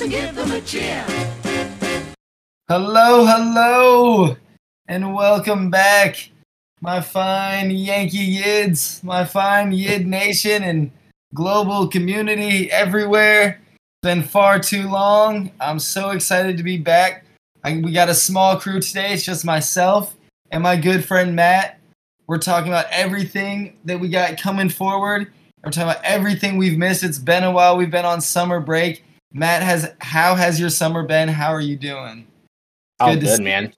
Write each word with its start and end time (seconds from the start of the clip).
so 0.00 0.08
give 0.08 0.34
them 0.34 0.50
a 0.52 0.60
cheer. 0.62 1.04
Hello, 2.68 3.26
hello, 3.26 4.34
and 4.88 5.14
welcome 5.14 5.68
back, 5.68 6.30
my 6.80 7.02
fine 7.02 7.70
Yankee 7.70 8.38
Yids, 8.38 9.04
my 9.04 9.26
fine 9.26 9.72
Yid 9.72 10.06
Nation 10.06 10.62
and 10.62 10.90
global 11.34 11.86
community 11.86 12.72
everywhere. 12.72 13.60
It's 13.74 14.00
been 14.02 14.22
far 14.22 14.58
too 14.58 14.88
long. 14.88 15.52
I'm 15.60 15.78
so 15.78 16.12
excited 16.12 16.56
to 16.56 16.62
be 16.62 16.78
back. 16.78 17.26
I, 17.62 17.82
we 17.84 17.92
got 17.92 18.08
a 18.08 18.14
small 18.14 18.56
crew 18.56 18.80
today. 18.80 19.12
It's 19.12 19.22
just 19.22 19.44
myself 19.44 20.16
and 20.50 20.62
my 20.62 20.76
good 20.76 21.04
friend 21.04 21.36
Matt. 21.36 21.78
We're 22.26 22.38
talking 22.38 22.68
about 22.68 22.86
everything 22.90 23.76
that 23.84 24.00
we 24.00 24.08
got 24.08 24.40
coming 24.40 24.70
forward. 24.70 25.30
We're 25.62 25.72
talking 25.72 25.90
about 25.90 26.02
everything 26.04 26.56
we've 26.56 26.78
missed. 26.78 27.04
It's 27.04 27.18
been 27.18 27.44
a 27.44 27.50
while. 27.50 27.76
We've 27.76 27.90
been 27.90 28.06
on 28.06 28.22
summer 28.22 28.60
break. 28.60 29.04
Matt 29.32 29.62
has 29.62 29.92
how 30.00 30.34
has 30.34 30.58
your 30.58 30.70
summer 30.70 31.02
been? 31.02 31.28
How 31.28 31.52
are 31.52 31.60
you 31.60 31.76
doing? 31.76 32.26
Oh, 32.98 33.14
Good 33.14 33.20
to 33.20 33.26
good, 33.26 33.36
see 33.36 33.42
man. 33.42 33.72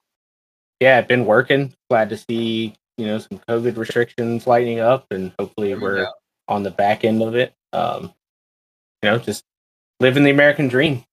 Yeah, 0.81 0.99
I've 0.99 1.09
been 1.09 1.27
working. 1.27 1.73
Glad 1.91 2.09
to 2.11 2.17
see 2.17 2.75
you 2.99 3.07
know 3.07 3.19
some 3.19 3.41
COVID 3.49 3.77
restrictions 3.77 4.47
lightening 4.47 4.81
up, 4.81 5.07
and 5.11 5.33
hopefully 5.39 5.75
we 5.75 5.81
we're 5.81 6.05
go. 6.05 6.13
on 6.49 6.63
the 6.63 6.71
back 6.71 7.05
end 7.05 7.23
of 7.23 7.35
it. 7.35 7.53
Um, 7.73 8.13
you 9.03 9.11
know, 9.11 9.19
just 9.19 9.45
living 10.01 10.25
the 10.25 10.31
American 10.31 10.69
dream. 10.69 11.05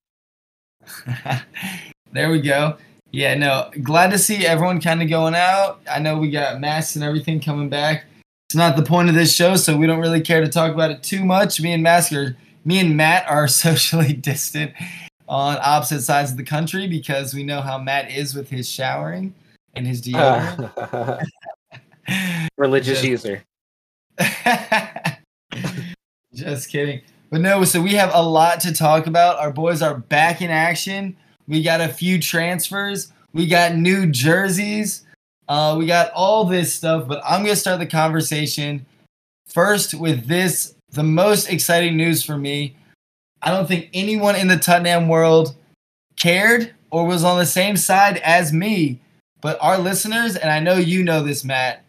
there 2.11 2.31
we 2.31 2.41
go. 2.41 2.77
Yeah, 3.11 3.33
no, 3.33 3.71
glad 3.81 4.11
to 4.11 4.19
see 4.19 4.45
everyone 4.45 4.79
kind 4.81 5.01
of 5.01 5.09
going 5.09 5.33
out. 5.33 5.81
I 5.89 5.99
know 5.99 6.17
we 6.17 6.29
got 6.29 6.59
masks 6.59 6.95
and 6.95 7.03
everything 7.03 7.39
coming 7.39 7.69
back. 7.69 8.05
It's 8.47 8.55
not 8.55 8.75
the 8.75 8.83
point 8.83 9.09
of 9.09 9.15
this 9.15 9.33
show, 9.33 9.55
so 9.55 9.77
we 9.77 9.87
don't 9.87 9.99
really 9.99 10.21
care 10.21 10.41
to 10.41 10.47
talk 10.49 10.73
about 10.73 10.91
it 10.91 11.03
too 11.03 11.23
much. 11.23 11.61
Me 11.61 11.71
and 11.71 11.83
Mask 11.83 12.11
are, 12.13 12.35
me 12.65 12.79
and 12.79 12.95
Matt 12.95 13.29
are 13.29 13.47
socially 13.65 14.13
distant 14.13 14.73
on 15.27 15.57
opposite 15.61 16.01
sides 16.01 16.31
of 16.31 16.37
the 16.37 16.43
country 16.43 16.87
because 16.87 17.33
we 17.33 17.43
know 17.43 17.61
how 17.61 17.77
Matt 17.77 18.11
is 18.11 18.33
with 18.33 18.49
his 18.49 18.69
showering 18.69 19.33
and 19.75 19.85
his 19.85 20.01
deodorant. 20.01 21.23
Religious 22.57 23.01
Just- 23.01 23.07
user. 23.07 23.43
Just 26.33 26.69
kidding. 26.69 27.01
But 27.31 27.41
no, 27.41 27.63
so 27.63 27.81
we 27.81 27.93
have 27.93 28.11
a 28.13 28.21
lot 28.21 28.59
to 28.61 28.73
talk 28.73 29.05
about. 29.05 29.37
Our 29.37 29.51
boys 29.51 29.81
are 29.81 29.95
back 29.97 30.41
in 30.41 30.49
action. 30.49 31.15
We 31.47 31.61
got 31.61 31.79
a 31.81 31.87
few 31.87 32.19
transfers. 32.19 33.13
We 33.33 33.45
got 33.45 33.75
new 33.75 34.07
jerseys. 34.07 35.05
Uh, 35.47 35.75
we 35.77 35.85
got 35.85 36.11
all 36.11 36.45
this 36.45 36.73
stuff. 36.73 37.07
But 37.07 37.21
I'm 37.23 37.43
going 37.43 37.53
to 37.53 37.59
start 37.59 37.79
the 37.79 37.85
conversation 37.85 38.85
first 39.47 39.93
with 39.93 40.25
this 40.27 40.73
the 40.91 41.03
most 41.03 41.49
exciting 41.49 41.97
news 41.97 42.23
for 42.23 42.37
me. 42.37 42.75
I 43.41 43.51
don't 43.51 43.67
think 43.67 43.89
anyone 43.93 44.35
in 44.35 44.47
the 44.47 44.57
Tottenham 44.57 45.07
world 45.07 45.55
cared 46.17 46.73
or 46.91 47.05
was 47.05 47.23
on 47.23 47.37
the 47.37 47.45
same 47.45 47.77
side 47.77 48.17
as 48.17 48.51
me. 48.51 48.99
But 49.41 49.57
our 49.61 49.77
listeners, 49.77 50.35
and 50.35 50.51
I 50.51 50.59
know 50.59 50.75
you 50.75 51.03
know 51.03 51.23
this, 51.23 51.45
Matt, 51.45 51.83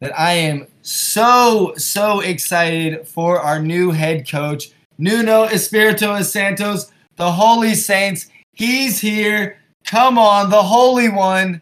that 0.00 0.18
I 0.18 0.32
am 0.32 0.66
so, 0.82 1.74
so 1.76 2.20
excited 2.20 3.06
for 3.06 3.40
our 3.40 3.60
new 3.60 3.90
head 3.90 4.28
coach, 4.28 4.70
Nuno 4.96 5.44
Espirito 5.44 6.20
Santos, 6.22 6.90
the 7.16 7.30
Holy 7.30 7.74
Saints. 7.74 8.28
He's 8.52 8.98
here. 8.98 9.58
Come 9.84 10.18
on, 10.18 10.50
the 10.50 10.62
Holy 10.62 11.08
One. 11.08 11.60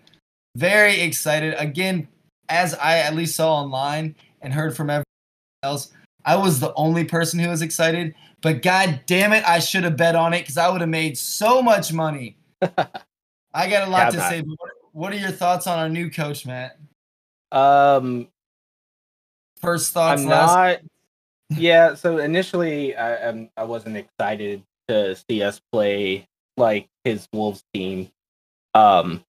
Very 0.54 1.00
excited. 1.00 1.54
Again, 1.58 2.08
as 2.48 2.74
I 2.74 2.98
at 2.98 3.14
least 3.14 3.36
saw 3.36 3.56
online 3.56 4.14
and 4.40 4.52
heard 4.52 4.76
from 4.76 4.90
everyone 4.90 5.04
else, 5.62 5.92
I 6.26 6.34
was 6.36 6.58
the 6.58 6.74
only 6.74 7.04
person 7.04 7.38
who 7.38 7.48
was 7.48 7.62
excited. 7.62 8.14
But 8.42 8.60
god 8.62 9.00
damn 9.06 9.32
it, 9.32 9.44
I 9.48 9.60
should 9.60 9.84
have 9.84 9.96
bet 9.96 10.14
on 10.14 10.34
it 10.34 10.40
because 10.40 10.58
I 10.58 10.68
would 10.68 10.80
have 10.80 10.90
made 10.90 11.16
so 11.16 11.62
much 11.62 11.92
money. 11.92 12.36
I 12.62 13.70
got 13.70 13.88
a 13.88 13.90
lot 13.90 14.12
to 14.12 14.20
say. 14.20 14.42
But 14.42 14.58
what, 14.92 15.12
are 15.12 15.16
your 15.16 15.30
thoughts 15.30 15.66
on 15.66 15.78
our 15.78 15.88
new 15.88 16.10
coach, 16.10 16.44
Matt? 16.44 16.78
Um, 17.52 18.28
First 19.62 19.92
thoughts, 19.92 20.22
I'm 20.22 20.28
last 20.28 20.54
not. 20.54 21.58
Yeah, 21.58 21.94
so 21.94 22.18
initially 22.18 22.96
I 22.96 23.28
um, 23.28 23.50
I 23.56 23.64
wasn't 23.64 23.96
excited 23.96 24.62
to 24.88 25.16
see 25.16 25.42
us 25.42 25.60
play 25.72 26.28
like 26.56 26.88
his 27.04 27.28
Wolves 27.32 27.62
team. 27.72 28.10
Um, 28.74 29.24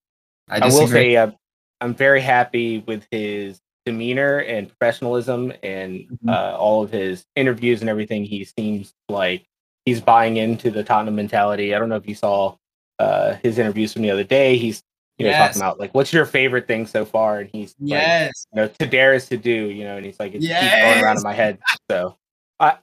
I, 0.50 0.60
will 0.60 0.70
disagree. 0.70 0.88
say 0.90 1.16
uh, 1.16 1.32
I'm 1.80 1.94
very 1.94 2.22
happy 2.22 2.80
with 2.80 3.08
his 3.12 3.62
demeanor 3.88 4.40
and 4.40 4.68
professionalism 4.68 5.52
and 5.64 5.92
Mhm. 6.24 6.30
uh, 6.30 6.56
all 6.58 6.84
of 6.84 6.92
his 6.92 7.26
interviews 7.36 7.82
and 7.82 7.90
everything. 7.90 8.24
He 8.26 8.44
seems 8.44 8.94
like 9.10 9.46
he's 9.86 10.02
buying 10.02 10.38
into 10.38 10.70
the 10.70 10.84
Tottenham 10.84 11.16
mentality. 11.16 11.74
I 11.74 11.80
don't 11.80 11.90
know 11.90 11.96
if 11.96 12.08
you 12.08 12.16
saw 12.16 12.56
uh, 13.00 13.36
his 13.44 13.58
interviews 13.58 13.94
from 13.94 14.02
the 14.02 14.12
other 14.12 14.24
day. 14.24 14.58
He's 14.58 14.84
you 15.18 15.26
know 15.26 15.32
Yes. 15.32 15.38
talking 15.40 15.62
about 15.62 15.80
like 15.80 15.96
what's 15.96 16.12
your 16.14 16.26
favorite 16.26 16.68
thing 16.68 16.86
so 16.86 17.06
far, 17.06 17.40
and 17.40 17.50
he's 17.50 17.74
like, 17.80 17.90
Yes. 17.90 18.46
you 18.54 18.62
know, 18.62 18.68
to 18.68 18.86
dare 18.86 19.14
is 19.14 19.28
to 19.30 19.38
do, 19.38 19.52
you 19.52 19.84
know, 19.86 19.98
and 19.98 20.06
he's 20.06 20.20
like, 20.20 20.34
it 20.36 20.42
keeps 20.42 20.82
going 20.82 21.02
around 21.02 21.18
in 21.18 21.24
my 21.24 21.34
head. 21.34 21.58
So 21.90 22.18
I, 22.60 22.78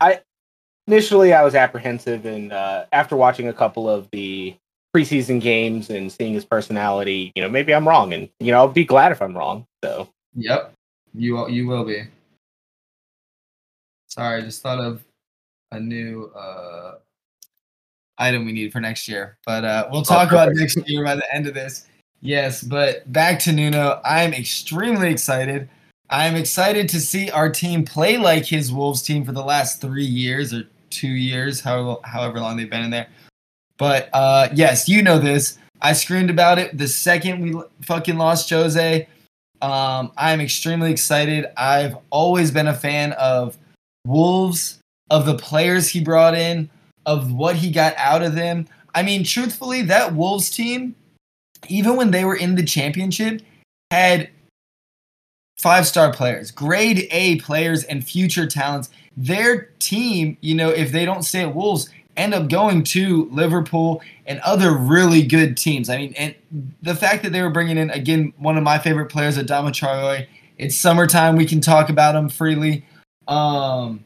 I 0.00 0.20
initially 0.86 1.32
I 1.32 1.42
was 1.42 1.54
apprehensive, 1.54 2.26
and 2.26 2.52
uh, 2.52 2.84
after 2.92 3.16
watching 3.16 3.48
a 3.48 3.52
couple 3.52 3.88
of 3.88 4.08
the 4.10 4.56
preseason 4.94 5.40
games 5.40 5.90
and 5.90 6.12
seeing 6.12 6.34
his 6.34 6.44
personality, 6.44 7.32
you 7.34 7.42
know, 7.42 7.48
maybe 7.48 7.74
I'm 7.74 7.86
wrong, 7.88 8.12
and 8.12 8.28
you 8.40 8.52
know, 8.52 8.58
I'll 8.58 8.68
be 8.68 8.84
glad 8.84 9.10
if 9.12 9.20
I'm 9.22 9.36
wrong. 9.36 9.66
So 9.82 10.08
Yep. 10.34 10.72
You 11.14 11.34
will- 11.34 11.48
you 11.50 11.66
will 11.66 11.84
be. 11.84 12.04
Sorry, 14.08 14.40
I 14.40 14.44
just 14.44 14.62
thought 14.62 14.78
of 14.80 15.02
a 15.72 15.80
new 15.80 16.26
uh, 16.36 16.96
item 18.18 18.44
we 18.44 18.52
need 18.52 18.72
for 18.72 18.80
next 18.80 19.08
year, 19.08 19.38
but 19.44 19.64
uh, 19.64 19.88
we'll 19.90 20.02
talk 20.02 20.30
about 20.30 20.52
next 20.54 20.76
year 20.88 21.04
by 21.04 21.16
the 21.16 21.34
end 21.34 21.46
of 21.46 21.54
this. 21.54 21.86
Yes, 22.20 22.62
but 22.62 23.10
back 23.12 23.38
to 23.40 23.52
Nuno. 23.52 24.00
I'm 24.04 24.32
extremely 24.32 25.10
excited. 25.10 25.68
I'm 26.10 26.36
excited 26.36 26.88
to 26.90 27.00
see 27.00 27.30
our 27.30 27.50
team 27.50 27.84
play 27.84 28.16
like 28.16 28.44
his 28.44 28.72
Wolves 28.72 29.02
team 29.02 29.24
for 29.24 29.32
the 29.32 29.42
last 29.44 29.80
three 29.80 30.04
years 30.04 30.54
or 30.54 30.64
two 30.90 31.08
years, 31.08 31.60
however, 31.60 31.96
however 32.04 32.40
long 32.40 32.56
they've 32.56 32.70
been 32.70 32.84
in 32.84 32.90
there. 32.90 33.08
But 33.78 34.10
uh, 34.12 34.48
yes, 34.54 34.88
you 34.88 35.02
know 35.02 35.18
this. 35.18 35.58
I 35.82 35.92
screamed 35.92 36.30
about 36.30 36.58
it 36.58 36.78
the 36.78 36.86
second 36.86 37.40
we 37.40 37.60
fucking 37.82 38.16
lost 38.16 38.48
Jose. 38.50 39.08
Um, 39.64 40.12
I'm 40.18 40.42
extremely 40.42 40.92
excited. 40.92 41.46
I've 41.56 41.96
always 42.10 42.50
been 42.50 42.66
a 42.66 42.74
fan 42.74 43.12
of 43.12 43.56
Wolves, 44.06 44.78
of 45.10 45.24
the 45.24 45.38
players 45.38 45.88
he 45.88 46.04
brought 46.04 46.34
in, 46.34 46.68
of 47.06 47.32
what 47.32 47.56
he 47.56 47.70
got 47.70 47.94
out 47.96 48.20
of 48.20 48.34
them. 48.34 48.68
I 48.94 49.02
mean, 49.02 49.24
truthfully, 49.24 49.80
that 49.82 50.14
Wolves 50.14 50.50
team, 50.50 50.94
even 51.68 51.96
when 51.96 52.10
they 52.10 52.26
were 52.26 52.36
in 52.36 52.56
the 52.56 52.62
championship, 52.62 53.40
had 53.90 54.28
five 55.56 55.86
star 55.86 56.12
players, 56.12 56.50
grade 56.50 57.08
A 57.10 57.36
players, 57.40 57.84
and 57.84 58.06
future 58.06 58.46
talents. 58.46 58.90
Their 59.16 59.70
team, 59.78 60.36
you 60.42 60.54
know, 60.54 60.68
if 60.68 60.92
they 60.92 61.06
don't 61.06 61.22
stay 61.22 61.40
at 61.40 61.54
Wolves, 61.54 61.88
end 62.16 62.34
up 62.34 62.48
going 62.48 62.82
to 62.84 63.28
Liverpool 63.30 64.02
and 64.26 64.40
other 64.40 64.72
really 64.72 65.22
good 65.22 65.56
teams. 65.56 65.88
I 65.88 65.98
mean, 65.98 66.14
and 66.16 66.34
the 66.82 66.94
fact 66.94 67.22
that 67.22 67.32
they 67.32 67.42
were 67.42 67.50
bringing 67.50 67.78
in 67.78 67.90
again 67.90 68.32
one 68.38 68.56
of 68.56 68.62
my 68.62 68.78
favorite 68.78 69.06
players, 69.06 69.36
Adama 69.36 69.70
Traore. 69.70 70.26
It's 70.56 70.76
summertime; 70.76 71.36
we 71.36 71.46
can 71.46 71.60
talk 71.60 71.88
about 71.88 72.14
him 72.14 72.28
freely. 72.28 72.84
Um, 73.26 74.04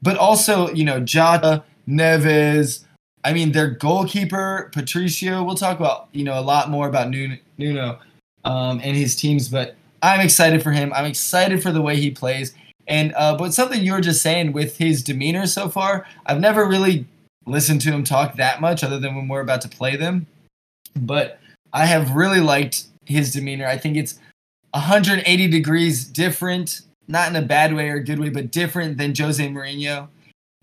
but 0.00 0.16
also, 0.16 0.70
you 0.70 0.84
know, 0.84 1.00
Jota, 1.00 1.64
Neves. 1.88 2.84
I 3.24 3.32
mean, 3.32 3.52
their 3.52 3.68
goalkeeper 3.68 4.70
Patricio. 4.72 5.42
We'll 5.42 5.56
talk 5.56 5.78
about 5.80 6.08
you 6.12 6.24
know 6.24 6.38
a 6.38 6.42
lot 6.42 6.70
more 6.70 6.88
about 6.88 7.10
Nuno, 7.10 7.98
um, 8.44 8.80
and 8.82 8.96
his 8.96 9.16
teams, 9.16 9.48
but 9.48 9.74
I'm 10.02 10.20
excited 10.20 10.62
for 10.62 10.70
him. 10.70 10.92
I'm 10.94 11.04
excited 11.04 11.62
for 11.62 11.72
the 11.72 11.82
way 11.82 11.96
he 11.96 12.10
plays. 12.10 12.54
And 12.86 13.12
uh, 13.16 13.36
but 13.36 13.52
something 13.52 13.82
you 13.82 13.92
were 13.92 14.00
just 14.00 14.22
saying 14.22 14.52
with 14.52 14.78
his 14.78 15.02
demeanor 15.02 15.46
so 15.46 15.68
far, 15.68 16.06
I've 16.26 16.40
never 16.40 16.66
really 16.66 17.06
listened 17.48 17.80
to 17.82 17.90
him 17.90 18.04
talk 18.04 18.36
that 18.36 18.60
much, 18.60 18.84
other 18.84 18.98
than 18.98 19.14
when 19.14 19.28
we're 19.28 19.40
about 19.40 19.60
to 19.62 19.68
play 19.68 19.96
them. 19.96 20.26
But 20.96 21.40
I 21.72 21.86
have 21.86 22.12
really 22.14 22.40
liked 22.40 22.84
his 23.06 23.32
demeanor. 23.32 23.66
I 23.66 23.76
think 23.78 23.96
it's 23.96 24.18
180 24.72 25.48
degrees 25.48 26.04
different, 26.04 26.82
not 27.08 27.28
in 27.30 27.36
a 27.36 27.42
bad 27.42 27.74
way 27.74 27.88
or 27.88 27.96
a 27.96 28.04
good 28.04 28.18
way, 28.18 28.28
but 28.30 28.50
different 28.50 28.98
than 28.98 29.14
Jose 29.14 29.46
Mourinho. 29.46 30.08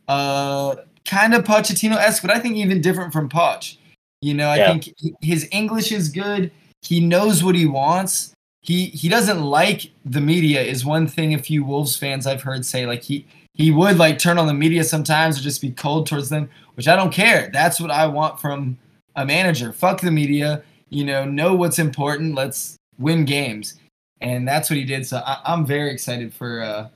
Uh, 0.07 0.75
kind 1.05 1.33
of 1.33 1.43
Pochettino 1.43 1.95
esque, 1.97 2.21
but 2.21 2.31
I 2.31 2.39
think 2.39 2.55
even 2.57 2.81
different 2.81 3.13
from 3.13 3.29
Poch. 3.29 3.77
You 4.21 4.33
know, 4.33 4.49
I 4.49 4.57
Yeah. 4.57 4.77
think 4.77 4.93
his 5.21 5.47
English 5.51 5.91
is 5.91 6.09
good. 6.09 6.51
He 6.81 6.99
knows 6.99 7.43
what 7.43 7.55
he 7.55 7.65
wants. 7.65 8.31
He 8.61 8.87
he 8.87 9.09
doesn't 9.09 9.41
like 9.43 9.91
the 10.05 10.21
media 10.21 10.61
is 10.61 10.83
one 10.83 11.07
thing 11.07 11.33
a 11.33 11.39
few 11.39 11.63
Wolves 11.63 11.95
fans 11.95 12.25
I've 12.25 12.41
heard 12.41 12.65
say 12.65 12.87
like 12.87 13.03
he 13.03 13.25
he 13.55 13.71
would 13.71 13.97
like 13.97 14.19
turn 14.19 14.37
on 14.37 14.47
the 14.47 14.53
media 14.53 14.83
sometimes 14.83 15.39
or 15.39 15.41
just 15.41 15.61
be 15.61 15.71
cold 15.71 16.05
towards 16.07 16.29
them, 16.29 16.49
which 16.75 16.87
I 16.87 16.95
don't 16.95 17.11
care. 17.11 17.49
That's 17.51 17.79
what 17.81 17.89
I 17.89 18.05
want 18.05 18.39
from 18.39 18.77
a 19.15 19.25
manager. 19.25 19.73
Fuck 19.73 20.01
the 20.01 20.11
media. 20.11 20.61
You 20.89 21.03
know, 21.05 21.25
know 21.25 21.55
what's 21.55 21.79
important. 21.79 22.35
Let's 22.35 22.77
win 22.99 23.25
games, 23.25 23.79
and 24.21 24.47
that's 24.47 24.69
what 24.69 24.77
he 24.77 24.83
did. 24.85 25.05
So 25.07 25.17
I, 25.25 25.39
I'm 25.45 25.65
very 25.65 25.91
excited 25.91 26.33
for 26.33 26.61
uh 26.61 26.89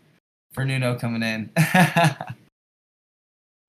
for 0.54 0.64
Nuno 0.66 0.96
coming 0.96 1.24
in. 1.24 1.50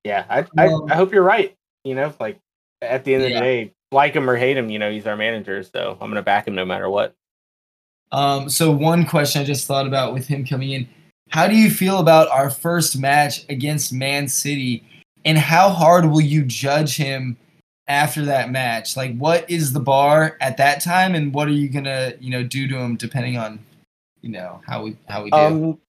yeah, 0.03 0.25
I 0.29 0.45
I, 0.57 0.67
Well- 0.67 0.87
I 0.91 0.95
hope 0.95 1.11
you're 1.11 1.23
right. 1.23 1.55
You 1.83 1.95
know, 1.95 2.13
like 2.19 2.37
at 2.81 3.03
the 3.03 3.15
end 3.15 3.23
of 3.23 3.29
Yeah. 3.31 3.39
the 3.39 3.45
day, 3.45 3.73
like 3.91 4.13
him 4.15 4.29
or 4.29 4.35
hate 4.37 4.57
him, 4.57 4.69
you 4.69 4.79
know, 4.79 4.91
he's 4.91 5.07
our 5.07 5.17
manager, 5.17 5.63
so 5.63 5.97
I'm 5.99 6.09
gonna 6.09 6.21
back 6.21 6.47
him 6.47 6.55
no 6.55 6.65
matter 6.65 6.89
what. 6.89 7.13
Um, 8.11 8.49
so 8.49 8.71
one 8.71 9.05
question 9.05 9.41
I 9.41 9.45
just 9.45 9.65
thought 9.67 9.87
about 9.87 10.13
with 10.13 10.27
him 10.27 10.45
coming 10.45 10.71
in: 10.71 10.89
How 11.31 11.47
do 11.47 11.55
you 11.55 11.69
feel 11.69 11.99
about 11.99 12.29
our 12.29 12.49
first 12.49 12.97
match 12.97 13.45
against 13.49 13.93
Man 13.93 14.27
City, 14.27 14.83
and 15.25 15.37
how 15.37 15.69
hard 15.69 16.05
will 16.05 16.21
you 16.21 16.43
judge 16.43 16.97
him 16.97 17.37
after 17.87 18.25
that 18.25 18.51
match? 18.51 18.97
Like, 18.97 19.17
what 19.17 19.49
is 19.49 19.73
the 19.73 19.79
bar 19.79 20.37
at 20.41 20.57
that 20.57 20.81
time, 20.81 21.15
and 21.15 21.33
what 21.33 21.47
are 21.47 21.51
you 21.51 21.69
gonna, 21.69 22.13
you 22.19 22.29
know, 22.29 22.43
do 22.43 22.67
to 22.67 22.77
him 22.77 22.95
depending 22.97 23.37
on, 23.37 23.59
you 24.21 24.29
know, 24.29 24.61
how 24.67 24.83
we 24.83 24.97
how 25.07 25.23
we 25.23 25.31
do? 25.31 25.37
Um, 25.37 25.79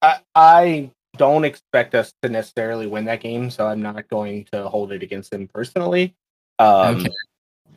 I, 0.00 0.20
I 0.34 0.90
don't 1.16 1.44
expect 1.44 1.94
us 1.94 2.12
to 2.22 2.28
necessarily 2.28 2.86
win 2.86 3.04
that 3.06 3.20
game, 3.20 3.50
so 3.50 3.66
I'm 3.66 3.82
not 3.82 4.08
going 4.08 4.46
to 4.52 4.68
hold 4.68 4.92
it 4.92 5.02
against 5.02 5.32
him 5.32 5.48
personally. 5.48 6.14
Um, 6.58 6.96
Okay. 6.96 7.10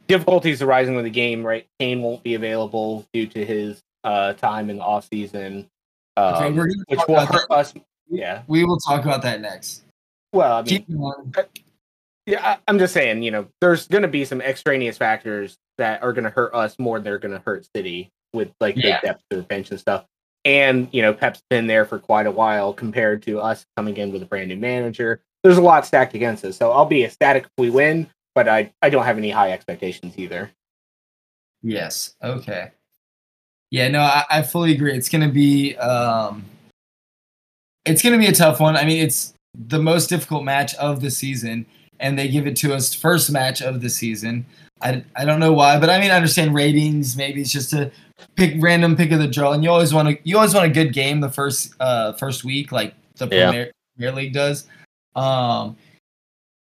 Difficulties 0.07 0.61
arising 0.61 0.95
with 0.95 1.03
the 1.03 1.11
game, 1.11 1.45
right? 1.45 1.67
Kane 1.79 2.01
won't 2.01 2.23
be 2.23 2.35
available 2.35 3.05
due 3.11 3.27
to 3.27 3.45
his 3.45 3.81
uh, 4.05 4.33
time 4.33 4.69
in 4.69 4.77
the 4.77 4.83
off 4.83 5.07
season, 5.11 5.69
um, 6.17 6.33
Okay, 6.35 6.51
we're 6.51 6.67
gonna 6.67 6.83
which 6.87 6.99
will 7.07 7.25
hurt 7.25 7.47
that. 7.49 7.55
us. 7.55 7.73
Yeah. 8.09 8.43
we 8.47 8.63
will 8.65 8.77
talk 8.79 9.03
about 9.05 9.21
that 9.23 9.39
next. 9.41 9.83
Well, 10.33 10.57
I 10.57 10.61
mean, 10.63 10.85
yeah, 12.25 12.45
I, 12.45 12.57
I'm 12.67 12.77
just 12.79 12.93
saying, 12.93 13.23
you 13.23 13.31
know, 13.31 13.47
there's 13.61 13.87
going 13.87 14.01
to 14.01 14.07
be 14.09 14.25
some 14.25 14.41
extraneous 14.41 14.97
factors 14.97 15.57
that 15.77 16.03
are 16.03 16.11
going 16.11 16.25
to 16.25 16.29
hurt 16.29 16.53
us 16.53 16.77
more 16.79 16.97
than 16.97 17.05
they're 17.05 17.17
going 17.19 17.33
to 17.33 17.41
hurt 17.45 17.67
City 17.75 18.09
with 18.33 18.49
like 18.59 18.75
Yeah. 18.75 18.99
the 19.01 19.07
depth 19.07 19.23
of 19.31 19.37
the 19.37 19.43
bench 19.43 19.71
and 19.71 19.79
stuff. 19.79 20.05
And 20.43 20.89
you 20.91 21.01
know, 21.01 21.13
Pep's 21.13 21.41
been 21.49 21.67
there 21.67 21.85
for 21.85 21.99
quite 21.99 22.25
a 22.25 22.31
while 22.31 22.73
compared 22.73 23.21
to 23.23 23.39
us 23.39 23.65
coming 23.77 23.95
in 23.97 24.11
with 24.11 24.21
a 24.23 24.25
brand 24.25 24.49
new 24.49 24.57
manager. 24.57 25.21
There's 25.43 25.57
a 25.57 25.61
lot 25.61 25.85
stacked 25.85 26.13
against 26.13 26.43
us, 26.45 26.57
so 26.57 26.71
I'll 26.71 26.85
be 26.85 27.03
ecstatic 27.05 27.43
if 27.43 27.49
we 27.57 27.69
win, 27.69 28.09
but 28.35 28.47
I 28.49 28.71
I 28.81 28.89
don't 28.89 29.05
have 29.05 29.17
any 29.17 29.29
high 29.29 29.51
expectations 29.51 30.13
either. 30.17 30.49
Yes. 31.61 32.15
Okay. 32.23 32.71
Yeah. 33.71 33.87
No, 33.89 34.01
I, 34.01 34.23
I 34.29 34.41
fully 34.41 34.73
agree. 34.73 34.93
It's 34.95 35.09
gonna 35.09 35.29
be 35.29 35.75
um, 35.77 36.45
it's 37.85 38.01
gonna 38.01 38.17
be 38.17 38.27
a 38.27 38.31
tough 38.33 38.59
one. 38.59 38.75
I 38.75 38.85
mean, 38.85 39.03
it's 39.03 39.33
the 39.67 39.79
most 39.79 40.07
difficult 40.09 40.43
match 40.43 40.75
of 40.75 41.01
the 41.01 41.09
season, 41.11 41.65
and 41.99 42.17
they 42.17 42.27
give 42.27 42.47
it 42.47 42.55
to 42.57 42.73
us 42.73 42.93
first 42.93 43.31
match 43.31 43.61
of 43.61 43.81
the 43.81 43.89
season. 43.89 44.45
I, 44.81 45.03
I 45.15 45.25
don't 45.25 45.39
know 45.39 45.53
why, 45.53 45.79
but 45.79 45.89
I 45.89 45.99
mean, 45.99 46.11
I 46.11 46.15
understand 46.15 46.53
ratings. 46.53 47.17
Maybe 47.17 47.41
it's 47.41 47.51
just 47.51 47.73
a 47.73 47.91
pick 48.35 48.55
random 48.59 48.95
pick 48.95 49.11
of 49.11 49.19
the 49.19 49.27
draw, 49.27 49.53
and 49.53 49.63
you 49.63 49.71
always 49.71 49.93
want 49.93 50.09
to 50.09 50.17
you 50.23 50.37
always 50.37 50.53
want 50.53 50.65
a 50.67 50.69
good 50.69 50.93
game 50.93 51.19
the 51.19 51.29
first 51.29 51.73
uh 51.79 52.13
first 52.13 52.43
week, 52.43 52.71
like 52.71 52.93
the 53.15 53.27
Yeah. 53.27 53.49
Premier, 53.49 53.71
Premier 53.97 54.15
League 54.15 54.33
does. 54.33 54.67
Um, 55.15 55.75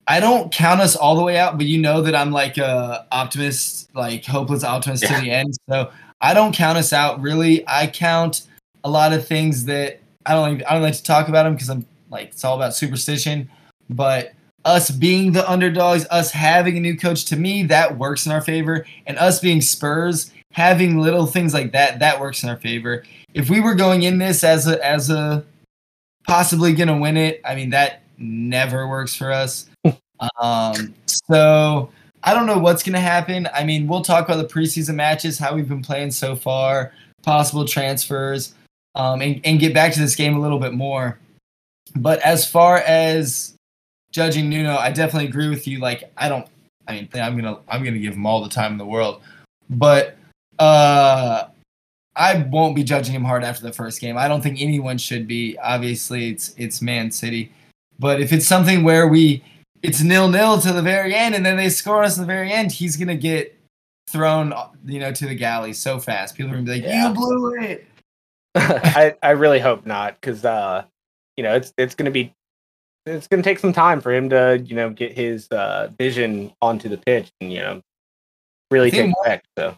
I 0.07 0.19
don't 0.19 0.51
count 0.51 0.81
us 0.81 0.95
all 0.95 1.15
the 1.15 1.23
way 1.23 1.37
out, 1.37 1.57
but 1.57 1.65
you 1.65 1.79
know 1.79 2.01
that 2.03 2.13
I'm 2.13 2.31
like 2.31 2.59
a 2.59 3.07
optimist, 3.11 3.89
like 3.95 4.23
hopeless 4.23 4.63
optimist 4.63 5.01
Yeah. 5.03 5.15
to 5.15 5.21
the 5.21 5.31
end. 5.31 5.53
So 5.67 5.91
I 6.21 6.33
don't 6.33 6.55
count 6.55 6.77
us 6.77 6.93
out 6.93 7.21
really. 7.21 7.63
I 7.67 7.87
count 7.87 8.47
a 8.83 8.89
lot 8.89 9.13
of 9.13 9.27
things 9.27 9.65
that 9.65 9.99
I 10.25 10.33
don't 10.33 10.57
like, 10.57 10.67
I 10.67 10.73
don't 10.73 10.83
like 10.83 10.95
to 10.95 11.03
talk 11.03 11.27
about 11.27 11.43
them 11.43 11.53
because 11.53 11.69
I'm 11.69 11.85
like 12.09 12.29
it's 12.29 12.43
all 12.43 12.55
about 12.55 12.75
superstition. 12.75 13.49
But 13.89 14.33
us 14.63 14.89
being 14.89 15.31
the 15.31 15.49
underdogs, 15.49 16.07
us 16.09 16.31
having 16.31 16.77
a 16.77 16.79
new 16.79 16.97
coach, 16.97 17.25
to 17.25 17.35
me 17.35 17.63
that 17.63 17.97
works 17.97 18.25
in 18.25 18.31
our 18.31 18.41
favor, 18.41 18.85
and 19.05 19.17
us 19.17 19.39
being 19.39 19.61
Spurs 19.61 20.31
having 20.51 20.97
little 20.99 21.25
things 21.25 21.53
like 21.53 21.73
that 21.73 21.99
that 21.99 22.19
works 22.19 22.41
in 22.41 22.49
our 22.49 22.55
favor. 22.55 23.03
If 23.33 23.49
we 23.49 23.59
were 23.59 23.75
going 23.75 24.03
in 24.03 24.17
this 24.17 24.43
as 24.43 24.67
a 24.67 24.83
as 24.85 25.09
a 25.09 25.43
possibly 26.27 26.73
gonna 26.73 26.97
win 26.97 27.17
it, 27.17 27.41
I 27.45 27.55
mean 27.55 27.69
that 27.71 28.01
never 28.17 28.87
works 28.87 29.13
for 29.13 29.31
us. 29.31 29.69
um, 30.41 30.95
so 31.05 31.89
I 32.25 32.33
don't 32.33 32.47
know 32.47 32.57
what's 32.57 32.81
gonna 32.81 32.99
happen. 32.99 33.47
I 33.53 33.63
mean, 33.63 33.87
we'll 33.87 34.01
talk 34.01 34.25
about 34.25 34.37
the 34.37 34.51
preseason 34.51 34.95
matches, 34.95 35.37
how 35.37 35.53
we've 35.53 35.69
been 35.69 35.83
playing 35.83 36.09
so 36.09 36.35
far, 36.35 36.91
possible 37.21 37.65
transfers, 37.65 38.55
um, 38.95 39.21
and, 39.21 39.39
and 39.45 39.59
get 39.59 39.75
back 39.75 39.93
to 39.93 39.99
this 39.99 40.15
game 40.15 40.35
a 40.35 40.39
little 40.39 40.59
bit 40.59 40.73
more. 40.73 41.19
But 41.95 42.19
as 42.21 42.49
far 42.49 42.77
as 42.79 43.55
judging 44.11 44.49
Nuno, 44.49 44.75
I 44.75 44.91
definitely 44.91 45.29
agree 45.29 45.49
with 45.49 45.67
you. 45.67 45.79
Like, 45.79 46.11
I 46.17 46.27
don't. 46.27 46.47
I 46.87 46.93
mean, 46.93 47.09
I'm 47.13 47.35
gonna 47.35 47.59
I'm 47.67 47.83
gonna 47.83 47.99
give 47.99 48.15
him 48.15 48.25
all 48.25 48.41
the 48.41 48.49
time 48.49 48.71
in 48.71 48.77
the 48.79 48.85
world, 48.85 49.21
but 49.69 50.17
uh, 50.57 51.45
I 52.15 52.37
won't 52.49 52.75
be 52.75 52.83
judging 52.83 53.13
him 53.13 53.23
hard 53.23 53.43
after 53.43 53.61
the 53.61 53.73
first 53.73 54.01
game. 54.01 54.17
I 54.17 54.27
don't 54.27 54.41
think 54.41 54.59
anyone 54.59 54.97
should 54.97 55.27
be. 55.27 55.57
Obviously, 55.59 56.31
it's 56.31 56.55
it's 56.57 56.81
Man 56.81 57.11
City, 57.11 57.51
but 57.99 58.19
if 58.19 58.33
it's 58.33 58.47
something 58.47 58.83
where 58.83 59.07
we 59.07 59.43
it's 59.87 60.01
nil 60.01 60.27
nil 60.27 60.59
to 60.61 60.73
the 60.73 60.81
very 60.81 61.13
end, 61.13 61.35
and 61.35 61.45
then 61.45 61.57
they 61.57 61.69
score 61.69 62.03
us 62.03 62.17
at 62.17 62.21
the 62.21 62.27
very 62.27 62.51
end, 62.51 62.71
he's 62.71 62.97
gonna 62.97 63.15
get 63.15 63.57
thrown, 64.07 64.53
you 64.85 64.99
know, 64.99 65.11
to 65.11 65.25
the 65.27 65.35
galley 65.35 65.73
so 65.73 65.99
fast. 65.99 66.35
People 66.35 66.51
are 66.51 66.55
gonna 66.55 66.65
be 66.65 66.71
like, 66.73 66.83
Yeah. 66.83 67.09
"You 67.09 67.13
blew 67.13 67.55
it." 67.55 67.87
I 68.55 69.15
I 69.21 69.31
really 69.31 69.59
hope 69.59 69.85
not, 69.85 70.19
because 70.19 70.45
uh, 70.45 70.83
you 71.37 71.43
know, 71.43 71.55
it's 71.55 71.73
it's 71.77 71.95
gonna 71.95 72.11
be 72.11 72.33
it's 73.05 73.27
gonna 73.27 73.43
take 73.43 73.59
some 73.59 73.73
time 73.73 74.01
for 74.01 74.13
him 74.13 74.29
to 74.29 74.61
you 74.65 74.75
know 74.75 74.89
get 74.89 75.13
his 75.13 75.47
uh 75.51 75.89
vision 75.99 76.51
onto 76.61 76.89
the 76.89 76.97
pitch 76.97 77.31
and 77.41 77.51
you 77.51 77.59
know 77.59 77.81
really 78.71 78.91
take 78.91 79.13
effect. 79.21 79.45
So 79.57 79.75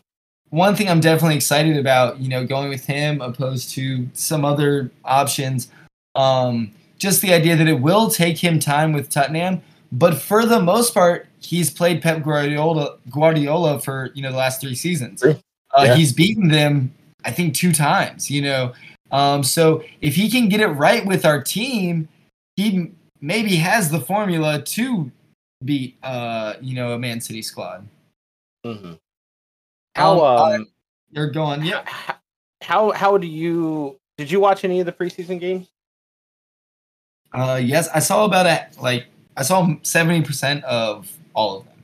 one 0.50 0.76
thing 0.76 0.90
I'm 0.90 1.02
definitely 1.02 1.36
excited 1.36 1.78
about, 1.78 2.20
you 2.20 2.30
know, 2.30 2.46
going 2.46 2.70
with 2.70 2.86
him 2.86 3.22
opposed 3.22 3.72
to 3.72 4.08
some 4.14 4.46
other 4.46 4.92
options, 5.04 5.70
um, 6.16 6.72
just 6.98 7.22
the 7.22 7.34
idea 7.34 7.56
that 7.56 7.68
it 7.68 7.82
will 7.82 8.10
take 8.10 8.38
him 8.38 8.60
time 8.60 8.94
with 8.94 9.10
Tottenham, 9.10 9.62
but 9.92 10.16
for 10.16 10.46
the 10.46 10.60
most 10.60 10.94
part, 10.94 11.28
he's 11.40 11.70
played 11.70 12.02
Pep 12.02 12.24
Guardiola 12.24 12.98
Guardiola 13.10 13.80
for 13.80 14.10
you 14.14 14.22
know 14.22 14.32
the 14.32 14.38
last 14.38 14.62
three 14.62 14.76
seasons. 14.76 15.24
Uh, 15.24 15.36
Yeah. 15.84 15.96
He's 15.96 16.14
beaten 16.14 16.48
them, 16.48 16.94
I 17.26 17.32
think, 17.32 17.54
two 17.54 17.72
times. 17.74 18.30
You 18.32 18.42
know, 18.42 18.74
um, 19.12 19.44
so 19.44 19.84
if 20.02 20.16
he 20.16 20.30
can 20.30 20.50
get 20.50 20.60
it 20.62 20.68
right 20.68 21.06
with 21.06 21.26
our 21.26 21.42
team, 21.44 22.08
he 22.56 22.76
m- 22.78 22.96
maybe 23.22 23.56
has 23.58 23.90
the 23.92 24.00
formula 24.00 24.62
to 24.62 25.12
beat, 25.66 25.98
uh, 26.04 26.54
you 26.62 26.74
know, 26.76 26.94
a 26.94 27.00
Man 27.00 27.20
City 27.22 27.42
squad. 27.42 27.88
mhm. 28.66 28.98
how 29.96 30.20
Um, 30.26 30.54
um 30.54 30.68
You're 31.12 31.32
going, 31.32 31.64
yeah. 31.64 31.84
how 32.62 32.92
how 32.92 33.18
do 33.18 33.28
you 33.28 33.98
did 34.18 34.32
you 34.32 34.40
watch 34.40 34.64
any 34.64 34.80
of 34.80 34.86
the 34.86 34.92
preseason 34.92 35.40
games? 35.40 35.68
Uh, 37.34 37.60
yes, 37.64 37.88
I 37.94 38.00
saw 38.00 38.26
about 38.26 38.46
a 38.46 38.68
like 38.82 39.06
I 39.38 39.44
saw 39.44 39.76
seventy 39.84 40.22
percent 40.24 40.64
of 40.66 41.10
all 41.34 41.60
of 41.60 41.66
them. 41.66 41.84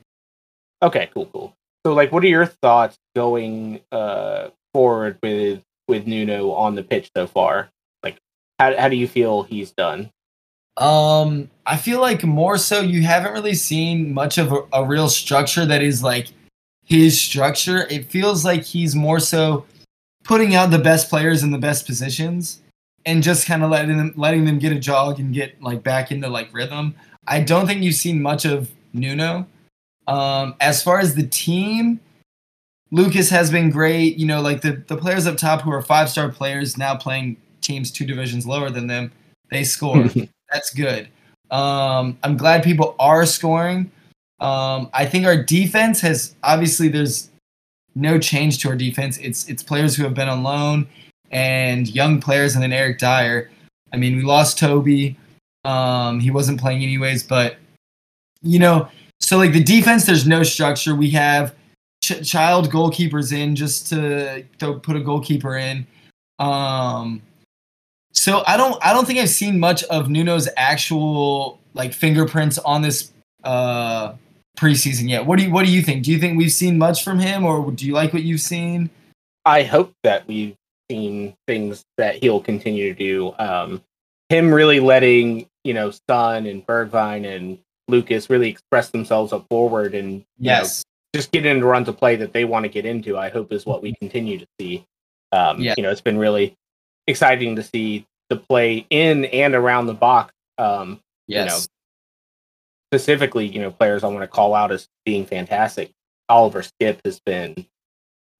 Okay, 0.82 1.08
cool, 1.14 1.26
cool. 1.26 1.54
So, 1.86 1.94
like, 1.94 2.12
what 2.12 2.24
are 2.24 2.28
your 2.28 2.46
thoughts 2.46 2.96
going 3.14 3.80
uh, 3.92 4.48
forward 4.72 5.18
with 5.22 5.62
with 5.88 6.06
Nuno 6.06 6.50
on 6.50 6.74
the 6.74 6.82
pitch 6.82 7.10
so 7.16 7.26
far? 7.26 7.70
Like, 8.02 8.18
how 8.58 8.76
how 8.76 8.88
do 8.88 8.96
you 8.96 9.08
feel 9.08 9.44
he's 9.44 9.70
done? 9.70 10.10
Um, 10.76 11.48
I 11.66 11.76
feel 11.76 12.00
like 12.00 12.24
more 12.24 12.58
so 12.58 12.80
you 12.80 13.02
haven't 13.02 13.32
really 13.32 13.54
seen 13.54 14.12
much 14.12 14.38
of 14.38 14.52
a, 14.52 14.62
a 14.72 14.84
real 14.84 15.08
structure 15.08 15.64
that 15.64 15.82
is 15.82 16.02
like 16.02 16.28
his 16.84 17.20
structure. 17.20 17.86
It 17.88 18.06
feels 18.06 18.44
like 18.44 18.62
he's 18.62 18.96
more 18.96 19.20
so 19.20 19.64
putting 20.24 20.56
out 20.56 20.70
the 20.72 20.78
best 20.78 21.08
players 21.08 21.44
in 21.44 21.52
the 21.52 21.58
best 21.58 21.86
positions 21.86 22.60
and 23.06 23.22
just 23.22 23.46
kind 23.46 23.62
of 23.62 23.70
letting 23.70 23.96
them 23.96 24.12
letting 24.16 24.44
them 24.44 24.58
get 24.58 24.72
a 24.72 24.78
jog 24.78 25.20
and 25.20 25.32
get 25.32 25.62
like 25.62 25.82
back 25.82 26.10
into 26.10 26.28
like 26.28 26.52
rhythm. 26.52 26.96
I 27.26 27.40
don't 27.40 27.66
think 27.66 27.82
you've 27.82 27.94
seen 27.94 28.22
much 28.22 28.44
of 28.44 28.70
Nuno. 28.92 29.46
Um, 30.06 30.54
as 30.60 30.82
far 30.82 30.98
as 30.98 31.14
the 31.14 31.26
team, 31.26 32.00
Lucas 32.90 33.30
has 33.30 33.50
been 33.50 33.70
great. 33.70 34.16
You 34.16 34.26
know, 34.26 34.40
like 34.40 34.60
the, 34.60 34.82
the 34.86 34.96
players 34.96 35.26
up 35.26 35.36
top 35.36 35.62
who 35.62 35.72
are 35.72 35.82
five 35.82 36.10
star 36.10 36.28
players 36.28 36.76
now 36.76 36.96
playing 36.96 37.36
teams 37.60 37.90
two 37.90 38.04
divisions 38.04 38.46
lower 38.46 38.70
than 38.70 38.86
them, 38.86 39.10
they 39.50 39.64
score. 39.64 40.04
That's 40.52 40.72
good. 40.74 41.08
Um, 41.50 42.18
I'm 42.22 42.36
glad 42.36 42.62
people 42.62 42.94
are 42.98 43.26
scoring. 43.26 43.90
Um, 44.40 44.90
I 44.92 45.06
think 45.06 45.26
our 45.26 45.42
defense 45.42 46.00
has 46.00 46.34
obviously 46.42 46.88
there's 46.88 47.30
no 47.94 48.18
change 48.18 48.58
to 48.58 48.68
our 48.68 48.76
defense. 48.76 49.18
It's 49.18 49.48
it's 49.48 49.62
players 49.62 49.96
who 49.96 50.04
have 50.04 50.14
been 50.14 50.28
on 50.28 50.42
loan 50.42 50.86
and 51.30 51.88
young 51.88 52.20
players, 52.20 52.54
and 52.54 52.62
then 52.62 52.72
Eric 52.72 52.98
Dier. 52.98 53.50
I 53.92 53.96
mean, 53.96 54.16
we 54.16 54.22
lost 54.22 54.58
Toby. 54.58 55.16
Um, 55.64 56.20
he 56.20 56.30
wasn't 56.30 56.60
playing 56.60 56.82
anyways, 56.82 57.22
but 57.22 57.56
you 58.42 58.58
know, 58.58 58.88
so 59.20 59.38
like 59.38 59.52
the 59.52 59.62
defense, 59.62 60.04
there's 60.04 60.26
no 60.26 60.42
structure. 60.42 60.94
We 60.94 61.10
have 61.10 61.54
ch- 62.02 62.28
child 62.28 62.70
goalkeepers 62.70 63.32
in 63.32 63.56
just 63.56 63.88
to, 63.88 64.42
to 64.58 64.74
put 64.80 64.96
a 64.96 65.00
goalkeeper 65.00 65.56
in. 65.56 65.86
Um, 66.38 67.22
so 68.12 68.42
I 68.46 68.56
don't 68.56 68.78
I 68.84 68.92
don't 68.92 69.06
think 69.06 69.18
I've 69.18 69.28
seen 69.28 69.58
much 69.58 69.82
of 69.84 70.08
Nuno's 70.08 70.48
actual 70.56 71.58
like 71.74 71.92
fingerprints 71.92 72.58
on 72.58 72.80
this 72.80 73.12
uh 73.42 74.14
preseason 74.56 75.08
yet. 75.08 75.26
What 75.26 75.38
do 75.38 75.44
you 75.44 75.50
what 75.50 75.66
do 75.66 75.72
you 75.72 75.82
think? 75.82 76.04
Do 76.04 76.12
you 76.12 76.18
think 76.18 76.38
we've 76.38 76.52
seen 76.52 76.78
much 76.78 77.02
from 77.02 77.18
him 77.18 77.44
or 77.44 77.70
do 77.72 77.86
you 77.86 77.92
like 77.92 78.12
what 78.12 78.22
you've 78.22 78.40
seen? 78.40 78.88
I 79.44 79.64
hope 79.64 79.92
that 80.04 80.26
we've 80.26 80.54
seen 80.90 81.34
things 81.46 81.82
that 81.98 82.22
he'll 82.22 82.40
continue 82.40 82.94
to 82.94 82.98
do. 82.98 83.34
Um, 83.38 83.82
him 84.28 84.54
really 84.54 84.80
letting 84.80 85.46
you 85.64 85.74
know 85.74 85.90
Son 86.08 86.46
and 86.46 86.66
Bergwijn 86.66 87.26
and 87.26 87.58
Lucas 87.88 88.30
really 88.30 88.48
express 88.48 88.90
themselves 88.90 89.32
up 89.32 89.46
forward 89.50 89.94
and 89.94 90.12
you 90.12 90.18
know, 90.18 90.24
Yes. 90.60 90.84
just 91.14 91.32
get 91.32 91.44
into 91.46 91.66
runs 91.66 91.88
of 91.88 91.96
play 91.96 92.16
that 92.16 92.32
they 92.32 92.44
want 92.44 92.64
to 92.64 92.68
get 92.68 92.86
into. 92.86 93.18
I 93.18 93.28
hope 93.28 93.52
is 93.52 93.66
what 93.66 93.82
we 93.82 93.94
continue 94.00 94.38
to 94.38 94.46
see. 94.60 94.86
Um, 95.32 95.60
Yeah. 95.60 95.74
You 95.76 95.82
know, 95.82 95.90
it's 95.90 96.00
been 96.00 96.18
really 96.18 96.56
exciting 97.06 97.56
to 97.56 97.62
see 97.62 98.06
the 98.30 98.36
play 98.36 98.86
in 98.90 99.26
and 99.26 99.54
around 99.54 99.86
the 99.86 99.94
box. 99.94 100.32
Um, 100.58 101.00
Yes. 101.26 101.68
specifically, 102.92 103.46
you 103.46 103.60
know, 103.60 103.70
players 103.70 104.04
I 104.04 104.08
want 104.08 104.20
to 104.22 104.28
call 104.28 104.54
out 104.54 104.70
as 104.72 104.86
being 105.04 105.26
fantastic. 105.26 105.90
Oliver 106.28 106.62
Skipp 106.62 107.00
has 107.04 107.20
been 107.26 107.66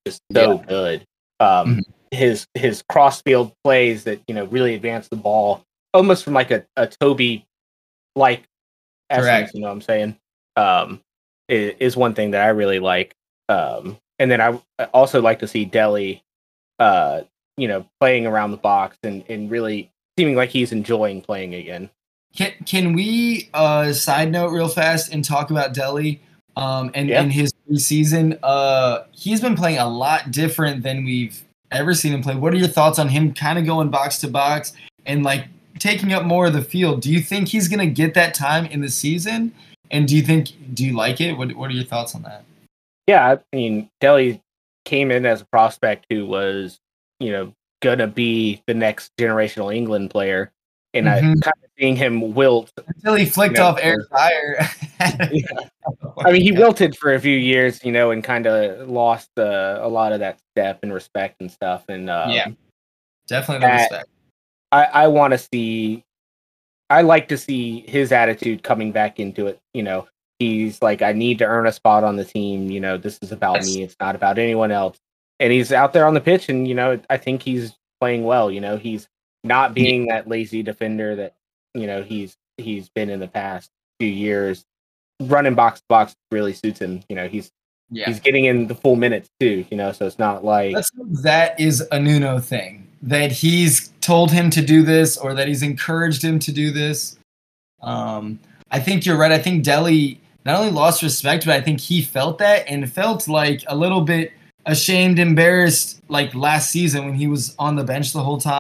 just 0.07 0.21
so 0.33 0.59
good. 0.59 1.05
Um, 1.41 1.77
Mhm. 1.77 1.83
His 2.13 2.47
his 2.55 2.83
crossfield 2.89 3.53
plays 3.65 4.05
that 4.05 4.21
you 4.29 4.35
know 4.35 4.45
really 4.45 4.75
advance 4.75 5.09
the 5.09 5.17
ball, 5.17 5.65
almost 5.95 6.25
from 6.25 6.35
like 6.35 6.51
a, 6.51 6.67
a 6.77 6.87
Toby 6.87 7.47
like 8.17 8.45
essence. 9.11 9.53
You 9.55 9.61
know 9.61 9.69
what 9.69 9.73
I'm 9.75 9.81
saying? 9.81 10.17
Um, 10.57 11.01
i- 11.51 11.75
is 11.81 11.97
one 11.97 12.15
thing 12.15 12.33
that 12.33 12.43
I 12.45 12.49
really 12.49 12.79
like. 12.81 13.15
Um, 13.49 13.97
and 14.19 14.31
then 14.31 14.41
I 14.41 14.59
also 14.93 15.21
like 15.23 15.39
to 15.41 15.49
see 15.49 15.65
Dele, 15.65 16.23
uh, 16.79 17.23
you 17.57 17.69
know, 17.69 17.87
playing 18.01 18.27
around 18.27 18.51
the 18.51 18.57
box 18.59 18.97
and 19.03 19.25
and 19.29 19.51
really 19.51 19.91
seeming 20.19 20.37
like 20.37 20.51
he's 20.51 20.73
enjoying 20.73 21.23
playing 21.23 21.55
again. 21.55 21.91
Can 22.37 22.53
can 22.67 22.93
we 22.95 23.49
uh 23.55 23.93
side 23.93 24.31
note 24.33 24.51
real 24.51 24.69
fast 24.69 25.13
and 25.13 25.25
talk 25.25 25.51
about 25.51 25.73
Dele? 25.75 26.21
Um 26.57 26.91
and 26.95 27.09
Yeah. 27.09 27.23
in 27.23 27.31
his 27.31 27.53
preseason, 27.69 28.39
uh 28.43 29.05
he's 29.13 29.41
been 29.41 29.57
playing 29.57 29.79
a 29.79 29.89
lot 29.89 30.31
different 30.31 30.83
than 30.83 31.05
we've 31.05 31.43
ever 31.71 31.95
seen 31.95 32.13
him 32.13 32.23
play. 32.23 32.35
What 32.37 32.53
are 32.55 32.57
your 32.57 32.69
thoughts 32.69 32.99
on 32.99 33.09
him 33.09 33.35
kind 33.35 33.59
of 33.59 33.67
going 33.67 33.91
box 33.91 34.19
to 34.19 34.29
box 34.29 34.73
and 35.07 35.23
like 35.25 35.47
taking 35.85 36.15
up 36.15 36.25
more 36.25 36.47
of 36.47 36.55
the 36.55 36.63
field? 36.63 37.03
Do 37.03 37.13
you 37.13 37.21
think 37.21 37.49
he's 37.49 37.69
gonna 37.69 37.87
get 37.87 38.15
that 38.15 38.33
time 38.35 38.65
in 38.67 38.81
the 38.81 38.89
season? 38.89 39.53
And 39.91 40.09
do 40.09 40.17
you 40.17 40.23
think 40.23 40.51
do 40.75 40.85
you 40.85 40.95
like 40.95 41.21
it? 41.21 41.35
What 41.35 41.53
what 41.55 41.71
are 41.71 41.75
your 41.75 41.85
thoughts 41.85 42.15
on 42.15 42.23
that? 42.23 42.45
Yeah, 43.07 43.37
I 43.37 43.57
mean, 43.57 43.91
Dele 44.01 44.41
came 44.87 45.11
in 45.11 45.27
as 45.27 45.43
a 45.43 45.47
prospect 45.47 46.07
who 46.11 46.25
was, 46.27 46.79
you 47.21 47.31
know, 47.33 47.53
gonna 47.83 48.07
be 48.07 48.63
the 48.67 48.73
next 48.73 49.13
generational 49.21 49.75
England 49.75 50.11
player, 50.11 50.51
and 50.95 51.07
I 51.09 51.21
Mhm. 51.21 51.43
kind 51.43 51.55
of 51.63 51.71
seeing 51.79 51.97
him 51.97 52.33
wilt. 52.35 52.73
Until 52.87 53.15
he 53.15 53.27
flicked 53.27 53.59
Yeah, 53.59 53.65
off 53.65 53.79
Eric 53.83 54.07
Dier. 54.11 54.59
I 56.25 56.33
mean, 56.33 56.41
he 56.41 56.53
wilted 56.53 56.97
for 56.97 57.13
a 57.13 57.21
few 57.21 57.37
years, 57.37 57.85
you 57.85 57.93
know, 57.93 58.11
and 58.11 58.25
kind 58.25 58.47
of 58.47 58.89
lost 58.89 59.29
uh, 59.37 59.81
a 59.83 59.89
lot 59.89 60.13
of 60.13 60.21
that 60.21 60.39
step 60.55 60.79
and 60.83 60.95
respect 60.95 61.41
and 61.41 61.51
stuff. 61.51 61.85
And 61.89 62.09
um, 62.09 62.31
Yeah. 62.31 62.47
Definitely 63.27 63.67
the 63.67 63.73
Uh, 63.75 63.79
respect. 63.79 64.09
I, 64.75 65.05
I 65.05 65.09
want 65.09 65.33
to 65.33 65.39
see. 65.39 66.05
I 66.91 67.01
like 67.03 67.29
to 67.29 67.39
see 67.39 67.81
his 67.89 68.13
attitude 68.13 68.63
coming 68.63 68.93
back 68.93 69.19
into 69.19 69.47
it. 69.47 69.59
You 69.73 69.83
know, 69.83 70.07
he's 70.39 70.83
like, 70.83 71.01
I 71.01 71.13
need 71.13 71.39
to 71.39 71.45
earn 71.47 71.67
a 71.67 71.73
spot 71.73 72.05
on 72.05 72.17
the 72.17 72.25
team. 72.25 72.71
You 72.71 72.81
know, 72.81 72.99
this 72.99 73.19
is 73.23 73.33
about 73.33 73.57
Yes. 73.57 73.67
me. 73.75 73.83
It's 73.83 73.97
not 74.01 74.15
about 74.15 74.39
anyone 74.39 74.71
else. 74.71 74.99
And 75.41 75.53
he's 75.53 75.73
out 75.73 75.93
there 75.93 76.07
on 76.07 76.15
the 76.15 76.21
pitch, 76.21 76.49
and 76.49 76.69
you 76.69 76.75
know, 76.75 77.01
I 77.11 77.17
think 77.17 77.43
he's 77.43 77.75
playing 78.01 78.25
well. 78.25 78.51
You 78.51 78.61
know, 78.61 78.77
he's 78.77 79.09
not 79.43 79.75
being 79.75 80.07
that 80.07 80.29
lazy 80.29 80.63
defender 80.63 81.17
that 81.17 81.35
you 81.75 81.87
know 81.87 82.03
he's 82.03 82.37
he's 82.59 82.89
been 82.91 83.11
in 83.11 83.21
the 83.21 83.29
past 83.29 83.71
few 84.01 84.09
years. 84.11 84.65
Running 85.21 85.55
box 85.55 85.81
to 85.81 85.87
box 85.89 86.15
really 86.31 86.53
suits 86.53 86.81
him. 86.81 87.03
You 87.09 87.17
know, 87.17 87.29
he's 87.29 87.51
Yeah. 87.91 88.07
he's 88.07 88.21
getting 88.21 88.45
in 88.45 88.67
the 88.69 88.75
full 88.75 88.97
minutes 88.97 89.29
too. 89.41 89.65
You 89.71 89.77
know, 89.77 89.93
so 89.93 90.07
it's 90.07 90.19
not 90.19 90.45
like 90.45 90.75
Let's 90.75 90.91
that 91.23 91.59
is 91.59 91.83
a 91.93 91.99
Nuno 92.01 92.39
thing. 92.41 92.84
That 93.05 93.33
he's 93.33 93.93
told 94.01 94.33
him 94.33 94.51
to 94.51 94.63
do 94.63 94.83
this 94.83 95.17
or 95.17 95.35
that 95.35 95.47
he's 95.47 95.63
encouraged 95.63 96.23
him 96.23 96.39
to 96.41 96.53
do 96.53 96.71
this. 96.71 97.19
Um, 97.83 98.39
I 98.71 98.81
think 98.81 99.05
you're 99.05 99.17
right. 99.19 99.33
I 99.33 99.39
think 99.39 99.63
Dele 99.63 100.21
not 100.45 100.59
only 100.59 100.73
lost 100.73 101.03
respect, 101.03 101.47
but 101.47 101.55
I 101.55 101.61
think 101.61 101.81
he 101.81 102.03
felt 102.03 102.39
that 102.39 102.69
and 102.69 102.91
felt 102.91 103.29
like 103.29 103.63
a 103.67 103.77
little 103.77 104.01
bit 104.01 104.33
ashamed, 104.67 105.19
embarrassed, 105.19 106.01
like 106.09 106.35
last 106.35 106.71
season 106.71 107.05
when 107.05 107.15
he 107.15 107.27
was 107.27 107.55
on 107.59 107.77
the 107.77 107.85
bench 107.85 108.13
the 108.13 108.23
whole 108.23 108.39
time, 108.39 108.59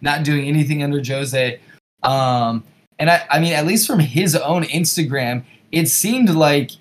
not 0.00 0.24
doing 0.24 0.46
anything 0.46 0.82
under 0.82 1.02
Jose. 1.04 1.60
Um, 2.02 2.64
and 2.98 3.10
I, 3.10 3.24
I 3.30 3.40
mean, 3.40 3.52
at 3.52 3.66
least 3.66 3.86
from 3.86 4.00
his 4.00 4.36
own 4.36 4.64
Instagram, 4.64 5.44
it 5.70 5.88
seemed 5.88 6.30
like 6.30 6.72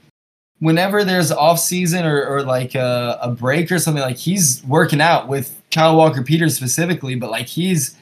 whenever 0.62 1.04
there's 1.04 1.32
off 1.32 1.60
season 1.60 2.06
or, 2.06 2.24
or 2.26 2.44
like 2.44 2.76
a, 2.76 3.20
a 3.22 3.30
break 3.30 3.72
or 3.72 3.80
something, 3.80 4.02
like 4.04 4.16
he's 4.18 4.64
working 4.66 5.02
out 5.02 5.28
with 5.28 5.60
Kyle 5.72 5.98
Walker 5.98 6.22
Peters 6.24 6.56
specifically, 6.56 7.16
but 7.16 7.30
like 7.32 7.48
he's 7.48 7.98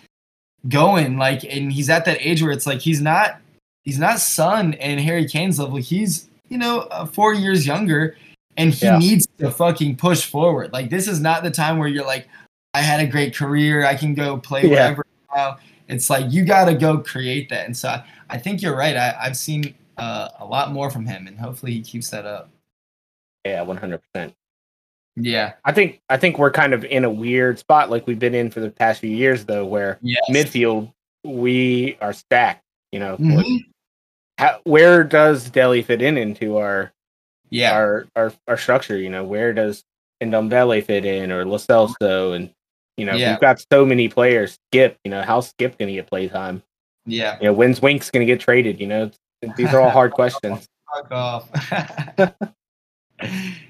going 0.68 1.18
like, 1.18 1.44
and 1.46 1.72
he's 1.72 1.90
at 1.90 2.06
that 2.06 2.18
age 2.20 2.44
where 2.44 2.52
it's 2.52 2.68
like 2.68 2.80
he's 2.80 3.02
not 3.02 3.40
he's 3.84 3.98
not 3.98 4.20
Son 4.20 4.74
and 4.76 5.00
Harry 5.00 5.26
Kane's 5.28 5.58
level. 5.58 5.78
He's 5.78 6.30
you 6.50 6.58
know 6.58 6.82
uh, 6.92 7.06
four 7.06 7.34
years 7.34 7.66
younger, 7.66 8.18
and 8.58 8.74
he 8.74 8.86
Yeah. 8.86 8.98
needs 8.98 9.26
to 9.40 9.50
fucking 9.50 9.96
push 9.96 10.26
forward. 10.26 10.74
Like 10.74 10.90
this 10.90 11.08
is 11.08 11.20
not 11.22 11.44
the 11.44 11.52
time 11.52 11.78
where 11.78 11.88
you're 11.88 12.06
like, 12.06 12.28
I 12.74 12.82
had 12.82 13.00
a 13.00 13.08
great 13.08 13.34
career, 13.34 13.86
I 13.86 13.96
can 13.96 14.14
go 14.14 14.38
play 14.38 14.64
Yeah. 14.64 14.70
wherever 14.70 15.06
now. 15.34 15.58
It's 15.88 16.10
like 16.10 16.32
you 16.32 16.44
got 16.46 16.66
to 16.66 16.74
go 16.76 16.98
create 17.00 17.50
that, 17.50 17.66
and 17.66 17.76
so 17.76 17.90
I, 17.90 18.04
I 18.30 18.38
think 18.38 18.62
you're 18.62 18.76
right. 18.76 18.96
I, 18.98 19.16
I've 19.22 19.38
seen 19.38 19.74
uh, 20.00 20.30
a 20.40 20.46
lot 20.46 20.72
more 20.72 20.90
from 20.90 21.06
him, 21.06 21.28
and 21.28 21.38
hopefully 21.38 21.72
he 21.74 21.82
keeps 21.82 22.10
that 22.12 22.26
up. 22.26 22.50
yeah, 23.46 23.62
one 23.62 23.78
hundred 23.78 24.02
percent. 24.04 24.34
Yeah. 25.16 25.54
I 25.66 25.72
think 25.72 26.02
I 26.10 26.18
think 26.18 26.38
we're 26.38 26.52
kind 26.52 26.74
of 26.74 26.86
in 26.86 27.04
a 27.04 27.10
weird 27.10 27.60
spot 27.60 27.90
like 27.90 28.08
we've 28.08 28.20
been 28.20 28.36
in 28.36 28.52
for 28.52 28.60
the 28.62 28.70
past 28.72 29.02
few 29.02 29.10
years 29.10 29.46
though, 29.46 29.66
where 29.66 29.98
Yes. 30.02 30.22
midfield 30.30 30.94
we 31.26 31.98
are 32.02 32.14
stacked. 32.14 32.64
You 32.92 33.00
know, 33.00 33.18
like, 33.20 33.46
Mhm. 33.46 33.58
how, 34.38 34.60
where 34.64 35.04
does 35.04 35.50
Dele 35.50 35.82
fit 35.82 36.02
in 36.02 36.18
into 36.18 36.58
our 36.58 36.92
Yeah. 37.50 37.74
our 37.76 38.08
our, 38.16 38.34
our 38.48 38.58
structure? 38.58 38.98
You 38.98 39.10
know, 39.10 39.24
where 39.26 39.52
does 39.54 39.84
Ndombele 40.22 40.84
fit 40.86 41.06
in 41.06 41.32
or 41.32 41.46
Lo 41.46 41.58
Celso 41.58 42.36
And 42.36 42.54
you 42.98 43.06
know, 43.06 43.16
Yeah. 43.16 43.32
we've 43.32 43.42
got 43.42 43.64
so 43.72 43.86
many 43.86 44.10
players. 44.10 44.58
Skipp, 44.74 44.96
you 45.06 45.12
know, 45.12 45.22
how's 45.22 45.52
Skipp 45.54 45.78
to 45.78 45.86
get 45.86 46.08
playtime? 46.08 46.62
yeah. 47.06 47.38
You 47.42 47.46
know, 47.48 47.54
when's 47.54 47.82
Winks 47.82 48.12
to 48.12 48.26
get 48.26 48.40
traded? 48.42 48.80
You 48.80 48.88
know, 48.88 49.12
these 49.56 49.74
are 49.74 49.82
all 49.82 49.90
hard 49.90 50.12
questions. 50.12 50.68
Fuck 50.96 51.12
off. 51.12 51.50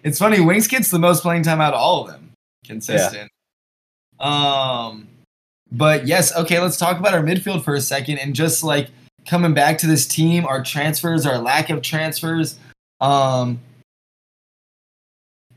it's 0.03 0.19
funny. 0.19 0.39
Winks 0.39 0.67
gets 0.67 0.89
the 0.89 0.99
most 0.99 1.21
playing 1.21 1.43
time 1.43 1.59
out 1.61 1.73
of 1.73 1.79
all 1.79 2.01
of 2.01 2.11
them. 2.11 2.31
Consistent. 2.65 3.31
Um, 4.19 5.07
but 5.71 6.07
yes. 6.07 6.35
Okay. 6.35 6.59
Let's 6.59 6.77
talk 6.77 6.97
about 6.97 7.13
our 7.13 7.21
midfield 7.21 7.63
for 7.63 7.75
a 7.75 7.81
second 7.81 8.19
and 8.19 8.33
just 8.33 8.63
like 8.63 8.89
coming 9.25 9.53
back 9.53 9.77
to 9.79 9.87
this 9.87 10.07
team, 10.07 10.45
our 10.45 10.63
transfers, 10.63 11.25
our 11.25 11.37
lack 11.37 11.69
of 11.69 11.81
transfers. 11.81 12.57
Um, 13.01 13.59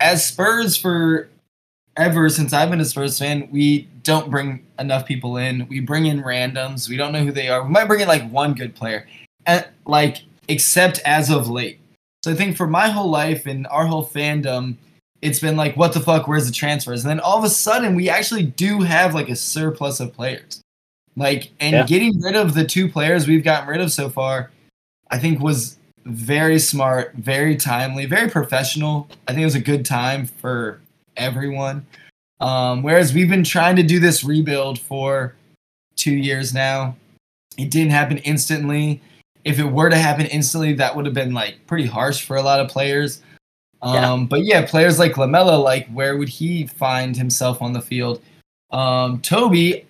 as 0.01 0.27
Spurs 0.27 0.77
for 0.77 1.29
ever 1.97 2.29
since 2.29 2.53
I've 2.53 2.71
been 2.71 2.81
a 2.81 2.85
Spurs 2.85 3.19
fan, 3.19 3.49
we 3.51 3.89
don't 4.03 4.31
bring 4.31 4.67
enough 4.79 5.07
people 5.07 5.37
in. 5.37 5.67
We 5.69 5.81
bring 5.81 6.07
in 6.07 6.23
randoms. 6.23 6.89
We 6.89 6.97
don't 6.97 7.13
know 7.13 7.25
who 7.25 7.33
they 7.33 7.49
are. 7.49 7.63
We 7.63 7.71
might 7.71 7.87
bring 7.87 8.01
in 8.01 8.09
like 8.09 8.29
one 8.31 8.55
good 8.55 8.75
player, 8.75 9.07
and, 9.47 9.67
like 9.87 10.23
except 10.49 11.01
as 11.05 11.31
of 11.31 11.49
late. 11.49 11.79
So 12.25 12.31
I 12.31 12.35
think 12.35 12.57
for 12.57 12.67
my 12.67 12.89
whole 12.89 13.11
life 13.11 13.47
and 13.47 13.67
our 13.69 13.87
whole 13.87 14.05
fandom, 14.07 14.77
it's 15.23 15.41
been 15.41 15.57
like, 15.57 15.77
what 15.77 15.93
the 15.93 16.01
fuck? 16.01 16.27
Where's 16.27 16.47
the 16.47 16.53
transfers? 16.53 17.05
And 17.05 17.11
then 17.11 17.21
all 17.21 17.39
of 17.39 17.45
a 17.45 17.51
sudden, 17.51 17.95
we 17.95 18.09
actually 18.09 18.45
do 18.45 18.81
have 18.81 19.15
like 19.15 19.29
a 19.29 19.37
surplus 19.37 20.01
of 20.01 20.13
players. 20.13 20.61
Like, 21.17 21.51
and 21.61 21.75
Yeah. 21.75 21.87
getting 21.87 22.21
rid 22.21 22.37
of 22.37 22.55
the 22.55 22.65
two 22.65 22.89
players 22.89 23.27
we've 23.27 23.45
gotten 23.45 23.69
rid 23.69 23.81
of 23.81 23.93
so 23.93 24.09
far, 24.09 24.51
I 25.11 25.19
think 25.19 25.41
was 25.41 25.79
very 26.05 26.59
smart, 26.59 27.15
very 27.15 27.57
timely, 27.57 28.07
very 28.07 28.29
professional. 28.29 29.09
I 29.29 29.33
think 29.33 29.43
it 29.43 29.47
was 29.47 29.55
a 29.55 29.61
good 29.61 29.85
time 29.85 30.27
for 30.27 30.81
everyone. 31.17 31.87
Um, 32.41 32.83
whereas 32.83 33.15
we've 33.15 33.29
been 33.29 33.45
trying 33.45 33.77
to 33.77 33.85
do 33.85 34.01
this 34.01 34.25
rebuild 34.25 34.79
for 34.81 35.37
two 35.95 36.15
years 36.15 36.53
now. 36.53 36.97
It 37.57 37.71
didn't 37.71 37.93
happen 37.93 38.19
instantly. 38.19 39.01
If 39.45 39.59
it 39.59 39.65
were 39.65 39.91
to 39.91 39.97
happen 39.97 40.27
instantly, 40.27 40.73
that 40.75 40.95
would 40.95 41.05
have 41.05 41.15
been 41.15 41.33
like 41.35 41.57
pretty 41.67 41.87
harsh 41.87 42.25
for 42.25 42.37
a 42.37 42.43
lot 42.43 42.61
of 42.61 42.69
players. 42.69 43.23
Um, 43.83 43.95
Yeah. 43.95 44.27
But 44.29 44.45
yeah, 44.45 44.67
players 44.67 44.99
like 44.99 45.17
Lamela, 45.17 45.57
like 45.57 45.89
where 45.89 46.17
would 46.17 46.29
he 46.29 46.67
find 46.67 47.17
himself 47.17 47.61
on 47.61 47.73
the 47.73 47.81
field? 47.81 48.23
Um, 48.71 49.21
Toby, 49.21 49.85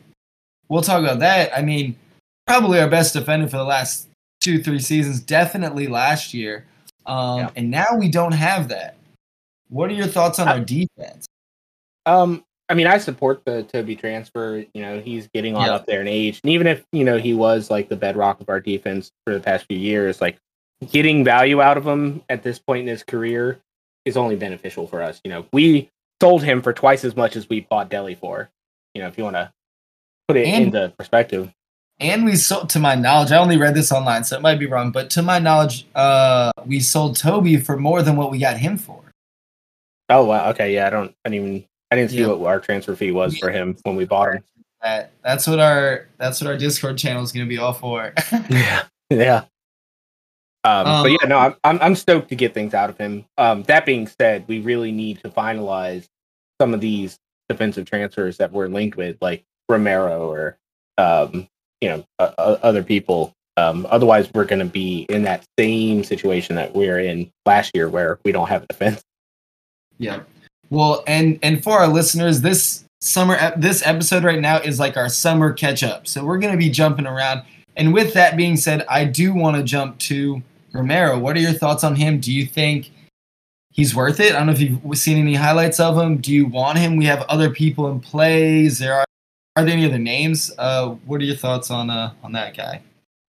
we'll 0.68 0.82
talk 0.82 1.00
about 1.00 1.18
that. 1.21 1.56
I 1.56 1.62
mean, 1.62 1.94
probably 2.47 2.80
our 2.80 2.88
best 2.88 3.12
defender 3.12 3.47
for 3.49 3.59
the 3.59 3.64
last 3.64 4.09
two, 4.40 4.62
three 4.62 4.78
seasons, 4.80 5.21
definitely 5.21 5.87
last 5.87 6.32
year. 6.35 6.64
Um, 7.06 7.38
Yeah. 7.40 7.50
And 7.56 7.71
now 7.71 7.87
we 7.99 8.09
don't 8.11 8.32
have 8.32 8.68
that. 8.68 8.97
What 9.68 9.90
are 9.90 9.94
your 9.94 10.06
thoughts 10.06 10.38
on 10.38 10.49
I- 10.49 10.52
our 10.52 10.61
defense? 10.61 11.26
Um, 12.06 12.42
I 12.73 12.75
mean, 12.75 12.87
I 12.87 12.97
support 12.97 13.45
the 13.45 13.64
Toby 13.64 13.95
transfer. 13.97 14.64
You 14.73 14.81
know, 14.81 14.99
he's 14.99 15.29
getting 15.29 15.55
on 15.57 15.67
Yeah. 15.67 15.75
up 15.75 15.85
there 15.87 16.00
in 16.00 16.09
age, 16.09 16.41
and 16.43 16.50
even 16.50 16.67
if 16.67 16.83
you 16.91 17.05
know 17.05 17.19
he 17.19 17.35
was 17.35 17.71
like 17.71 17.91
the 17.91 17.97
bedrock 17.97 18.41
of 18.41 18.49
our 18.49 18.61
defense 18.61 19.12
for 19.26 19.35
the 19.35 19.41
past 19.41 19.67
few 19.67 19.76
years, 19.76 20.23
like 20.23 20.38
getting 20.91 21.23
value 21.23 21.61
out 21.61 21.76
of 21.76 21.87
him 21.87 22.23
at 22.31 22.43
this 22.43 22.59
point 22.59 22.81
in 22.81 22.87
his 22.88 23.02
career 23.05 23.61
is 24.07 24.17
only 24.17 24.37
beneficial 24.37 24.87
for 24.87 25.02
us. 25.02 25.21
You 25.23 25.31
know, 25.31 25.45
we 25.52 25.91
sold 26.23 26.43
him 26.43 26.62
for 26.62 26.73
twice 26.73 27.05
as 27.05 27.14
much 27.14 27.37
as 27.37 27.47
we 27.49 27.61
bought 27.61 27.91
Dele 27.91 28.14
for. 28.14 28.49
You 28.95 29.02
know, 29.02 29.09
if 29.09 29.19
you 29.19 29.25
want 29.25 29.37
to 29.37 29.52
put 30.26 30.38
it 30.38 30.47
And- 30.49 30.64
into 30.75 30.88
perspective. 30.97 31.52
and 32.00 32.25
we 32.25 32.37
sold 32.37 32.71
to 32.71 32.79
my 32.81 32.95
knowledge. 32.95 33.33
I 33.33 33.37
only 33.37 33.59
read 33.59 33.75
this 33.75 33.93
online, 33.93 34.25
so 34.25 34.35
it 34.37 34.41
might 34.43 34.59
be 34.59 34.67
wrong, 34.67 34.93
but 34.93 35.11
to 35.11 35.23
my 35.23 35.38
knowledge, 35.38 35.85
uh, 35.95 36.50
we 36.64 36.81
sold 36.81 37.17
Toby 37.17 37.59
for 37.59 37.76
more 37.76 38.02
than 38.02 38.17
what 38.17 38.31
we 38.31 38.38
got 38.38 38.57
him 38.57 38.79
for. 38.79 39.02
Oh 40.09 40.25
wow. 40.25 40.49
Okay. 40.50 40.75
Yeah. 40.75 40.87
I 40.87 40.91
don't. 40.91 41.14
I 41.25 41.29
didn't 41.29 41.47
even. 41.49 41.64
I 41.92 41.96
didn't 41.96 42.11
see 42.12 42.20
Yeah. 42.20 42.28
what 42.28 42.46
our 42.49 42.58
transfer 42.58 42.96
fee 42.96 43.12
was 43.12 43.37
for 43.37 43.50
him 43.50 43.76
when 43.82 43.96
we 43.96 44.04
bought 44.06 44.34
him. 44.34 44.44
That 44.82 45.12
that's 45.22 45.46
what 45.46 45.61
our 45.61 46.08
that's 46.18 46.40
what 46.40 46.49
our 46.50 46.56
Discord 46.56 46.96
channel 46.99 47.22
is 47.22 47.32
going 47.32 47.44
to 47.46 47.49
be 47.49 47.58
all 47.58 47.75
for. 47.75 48.12
Yeah. 48.50 48.84
Yeah. 49.11 49.44
Um, 50.64 50.87
Um, 50.87 51.02
but 51.02 51.11
yeah, 51.11 51.28
no, 51.28 51.38
I'm, 51.38 51.54
I'm 51.64 51.78
I'm 51.82 51.94
stoked 51.94 52.30
to 52.30 52.34
get 52.37 52.54
things 52.54 52.72
out 52.72 52.88
of 52.88 52.96
him. 52.96 53.25
Um, 53.37 53.62
that 53.64 53.84
being 53.84 54.06
said, 54.06 54.44
we 54.49 54.61
really 54.61 54.90
need 54.90 55.20
to 55.22 55.28
finalize 55.28 56.06
some 56.61 56.72
of 56.72 56.80
these 56.80 57.18
defensive 57.49 57.84
transfers 57.84 58.38
that 58.38 58.52
we're 58.52 58.68
linked 58.68 58.96
with, 58.96 59.18
like 59.20 59.44
Romero 59.68 60.30
or 60.30 60.56
um, 60.99 61.46
you 61.82 61.88
know 61.90 62.04
uh, 62.18 62.32
uh, 62.38 62.58
other 62.62 62.82
people. 62.82 63.34
Um, 63.58 63.87
otherwise, 63.90 64.30
we're 64.32 64.46
going 64.46 64.61
to 64.61 64.72
be 64.72 65.02
in 65.11 65.25
that 65.25 65.44
same 65.58 66.04
situation 66.04 66.56
that 66.56 66.75
we 66.75 66.88
were 66.88 66.99
in 66.99 67.30
last 67.44 67.72
year, 67.75 67.88
where 67.88 68.18
we 68.25 68.32
don't 68.32 68.49
have 68.49 68.62
a 68.62 68.66
defense. 68.66 69.02
Yeah. 69.99 70.20
Well, 70.73 71.05
and 71.07 71.38
and 71.43 71.62
for 71.62 71.75
our 71.75 71.87
listeners, 71.87 72.41
this 72.41 72.87
summer 73.02 73.37
this 73.59 73.87
episode 73.87 74.25
right 74.25 74.41
now 74.41 74.57
is 74.57 74.81
like 74.81 74.97
our 74.97 75.11
summer 75.11 75.52
catch 75.52 75.83
up. 75.83 76.07
So 76.07 76.25
we're 76.25 76.38
going 76.38 76.55
to 76.55 76.59
be 76.59 76.71
jumping 76.71 77.07
around. 77.07 77.43
And 77.76 77.93
with 77.93 78.14
that 78.14 78.38
being 78.38 78.57
said, 78.57 78.87
I 78.88 79.05
do 79.05 79.35
want 79.35 79.59
to 79.59 79.62
jump 79.64 79.99
to 79.99 80.43
Romero. 80.73 81.19
What 81.19 81.37
are 81.37 81.41
your 81.41 81.52
thoughts 81.52 81.85
on 81.85 81.95
him? 81.95 82.21
Do 82.21 82.33
you 82.33 82.47
think 82.47 82.91
he's 83.69 83.95
worth 83.95 84.19
it? 84.19 84.33
I 84.33 84.38
don't 84.38 84.47
know 84.47 84.55
if 84.55 84.61
you've 84.62 84.97
seen 84.97 85.19
any 85.19 85.35
highlights 85.35 85.79
of 85.79 85.99
him. 85.99 86.17
Do 86.17 86.33
you 86.33 86.47
want 86.47 86.79
him? 86.79 86.97
We 86.97 87.05
have 87.05 87.21
other 87.29 87.50
people 87.50 87.91
in 87.91 88.00
plays. 88.00 88.79
There 88.79 88.95
are 88.95 89.05
are 89.57 89.64
there 89.64 89.75
any 89.75 89.85
other 89.85 89.99
names? 89.99 90.50
Uh, 90.57 90.95
what 91.05 91.21
are 91.21 91.25
your 91.25 91.37
thoughts 91.37 91.71
on 91.71 91.91
uh 91.91 92.14
on 92.23 92.33
that 92.33 92.57
guy? 92.57 92.81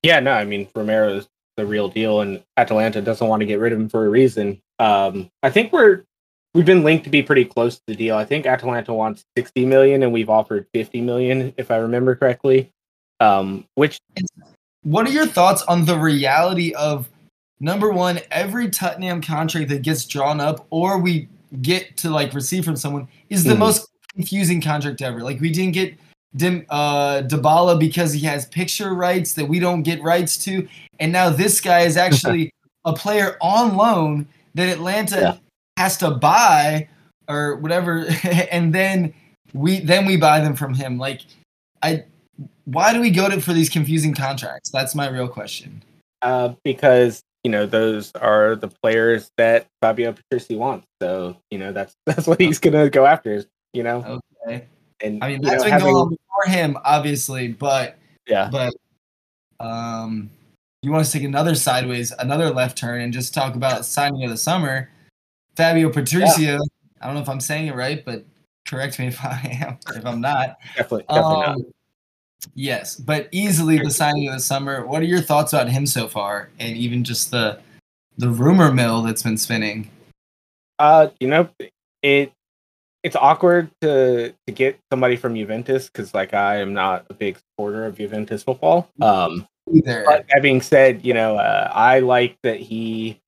Yeah, 0.02 0.22
no, 0.22 0.32
I 0.32 0.46
mean 0.46 0.70
Romero 0.74 1.18
is 1.18 1.28
the 1.58 1.66
real 1.66 1.90
deal, 1.90 2.22
and 2.22 2.42
Atalanta 2.56 3.02
doesn't 3.02 3.28
want 3.28 3.42
to 3.42 3.46
get 3.46 3.60
rid 3.60 3.74
of 3.74 3.82
him 3.82 3.90
for 3.90 4.06
a 4.06 4.10
reason. 4.10 4.62
Um, 4.80 5.30
I 5.44 5.50
think 5.50 5.74
we're 5.74 6.04
we've 6.54 6.66
been 6.66 6.84
linked 6.84 7.04
to 7.06 7.10
be 7.10 7.24
pretty 7.24 7.46
close 7.46 7.78
to 7.78 7.84
the 7.88 7.96
deal. 7.96 8.16
I 8.16 8.26
think 8.26 8.46
Atalanta 8.46 8.94
wants 8.94 9.24
sixty 9.38 9.66
million, 9.66 10.04
and 10.04 10.14
we've 10.14 10.30
offered 10.30 10.68
fifty 10.74 11.02
million, 11.02 11.54
if 11.58 11.72
I 11.72 11.78
remember 11.78 12.16
correctly. 12.16 12.70
Um, 13.20 13.66
which 13.76 14.00
What 14.84 15.08
are 15.08 15.12
your 15.12 15.26
thoughts 15.28 15.62
on 15.64 15.86
the 15.86 15.98
reality 15.98 16.74
of 16.74 17.10
number 17.62 17.90
one, 17.92 18.20
every 18.32 18.70
Tottenham 18.70 19.22
contract 19.22 19.70
that 19.70 19.82
gets 19.82 20.06
drawn 20.06 20.42
up 20.42 20.66
or 20.72 21.00
we 21.00 21.30
get 21.62 21.96
to 21.98 22.10
like 22.10 22.34
receive 22.34 22.66
from 22.66 22.76
someone 22.76 23.08
is 23.30 23.44
the 23.46 23.54
Mhm. 23.54 23.60
most 23.60 23.88
confusing 24.14 24.60
contract 24.60 25.02
ever. 25.02 25.22
Like 25.22 25.40
we 25.40 25.50
didn't 25.52 25.74
get 25.74 25.96
Dim, 26.36 26.66
uh, 26.70 27.22
Dybala 27.22 27.80
because 27.80 28.12
he 28.12 28.26
has 28.26 28.48
picture 28.48 28.94
rights 28.96 29.34
that 29.34 29.46
we 29.46 29.60
don't 29.60 29.84
get 29.84 30.02
rights 30.02 30.36
to, 30.46 30.68
and 31.00 31.14
now 31.14 31.30
this 31.30 31.62
guy 31.62 31.82
is 31.82 31.96
actually 32.08 32.52
a 32.86 32.92
player 32.92 33.38
on 33.40 33.78
loan 33.78 34.28
that 34.56 34.68
Atalanta 34.68 35.20
Yeah. 35.22 35.36
Has 35.78 35.98
to 35.98 36.12
buy 36.12 36.88
or 37.28 37.56
whatever, 37.58 38.06
and 38.52 38.74
then 38.74 39.14
we 39.54 39.80
then 39.80 40.06
we 40.06 40.18
buy 40.18 40.40
them 40.40 40.56
from 40.56 40.74
him. 40.74 40.98
Like 40.98 41.22
I 41.82 42.06
why 42.66 42.94
do 42.94 43.02
we 43.02 43.10
go 43.10 43.30
to 43.30 43.42
for 43.42 43.54
these 43.54 43.70
confusing 43.70 44.14
contracts? 44.14 44.70
That's 44.70 44.94
my 44.96 45.10
real 45.10 45.28
question. 45.28 45.84
uh, 46.22 46.54
because 46.64 47.22
you 47.44 47.52
know 47.52 47.66
those 47.66 48.12
are 48.22 48.56
the 48.56 48.68
players 48.82 49.30
that 49.38 49.68
Fabio 49.82 50.14
Paratici 50.14 50.58
wants, 50.58 50.86
so 51.02 51.36
you 51.52 51.58
know 51.58 51.72
that's 51.74 51.94
that's 52.06 52.28
what 52.28 52.40
he's 52.40 52.60
gonna 52.60 52.90
go 52.90 53.06
after. 53.06 53.44
You 53.74 53.84
know, 53.84 54.22
Okay. 54.46 54.66
and 55.02 55.24
I 55.24 55.30
mean 55.30 55.42
that's 55.42 55.58
know, 55.58 55.64
been 55.64 55.72
having- 55.72 55.86
going 55.94 55.96
on 55.96 56.10
before 56.10 56.54
him, 56.56 56.78
obviously, 56.86 57.48
but 57.50 57.98
yeah, 58.28 58.48
but 58.52 58.74
um 59.60 60.30
you 60.84 60.92
want 60.92 61.06
to 61.06 61.12
take 61.12 61.24
another 61.24 61.56
sideways, 61.56 62.12
another 62.20 62.50
left 62.50 62.78
turn 62.78 63.02
and 63.02 63.14
just 63.14 63.34
talk 63.34 63.56
about 63.56 63.86
signing 63.86 64.24
of 64.26 64.30
the 64.30 64.38
summer. 64.38 64.90
Fabio 65.56 65.90
Patricio. 65.90 66.60
I 67.02 67.06
don't 67.06 67.16
know 67.16 67.22
if 67.22 67.30
I'm 67.30 67.40
saying 67.40 67.68
it 67.68 67.76
right, 67.76 68.04
but 68.04 68.26
correct 68.68 69.00
me 69.00 69.08
if 69.08 69.24
I 69.24 69.60
am, 69.62 69.78
if 69.96 70.06
I'm 70.06 70.22
not. 70.22 70.58
definitely, 70.76 71.06
definitely 71.10 71.42
not. 71.42 71.56
Um, 71.56 71.66
yes, 72.56 72.96
but 72.96 73.28
easily 73.32 73.80
the 73.80 73.92
signing 73.92 74.28
of 74.28 74.34
the 74.36 74.40
summer. 74.40 74.86
What 74.86 75.02
are 75.02 75.06
your 75.06 75.22
thoughts 75.22 75.54
about 75.54 75.70
him 75.70 75.86
so 75.86 76.08
far, 76.08 76.50
and 76.60 76.76
even 76.78 77.04
just 77.04 77.32
the 77.32 77.60
the 78.18 78.30
rumor 78.30 78.72
mill 78.72 79.02
that's 79.02 79.24
been 79.24 79.38
spinning? 79.38 79.90
Uh, 80.80 81.10
you 81.20 81.28
know, 81.28 81.50
it 82.02 82.32
it's 83.04 83.16
awkward 83.18 83.70
to 83.82 84.34
to 84.48 84.54
get 84.54 84.80
somebody 84.92 85.18
from 85.18 85.36
Juventus 85.36 85.88
because 85.88 86.14
like 86.14 86.34
I 86.34 86.58
am 86.58 86.74
not 86.74 87.06
a 87.10 87.14
big 87.14 87.38
supporter 87.38 87.86
of 87.86 87.98
Juventus 87.98 88.44
football. 88.44 88.90
Um, 89.02 89.46
Either. 89.74 90.04
but 90.06 90.26
that 90.30 90.42
being 90.42 90.62
said, 90.62 91.06
you 91.06 91.14
know, 91.14 91.38
uh, 91.38 91.70
I 91.74 92.00
like 92.00 92.38
that 92.44 92.60
he, 92.60 93.20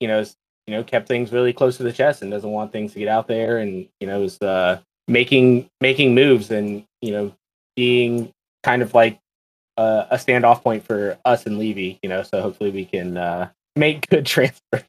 you 0.00 0.08
know, 0.08 0.24
you 0.66 0.74
know, 0.74 0.84
kept 0.84 1.08
things 1.08 1.32
really 1.32 1.52
close 1.52 1.76
to 1.76 1.82
the 1.82 1.92
chest 1.92 2.22
and 2.22 2.30
doesn't 2.30 2.50
want 2.50 2.72
things 2.72 2.92
to 2.92 2.98
get 2.98 3.08
out 3.08 3.26
there, 3.26 3.58
and 3.58 3.88
you 4.00 4.06
know, 4.06 4.22
is 4.22 4.40
uh, 4.40 4.80
making 5.08 5.68
making 5.80 6.14
moves 6.14 6.50
and 6.50 6.84
you 7.00 7.12
know, 7.12 7.34
being 7.76 8.32
kind 8.62 8.82
of 8.82 8.94
like 8.94 9.18
uh, 9.76 10.06
a 10.10 10.16
standoff 10.16 10.62
point 10.62 10.84
for 10.84 11.18
us 11.24 11.46
and 11.46 11.58
Levy. 11.58 11.98
You 12.02 12.08
know, 12.08 12.22
so 12.22 12.40
hopefully 12.40 12.70
we 12.70 12.84
can 12.84 13.16
uh, 13.16 13.48
make 13.76 14.08
good 14.08 14.26
transfer. 14.34 14.84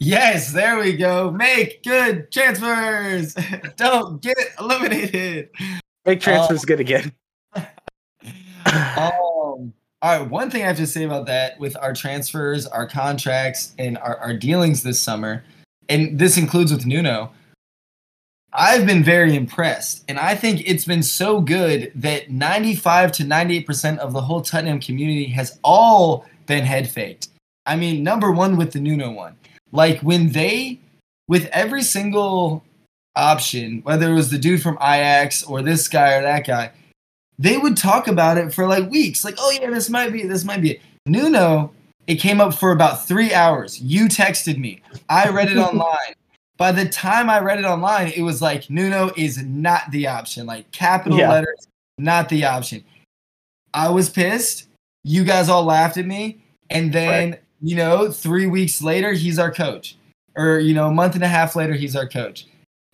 Yes, 0.00 0.52
there 0.52 0.78
we 0.78 0.96
go. 0.96 1.30
Make 1.30 1.82
good 1.82 2.30
transfers. 2.30 3.34
Don't 3.76 4.22
get 4.22 4.38
eliminated. 4.60 5.50
Make 6.06 6.20
transfers 6.20 6.64
good 6.64 6.80
again. 6.80 7.12
All 10.00 10.16
right. 10.16 10.30
One 10.30 10.48
thing 10.48 10.62
I 10.62 10.66
have 10.66 10.76
to 10.76 10.86
say 10.86 11.04
about 11.04 11.26
that 11.26 11.58
with 11.58 11.76
our 11.80 11.92
transfers, 11.92 12.66
our 12.66 12.86
contracts, 12.86 13.74
and 13.78 13.98
our, 13.98 14.16
our 14.18 14.32
dealings 14.32 14.84
this 14.84 15.00
summer, 15.00 15.42
and 15.88 16.18
this 16.18 16.38
includes 16.38 16.70
with 16.70 16.86
Nuno, 16.86 17.32
I've 18.52 18.86
been 18.86 19.02
very 19.02 19.34
impressed. 19.34 20.04
And 20.08 20.18
I 20.18 20.36
think 20.36 20.62
it's 20.64 20.84
been 20.84 21.02
so 21.02 21.40
good 21.40 21.90
that 21.96 22.30
95 22.30 23.12
to 23.12 23.24
98% 23.24 23.98
of 23.98 24.12
the 24.12 24.20
whole 24.20 24.40
Tottenham 24.40 24.80
community 24.80 25.26
has 25.26 25.58
all 25.64 26.24
been 26.46 26.64
head 26.64 26.88
faked. 26.88 27.28
I 27.66 27.76
mean, 27.76 28.02
number 28.02 28.30
one 28.30 28.56
with 28.56 28.72
the 28.72 28.80
Nuno 28.80 29.10
one. 29.10 29.36
Like 29.72 30.00
when 30.00 30.30
they, 30.30 30.78
with 31.26 31.46
every 31.46 31.82
single 31.82 32.64
option, 33.16 33.80
whether 33.82 34.10
it 34.10 34.14
was 34.14 34.30
the 34.30 34.38
dude 34.38 34.62
from 34.62 34.78
Ajax 34.80 35.42
or 35.42 35.60
this 35.60 35.88
guy 35.88 36.14
or 36.14 36.22
that 36.22 36.46
guy, 36.46 36.70
they 37.38 37.56
would 37.56 37.76
talk 37.76 38.08
about 38.08 38.38
it 38.38 38.52
for 38.52 38.66
like 38.66 38.90
weeks. 38.90 39.24
Like, 39.24 39.36
oh 39.38 39.56
yeah, 39.60 39.70
this 39.70 39.88
might 39.88 40.12
be 40.12 40.22
it. 40.22 40.28
This 40.28 40.44
might 40.44 40.60
be 40.60 40.72
it. 40.72 40.80
Nuno, 41.06 41.72
it 42.06 42.16
came 42.16 42.40
up 42.40 42.54
for 42.54 42.72
about 42.72 43.06
three 43.06 43.32
hours. 43.32 43.80
You 43.80 44.06
texted 44.06 44.58
me. 44.58 44.82
I 45.08 45.28
read 45.28 45.50
it 45.50 45.58
online. 45.58 46.14
By 46.56 46.72
the 46.72 46.88
time 46.88 47.30
I 47.30 47.38
read 47.38 47.58
it 47.60 47.64
online, 47.64 48.08
it 48.16 48.22
was 48.22 48.42
like 48.42 48.68
Nuno 48.68 49.12
is 49.16 49.42
not 49.44 49.82
the 49.92 50.08
option. 50.08 50.46
Like 50.46 50.70
capital 50.72 51.18
Yeah. 51.18 51.30
letters, 51.30 51.68
not 51.98 52.28
the 52.28 52.44
option. 52.44 52.82
I 53.72 53.88
was 53.90 54.10
pissed. 54.10 54.66
You 55.04 55.22
guys 55.22 55.48
all 55.48 55.64
laughed 55.64 55.96
at 55.98 56.06
me. 56.06 56.42
And 56.70 56.92
then, 56.92 57.38
you 57.62 57.76
know, 57.76 58.10
three 58.10 58.46
weeks 58.46 58.82
later, 58.82 59.12
he's 59.12 59.38
our 59.38 59.52
coach. 59.52 59.96
Or, 60.36 60.58
you 60.58 60.74
know, 60.74 60.88
a 60.88 60.92
month 60.92 61.14
and 61.14 61.24
a 61.24 61.28
half 61.28 61.54
later, 61.54 61.74
he's 61.74 61.94
our 61.94 62.08
coach. 62.08 62.46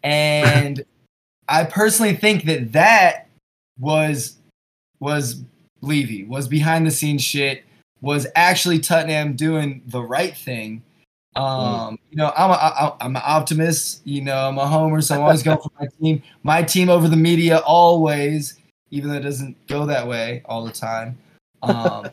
And 0.02 0.85
I 1.48 1.64
personally 1.64 2.14
think 2.14 2.44
that 2.44 2.72
that 2.72 3.23
was 3.78 4.37
was 5.00 5.42
Levy, 5.80 6.24
was 6.24 6.48
behind 6.48 6.87
the 6.87 6.90
scenes 6.90 7.22
shit, 7.22 7.64
was 8.00 8.26
actually 8.34 8.78
Tottenham 8.78 9.34
doing 9.34 9.82
the 9.87 10.02
right 10.02 10.37
thing. 10.37 10.82
Um, 11.37 11.98
you 12.10 12.16
know, 12.16 12.32
I'm 12.37 12.50
a, 12.50 12.54
I, 12.54 12.92
I'm 13.00 13.16
an 13.16 13.22
optimist. 13.24 14.02
You 14.04 14.22
know, 14.22 14.48
I'm 14.48 14.58
a 14.58 14.66
homer, 14.66 15.00
so 15.00 15.16
I'm 15.16 15.22
always 15.22 15.42
going 15.42 15.58
for 15.58 15.70
my 15.80 15.88
team. 16.00 16.22
My 16.42 16.62
team 16.62 16.88
over 16.88 17.08
the 17.08 17.16
media, 17.16 17.58
always, 17.58 18.58
even 18.90 19.10
though 19.10 19.16
it 19.16 19.22
doesn't 19.22 19.66
go 19.66 19.87
that 19.87 20.06
way 20.06 20.42
all 20.44 20.64
the 20.64 20.72
time. 20.72 21.18
Um, 21.62 22.08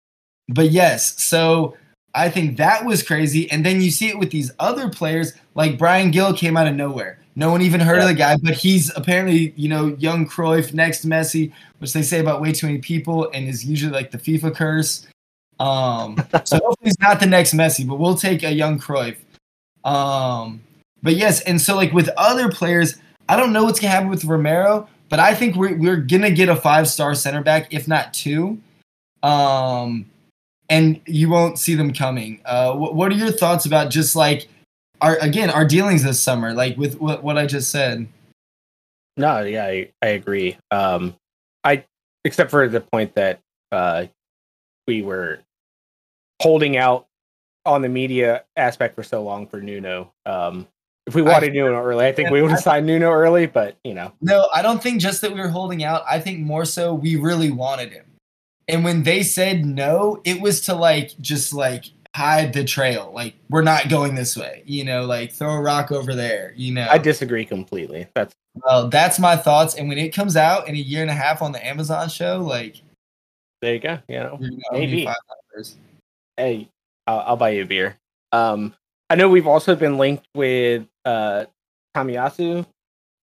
but 0.48 0.70
yes, 0.70 1.22
so 1.22 1.76
I 2.14 2.28
think 2.28 2.56
that 2.58 2.84
was 2.84 3.02
crazy. 3.02 3.50
And 3.50 3.64
then 3.64 3.80
you 3.80 3.90
see 3.90 4.08
it 4.08 4.18
with 4.18 4.30
these 4.30 4.50
other 4.58 4.88
players, 4.88 5.32
like 5.54 5.78
Bryan 5.78 6.10
Gil 6.10 6.34
came 6.34 6.56
out 6.56 6.66
of 6.66 6.74
nowhere. 6.74 7.18
No 7.38 7.50
one 7.50 7.60
even 7.60 7.80
heard 7.80 7.98
of 7.98 8.08
the 8.08 8.14
guy, 8.14 8.36
but 8.42 8.54
he's 8.54 8.90
apparently, 8.96 9.52
you 9.56 9.68
know, 9.68 9.94
young 9.98 10.26
Cruyff, 10.26 10.72
next 10.72 11.06
Messi, 11.06 11.52
which 11.78 11.92
they 11.92 12.00
say 12.00 12.18
about 12.18 12.40
way 12.40 12.50
too 12.50 12.66
many 12.66 12.78
people, 12.78 13.30
and 13.34 13.46
is 13.46 13.62
usually 13.62 13.92
like 13.92 14.10
the 14.10 14.16
FIFA 14.16 14.54
curse. 14.54 15.06
Um, 15.60 16.16
so 16.44 16.56
hopefully 16.64 16.76
he's 16.84 16.98
not 16.98 17.20
the 17.20 17.26
next 17.26 17.52
Messi, 17.52 17.86
but 17.86 17.96
we'll 17.96 18.16
take 18.16 18.42
a 18.42 18.50
young 18.50 18.80
Cruyff. 18.80 19.18
Um, 19.84 20.62
but 21.02 21.16
yes, 21.16 21.42
and 21.42 21.60
so 21.60 21.76
like 21.76 21.92
with 21.92 22.08
other 22.16 22.50
players, 22.50 22.96
I 23.28 23.36
don't 23.36 23.52
know 23.52 23.64
what's 23.64 23.80
gonna 23.80 23.92
happen 23.92 24.08
with 24.08 24.24
Romero, 24.24 24.88
but 25.10 25.20
I 25.20 25.34
think 25.34 25.56
we're 25.56 25.76
we're 25.76 25.98
gonna 25.98 26.30
get 26.30 26.48
a 26.48 26.56
five 26.56 26.88
star 26.88 27.14
center 27.14 27.42
back, 27.42 27.72
if 27.72 27.86
not 27.86 28.14
two. 28.14 28.58
Um, 29.22 30.06
and 30.70 31.00
you 31.06 31.28
won't 31.28 31.58
see 31.58 31.74
them 31.74 31.92
coming. 31.92 32.40
Uh, 32.46 32.72
what, 32.74 32.94
what 32.94 33.12
are 33.12 33.14
your 33.14 33.30
thoughts 33.30 33.66
about 33.66 33.90
just 33.90 34.16
like 34.16 34.48
our 35.00 35.16
again 35.18 35.50
our 35.50 35.64
dealings 35.64 36.02
this 36.02 36.20
summer, 36.20 36.52
like 36.52 36.76
with 36.76 37.00
what, 37.00 37.22
what 37.22 37.38
I 37.38 37.46
just 37.46 37.70
said? 37.70 38.06
No, 39.16 39.42
yeah, 39.42 39.64
I, 39.64 39.90
I 40.02 40.08
agree. 40.08 40.58
Um, 40.70 41.14
I 41.64 41.84
except 42.24 42.50
for 42.50 42.68
the 42.68 42.80
point 42.80 43.14
that 43.14 43.40
uh, 43.72 44.06
we 44.86 45.02
were 45.02 45.40
holding 46.42 46.76
out 46.76 47.06
on 47.64 47.82
the 47.82 47.88
media 47.88 48.44
aspect 48.56 48.94
for 48.94 49.02
so 49.02 49.22
long 49.22 49.46
for 49.46 49.60
Nuno. 49.60 50.12
Um, 50.24 50.68
if 51.06 51.14
we 51.14 51.22
wanted 51.22 51.52
Nuno 51.52 51.80
early, 51.80 52.06
I 52.06 52.12
think 52.12 52.30
we 52.30 52.42
would 52.42 52.50
have 52.50 52.60
signed 52.60 52.86
Nuno 52.86 53.10
early, 53.10 53.46
but 53.46 53.76
you 53.84 53.94
know. 53.94 54.12
No, 54.20 54.48
I 54.52 54.62
don't 54.62 54.82
think 54.82 55.00
just 55.00 55.20
that 55.20 55.32
we 55.32 55.40
were 55.40 55.48
holding 55.48 55.84
out. 55.84 56.02
I 56.08 56.20
think 56.20 56.40
more 56.40 56.64
so 56.64 56.94
we 56.94 57.16
really 57.16 57.50
wanted 57.50 57.92
him. 57.92 58.04
And 58.68 58.82
when 58.82 59.04
they 59.04 59.22
said 59.22 59.64
no, 59.64 60.20
it 60.24 60.40
was 60.40 60.60
to 60.62 60.74
like 60.74 61.16
just 61.20 61.52
like 61.52 61.86
hide 62.16 62.54
the 62.54 62.64
trail. 62.64 63.12
Like 63.14 63.34
we're 63.50 63.62
not 63.62 63.90
going 63.90 64.14
this 64.14 64.36
way. 64.36 64.62
You 64.64 64.84
know, 64.84 65.04
like 65.04 65.32
throw 65.32 65.52
a 65.52 65.60
rock 65.60 65.92
over 65.92 66.14
there. 66.14 66.54
You 66.56 66.72
know. 66.72 66.86
I 66.90 66.98
disagree 66.98 67.44
completely. 67.44 68.08
That's 68.14 68.34
well, 68.64 68.88
that's 68.88 69.18
my 69.18 69.36
thoughts. 69.36 69.74
And 69.74 69.88
when 69.88 69.98
it 69.98 70.14
comes 70.14 70.34
out 70.34 70.66
in 70.66 70.74
a 70.74 70.78
year 70.78 71.02
and 71.02 71.10
a 71.10 71.14
half 71.14 71.42
on 71.42 71.52
the 71.52 71.64
Amazon 71.64 72.08
show, 72.08 72.40
like 72.40 72.76
there 73.60 73.74
you 73.74 73.80
go. 73.80 73.98
You 74.08 74.18
know, 74.20 74.38
maybe. 74.72 75.06
Hey, 76.36 76.68
I'll, 77.06 77.20
I'll, 77.20 77.36
buy 77.36 77.50
you 77.50 77.62
a 77.62 77.66
beer. 77.66 77.96
Um, 78.32 78.74
I 79.08 79.14
know 79.14 79.28
we've 79.28 79.46
also 79.46 79.74
been 79.76 79.98
linked 79.98 80.26
with 80.34 80.86
uh 81.04 81.44
Tomiyasu. 81.94 82.66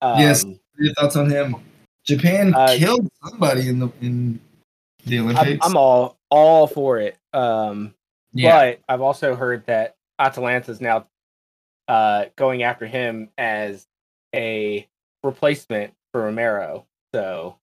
Um, 0.01 0.19
yes, 0.19 0.45
your 0.77 0.93
thoughts 0.93 1.15
on 1.15 1.29
him? 1.29 1.55
Japan 2.05 2.53
uh, 2.53 2.75
killed 2.77 3.09
somebody 3.23 3.69
in 3.69 3.79
the 3.79 3.89
in 4.01 4.39
the 5.05 5.19
Olympics. 5.19 5.65
I'm, 5.65 5.71
I'm 5.71 5.77
all 5.77 6.17
all 6.29 6.67
for 6.67 6.99
it. 6.99 7.17
Um, 7.33 7.93
yeah. 8.33 8.57
but 8.57 8.79
I've 8.87 9.01
also 9.01 9.35
heard 9.35 9.65
that 9.67 9.95
Atalanta 10.19 10.71
is 10.71 10.81
now 10.81 11.07
uh 11.87 12.25
going 12.35 12.63
after 12.63 12.85
him 12.85 13.29
as 13.37 13.87
a 14.33 14.87
replacement 15.23 15.93
for 16.11 16.23
Romero. 16.23 16.85
So, 17.13 17.57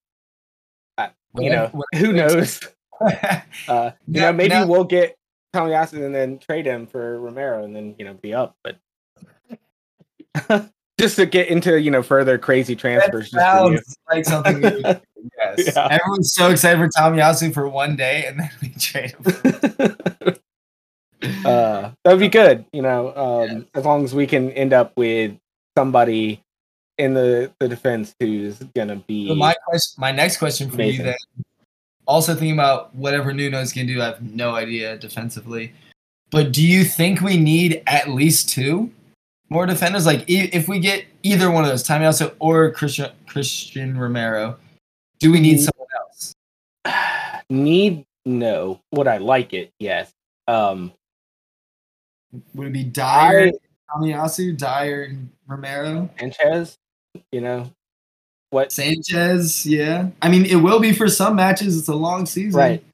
I, 0.98 1.11
you 1.37 1.50
know, 1.50 1.70
who 1.94 2.12
knows? 2.12 2.61
uh, 3.68 3.90
you 4.06 4.20
know, 4.20 4.33
maybe 4.33 4.54
we'll 4.64 4.85
get 4.85 5.16
Tomiyasu 5.54 6.04
and 6.04 6.14
then 6.14 6.38
trade 6.38 6.66
him 6.66 6.87
for 6.87 7.20
Romero 7.20 7.64
and 7.64 7.74
then 7.74 7.94
you 7.98 8.04
know 8.04 8.14
be 8.14 8.35
up. 8.35 8.56
But 8.62 8.76
just 10.98 11.16
to 11.16 11.26
get 11.26 11.48
into 11.48 11.80
you 11.80 11.90
know 11.90 12.02
further 12.02 12.38
crazy 12.38 12.76
transfers. 12.76 13.30
sounds 13.30 13.96
like 14.09 14.24
something. 14.24 14.62
yes, 14.62 14.96
yeah. 15.56 15.88
everyone's 15.90 16.33
so 16.33 16.50
excited 16.50 16.78
for 16.78 16.88
Tomiyasu 16.88 17.52
for 17.52 17.68
one 17.68 17.96
day, 17.96 18.24
and 18.26 18.38
then 18.40 18.50
we 18.62 18.68
trade 18.78 19.12
him. 19.12 20.37
Uh, 21.22 21.90
that 22.04 22.12
would 22.12 22.20
be 22.20 22.28
good, 22.28 22.64
you 22.72 22.83
know, 22.83 23.14
um, 23.14 23.48
yeah. 23.59 23.62
as 23.74 23.85
long 23.85 24.04
as 24.04 24.14
we 24.14 24.26
can 24.26 24.50
end 24.52 24.72
up 24.72 24.92
with 24.96 25.37
somebody 25.76 26.42
in 26.98 27.14
the, 27.14 27.52
the 27.59 27.68
defense 27.68 28.14
who's 28.20 28.59
gonna 28.74 28.96
be. 28.96 29.28
So 29.28 29.35
my 29.35 29.54
question, 29.66 30.00
my 30.00 30.12
next 30.12 30.37
question 30.37 30.68
for 30.68 30.74
amazing. 30.74 31.06
you 31.06 31.12
then. 31.12 31.44
Also 32.06 32.35
thinking 32.35 32.52
about 32.52 32.94
whatever 32.94 33.33
Nuno's 33.33 33.72
gonna 33.72 33.87
do, 33.87 34.00
I 34.00 34.06
have 34.06 34.22
no 34.22 34.54
idea 34.54 34.98
defensively. 34.98 35.72
But 36.30 36.52
do 36.52 36.64
you 36.64 36.85
think 36.85 37.20
we 37.20 37.37
need 37.37 37.83
at 37.87 38.09
least 38.09 38.48
two 38.48 38.90
more 39.48 39.66
defenders? 39.66 40.06
Like 40.06 40.24
if 40.28 40.68
we 40.68 40.78
get 40.78 41.04
either 41.22 41.50
one 41.50 41.64
of 41.64 41.70
those, 41.70 41.85
Tomiyasu 41.85 42.35
or 42.38 42.72
Cristian 42.72 43.12
Cristian 43.26 43.98
Romero, 43.98 44.56
do 45.18 45.33
we 45.33 45.40
need 45.40 45.59
someone 45.59 45.88
else? 45.98 46.35
Need 47.50 48.04
no. 48.24 48.80
Would 48.92 49.09
I 49.09 49.18
like 49.18 49.52
it? 49.52 49.72
Yes. 49.80 50.11
Um, 50.46 50.92
would 52.54 52.68
it 52.68 52.72
be 52.72 52.84
Dier, 52.84 53.52
Tomiyasu, 53.90 54.56
Dier, 54.56 55.04
and 55.04 55.30
Romero, 55.46 56.08
Sanchez? 56.18 56.76
You 57.32 57.40
know 57.40 57.70
what? 58.50 58.72
Sanchez, 58.72 59.64
yeah. 59.64 60.08
I 60.22 60.28
mean, 60.28 60.44
it 60.44 60.56
will 60.56 60.80
be 60.80 60.92
for 60.92 61.08
some 61.08 61.36
matches. 61.36 61.78
It's 61.78 61.88
a 61.88 61.94
long 61.94 62.26
season, 62.26 62.58
right? 62.58 62.84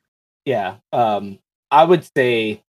Yeah. 0.44 0.76
Um, 0.92 1.38
I 1.70 1.84
would 1.84 2.06
say 2.16 2.62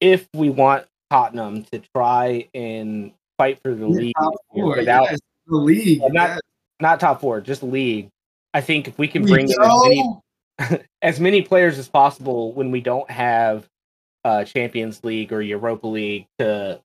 if 0.00 0.26
we 0.34 0.48
want 0.48 0.86
Tottenham 1.10 1.64
to 1.72 1.82
try 1.94 2.48
and 2.54 3.12
fight 3.36 3.60
for 3.62 3.74
the 3.74 3.86
yeah, 3.86 3.98
league 3.98 4.14
four, 4.52 4.76
without 4.76 5.10
yes, 5.10 5.20
the 5.46 5.56
league, 5.56 6.00
not 6.00 6.28
yes. 6.30 6.40
not 6.80 7.00
top 7.00 7.20
four, 7.20 7.40
just 7.40 7.62
league. 7.62 8.08
I 8.54 8.60
think 8.60 8.88
if 8.88 8.98
we 8.98 9.06
can 9.06 9.24
bring 9.24 9.48
in 9.48 9.60
as 9.60 9.82
many, 9.84 10.82
as 11.02 11.20
many 11.20 11.42
players 11.42 11.78
as 11.78 11.88
possible 11.88 12.52
when 12.52 12.70
we 12.70 12.80
don't 12.80 13.08
have 13.10 13.68
uh, 14.24 14.44
Champions 14.44 15.02
League 15.04 15.32
or 15.32 15.42
Europa 15.42 15.86
League 15.86 16.26
to 16.38 16.80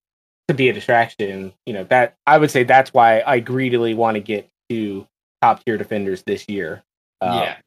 to 0.48 0.54
be 0.54 0.70
a 0.70 0.74
distraction. 0.74 1.54
You 1.66 1.74
know 1.74 1.84
that 1.86 2.16
I 2.28 2.38
would 2.38 2.52
say 2.52 2.64
that's 2.64 2.94
why 2.94 3.22
I 3.26 3.40
greedily 3.40 3.94
want 3.94 4.16
to 4.16 4.22
get 4.22 4.50
to 4.70 5.08
top 5.42 5.64
tier 5.64 5.78
defenders 5.78 6.24
this 6.24 6.48
year. 6.48 6.84
Um, 7.22 7.40
yeah. 7.40 7.58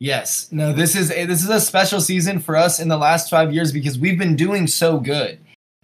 Yes. 0.00 0.48
No. 0.50 0.72
This 0.72 0.96
is 0.96 1.10
a, 1.10 1.24
this 1.24 1.42
is 1.42 1.48
a 1.48 1.60
special 1.60 2.00
season 2.00 2.40
for 2.40 2.56
us 2.56 2.80
in 2.80 2.88
the 2.88 2.96
last 2.98 3.30
five 3.30 3.52
years 3.52 3.72
because 3.72 3.98
we've 3.98 4.18
been 4.18 4.36
doing 4.36 4.66
so 4.66 4.98
good, 4.98 5.38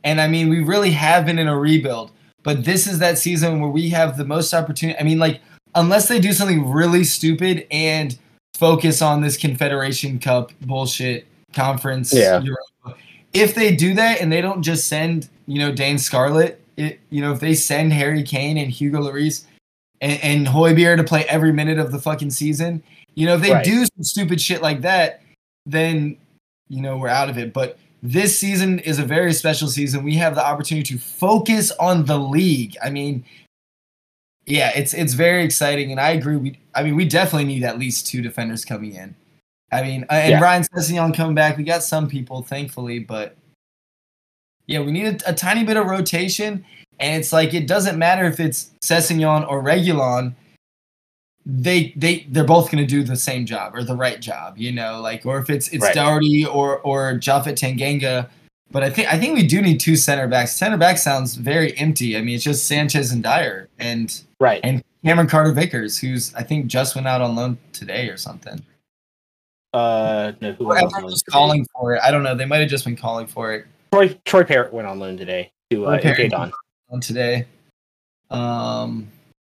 and 0.05 0.21
I 0.21 0.29
mean 0.29 0.49
we 0.49 0.63
really 0.63 0.91
have 0.93 1.27
been 1.27 1.39
in 1.39 1.49
a 1.49 1.59
rebuild. 1.59 2.13
But 2.43 2.65
this 2.65 2.87
is 2.87 2.99
that 3.01 3.19
season 3.19 3.61
where 3.61 3.71
we 3.71 3.91
have 3.91 4.17
the 4.17 4.25
most 4.25 4.55
opportunity. 4.55 4.99
I 4.99 5.03
mean, 5.03 5.19
like 5.19 5.41
unless 5.75 6.09
they 6.09 6.21
do 6.21 6.33
something 6.33 6.71
really 6.71 7.05
stupid 7.05 7.67
and 7.71 8.19
focus 8.55 9.03
on 9.03 9.21
this 9.21 9.37
Confederation 9.37 10.19
Cup 10.19 10.53
bullshit 10.61 11.27
conference. 11.53 12.13
Yeah. 12.13 12.43
If 13.33 13.55
they 13.55 13.75
do 13.75 13.95
that 13.95 14.21
and 14.21 14.33
they 14.33 14.41
don't 14.41 14.63
just 14.63 14.89
send, 14.89 15.29
you 15.47 15.59
know, 15.59 15.73
Dane 15.73 15.99
Scarlett, 15.99 16.63
it, 16.77 17.01
you 17.11 17.21
know, 17.21 17.33
if 17.33 17.41
they 17.41 17.55
send 17.55 17.93
Harry 17.93 18.23
Kane 18.23 18.57
and 18.57 18.71
Hugo 18.71 19.01
Lloris 19.01 19.45
and, 20.01 20.21
and 20.23 20.47
Højbjerg 20.47 20.97
to 20.97 21.05
play 21.05 21.25
every 21.25 21.53
minute 21.53 21.79
of 21.79 21.93
the 21.93 21.99
fucking 21.99 22.31
season, 22.31 22.83
you 23.15 23.27
know, 23.27 23.35
if 23.35 23.43
they 23.43 23.53
right. 23.53 23.65
do 23.65 23.85
some 23.85 24.03
stupid 24.03 24.41
shit 24.41 24.63
like 24.63 24.81
that, 24.81 25.23
then, 25.67 26.17
you 26.69 26.81
know, 26.81 26.97
we're 26.97 27.09
out 27.09 27.29
of 27.29 27.39
it. 27.39 27.53
But 27.53 27.79
this 28.03 28.39
season 28.39 28.79
is 28.81 28.99
a 28.99 29.05
very 29.05 29.33
special 29.33 29.69
season. 29.69 30.03
We 30.03 30.15
have 30.17 30.35
the 30.35 30.45
opportunity 30.45 30.97
to 30.97 30.99
focus 30.99 31.71
on 31.73 32.07
the 32.07 32.19
league. 32.19 32.77
I 32.83 32.91
mean, 32.91 33.25
yeah, 34.47 34.73
it's 34.75 34.95
it's 34.95 35.13
very 35.13 35.45
exciting, 35.45 35.91
and 35.91 36.01
I 36.01 36.11
agree. 36.11 36.37
We, 36.37 36.59
I 36.75 36.83
mean, 36.83 36.97
we 36.97 37.05
definitely 37.05 37.45
need 37.45 37.63
at 37.63 37.79
least 37.79 38.07
two 38.07 38.23
defenders 38.23 38.65
coming 38.65 38.95
in. 38.95 39.15
I 39.73 39.83
mean, 39.83 40.05
uh, 40.11 40.15
and 40.15 40.31
yeah. 40.33 40.41
Ryan 40.41 40.63
Sessegnon 40.65 41.15
coming 41.15 41.35
back. 41.35 41.57
We 41.57 41.65
got 41.65 41.83
some 41.83 42.09
people, 42.09 42.43
thankfully, 42.43 42.99
but 42.99 43.37
yeah, 44.67 44.81
we 44.81 44.93
need 44.93 45.23
a, 45.23 45.31
a, 45.31 45.35
tiny 45.35 45.65
bit 45.65 45.77
of 45.77 45.87
rotation. 45.87 46.65
And 46.99 47.21
it's 47.21 47.33
like 47.33 47.55
it 47.55 47.67
doesn't 47.67 47.99
matter 47.99 48.25
if 48.25 48.41
it's 48.41 48.71
Sessegnon 48.85 49.49
or 49.49 49.63
Reguilon. 49.63 50.35
They 51.47 51.95
they 51.97 52.27
they're 52.29 52.45
both 52.45 52.71
going 52.71 52.85
to 52.85 52.89
do 52.89 53.03
the 53.03 53.17
same 53.17 53.47
job 53.47 53.75
or 53.75 53.83
the 53.83 53.97
right 53.97 54.21
job, 54.21 54.59
you 54.59 54.71
know. 54.73 55.01
Like, 55.01 55.25
or 55.25 55.39
if 55.39 55.49
it's 55.49 55.69
it's 55.69 55.85
right. 55.85 55.95
Doherty 55.95 56.45
or 56.45 56.81
or 56.81 57.15
Japhet 57.15 57.55
Tanganga. 57.55 58.29
But 58.71 58.85
I 58.85 58.91
think 58.91 59.13
I 59.13 59.19
think 59.19 59.35
we 59.35 59.47
do 59.47 59.63
need 59.63 59.81
two 59.81 59.97
center 59.97 60.29
backs. 60.29 60.55
Center 60.55 60.77
back 60.77 60.99
sounds 60.99 61.35
very 61.35 61.77
empty. 61.79 62.17
I 62.17 62.21
mean, 62.21 62.35
it's 62.35 62.45
just 62.45 62.67
Sanchez 62.67 63.11
and 63.11 63.23
Dier 63.23 63.69
and 63.79 64.23
right 64.39 64.61
and 64.63 64.85
Cameron 65.05 65.29
Carter 65.29 65.53
Vickers, 65.53 65.99
who's 65.99 66.35
I 66.35 66.43
think 66.43 66.67
just 66.67 66.95
went 66.95 67.09
out 67.09 67.23
on 67.23 67.35
loan 67.35 67.59
today 67.73 68.09
or 68.11 68.19
something. 68.19 68.63
Uh, 69.73 70.33
no, 70.41 70.53
who 70.53 70.65
was 70.65 71.23
calling 71.29 71.67
for 71.73 71.95
it. 71.95 72.01
I 72.03 72.11
don't 72.11 72.23
know. 72.23 72.35
They 72.35 72.45
might 72.45 72.59
have 72.59 72.69
just 72.69 72.85
been 72.85 72.97
calling 72.97 73.27
for 73.27 73.53
it. 73.53 73.67
Troy 73.93 74.19
Troy 74.25 74.45
Parrott 74.45 74.73
went 74.73 74.89
on 74.89 74.99
loan 74.99 75.17
today 75.17 75.53
to 75.71 75.87
uh, 75.87 75.99
MK 75.99 76.31
Don. 76.31 76.53
On 76.91 77.01
today. 77.01 77.47
Um, 78.31 79.09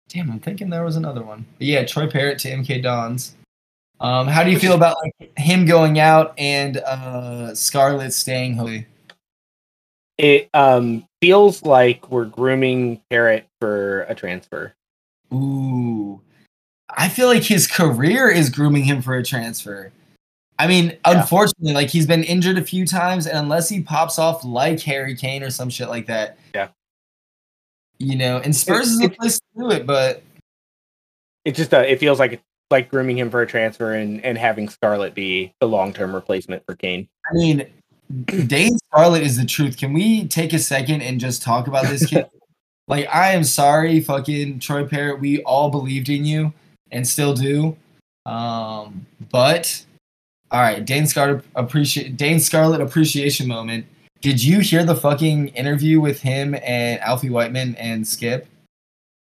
damn, 0.08 0.30
I'm 0.30 0.40
thinking 0.40 0.70
there 0.70 0.84
was 0.84 0.96
another 0.96 1.22
one. 1.22 1.46
But 1.58 1.66
yeah, 1.66 1.84
Troy 1.84 2.08
Parrott 2.08 2.38
to 2.40 2.50
MK 2.50 2.82
Dons. 2.82 3.34
Um, 4.00 4.26
how 4.26 4.42
do 4.42 4.50
you 4.50 4.58
feel 4.58 4.74
about 4.74 4.96
like 5.02 5.38
him 5.38 5.64
going 5.64 5.98
out 5.98 6.34
and 6.36 6.78
uh 6.78 7.54
Scarlett 7.54 8.12
staying 8.12 8.56
home? 8.56 8.84
It 10.18 10.50
um 10.52 11.06
feels 11.20 11.62
like 11.62 12.10
we're 12.10 12.26
grooming 12.26 13.00
Parrott 13.10 13.46
for 13.60 14.02
a 14.02 14.14
transfer. 14.14 14.74
Ooh. 15.32 16.20
I 16.94 17.08
feel 17.08 17.28
like 17.28 17.44
his 17.44 17.66
career 17.66 18.28
is 18.28 18.50
grooming 18.50 18.84
him 18.84 19.00
for 19.00 19.14
a 19.14 19.24
transfer. 19.24 19.92
I 20.62 20.68
mean, 20.68 20.90
yeah. 20.90 21.20
unfortunately, 21.20 21.72
like 21.72 21.88
he's 21.88 22.06
been 22.06 22.22
injured 22.22 22.56
a 22.56 22.62
few 22.62 22.86
times, 22.86 23.26
and 23.26 23.36
unless 23.36 23.68
he 23.68 23.82
pops 23.82 24.16
off 24.16 24.44
like 24.44 24.80
Harry 24.82 25.16
Kane 25.16 25.42
or 25.42 25.50
some 25.50 25.68
shit 25.68 25.88
like 25.88 26.06
that, 26.06 26.38
yeah, 26.54 26.68
you 27.98 28.14
know, 28.14 28.38
and 28.38 28.54
Spurs 28.54 28.90
it, 28.90 28.92
is 28.92 28.98
the 29.00 29.08
place 29.08 29.40
to 29.40 29.44
do 29.58 29.70
it, 29.72 29.86
but 29.86 30.22
it 31.44 31.56
just 31.56 31.74
uh, 31.74 31.78
it 31.78 31.98
feels 31.98 32.20
like 32.20 32.40
like 32.70 32.88
grooming 32.88 33.18
him 33.18 33.28
for 33.28 33.42
a 33.42 33.46
transfer 33.46 33.94
and 33.94 34.24
and 34.24 34.38
having 34.38 34.68
Scarlett 34.68 35.16
be 35.16 35.52
the 35.58 35.66
long 35.66 35.92
term 35.92 36.14
replacement 36.14 36.64
for 36.64 36.76
Kane. 36.76 37.08
I 37.28 37.34
mean, 37.34 37.66
Dane 38.46 38.78
Scarlett 38.86 39.24
is 39.24 39.38
the 39.38 39.44
truth. 39.44 39.76
Can 39.76 39.92
we 39.92 40.28
take 40.28 40.52
a 40.52 40.60
second 40.60 41.02
and 41.02 41.18
just 41.18 41.42
talk 41.42 41.66
about 41.66 41.86
this 41.86 42.06
kid? 42.06 42.30
like, 42.86 43.08
I 43.12 43.32
am 43.32 43.42
sorry, 43.42 43.98
fucking 43.98 44.60
Troy 44.60 44.86
Parrott. 44.86 45.18
We 45.18 45.42
all 45.42 45.70
believed 45.70 46.08
in 46.08 46.24
you 46.24 46.52
and 46.92 47.04
still 47.04 47.34
do. 47.34 47.76
Um, 48.26 49.06
but 49.32 49.84
all 50.52 50.60
right, 50.60 50.84
Dane 50.84 51.06
Scarlett 51.06 51.44
appreciate 51.56 52.16
Dane 52.16 52.38
Scarlett 52.38 52.80
appreciation 52.80 53.48
moment. 53.48 53.86
Did 54.20 54.42
you 54.44 54.60
hear 54.60 54.84
the 54.84 54.94
fucking 54.94 55.48
interview 55.48 56.00
with 56.00 56.20
him 56.20 56.54
and 56.62 57.00
Alfie 57.00 57.30
Whiteman 57.30 57.74
and 57.76 58.04
Skipp? 58.04 58.44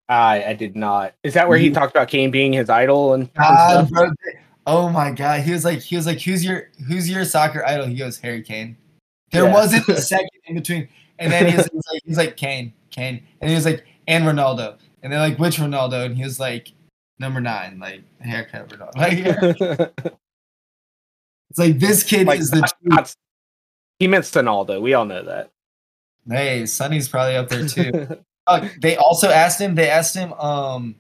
I 0.09 0.43
I 0.43 0.53
did 0.53 0.75
not. 0.75 1.13
Is 1.23 1.35
that 1.35 1.47
where 1.47 1.57
he 1.57 1.69
talked 1.69 1.91
about 1.95 2.07
Kane 2.09 2.31
being 2.31 2.51
his 2.51 2.69
idol 2.69 3.13
and, 3.13 3.31
bro, 3.33 4.11
Oh 4.67 4.89
my 4.89 5.11
god, 5.11 5.41
he 5.41 5.51
was 5.51 5.63
like, 5.65 5.79
he 5.79 5.95
was 5.95 6.05
like, 6.05 6.19
who's 6.19 6.43
your 6.43 6.69
who's 6.87 7.09
your 7.09 7.23
soccer 7.25 7.65
idol? 7.65 7.85
He 7.85 7.95
goes, 7.95 8.17
Harry 8.19 8.41
Kane. 8.41 8.75
There 9.31 9.45
Yeah. 9.45 9.53
wasn't 9.53 9.87
a 9.87 10.01
second 10.01 10.29
in 10.45 10.55
between, 10.55 10.87
and 11.19 11.31
then 11.31 11.47
he 11.47 11.55
was, 11.55 11.67
he 11.71 11.77
like, 11.93 12.01
he's 12.05 12.17
like 12.17 12.37
Kane, 12.37 12.73
Kane, 12.89 13.23
and 13.41 13.49
he 13.49 13.55
was 13.55 13.65
like, 13.65 13.85
and 14.07 14.25
Ronaldo, 14.25 14.77
and 15.03 15.13
they're 15.13 15.19
like, 15.19 15.37
which 15.39 15.57
Ronaldo? 15.57 16.05
And 16.05 16.17
he 16.17 16.23
was 16.23 16.39
like, 16.39 16.71
number 17.19 17.39
nine, 17.39 17.79
like 17.79 18.01
haircut 18.19 18.67
Ronaldo. 18.69 18.95
Like, 20.05 20.13
it's 21.49 21.59
like 21.59 21.79
this 21.79 22.03
kid 22.03 22.27
like, 22.27 22.39
is 22.39 22.51
the 22.51 22.61
not- 22.61 22.73
not- 22.83 23.15
he 23.99 24.07
meant 24.07 24.23
Sonaldo. 24.25 24.81
We 24.81 24.93
all 24.93 25.05
know 25.05 25.23
that. 25.23 25.51
Hey, 26.29 26.65
Sonny's 26.65 27.09
probably 27.09 27.35
up 27.35 27.49
there 27.49 27.67
too. 27.67 28.17
Uh, 28.47 28.67
they 28.81 28.95
also 28.97 29.29
asked 29.29 29.61
him. 29.61 29.75
They 29.75 29.89
asked 29.91 30.15
him 30.15 30.33
um, 30.33 30.95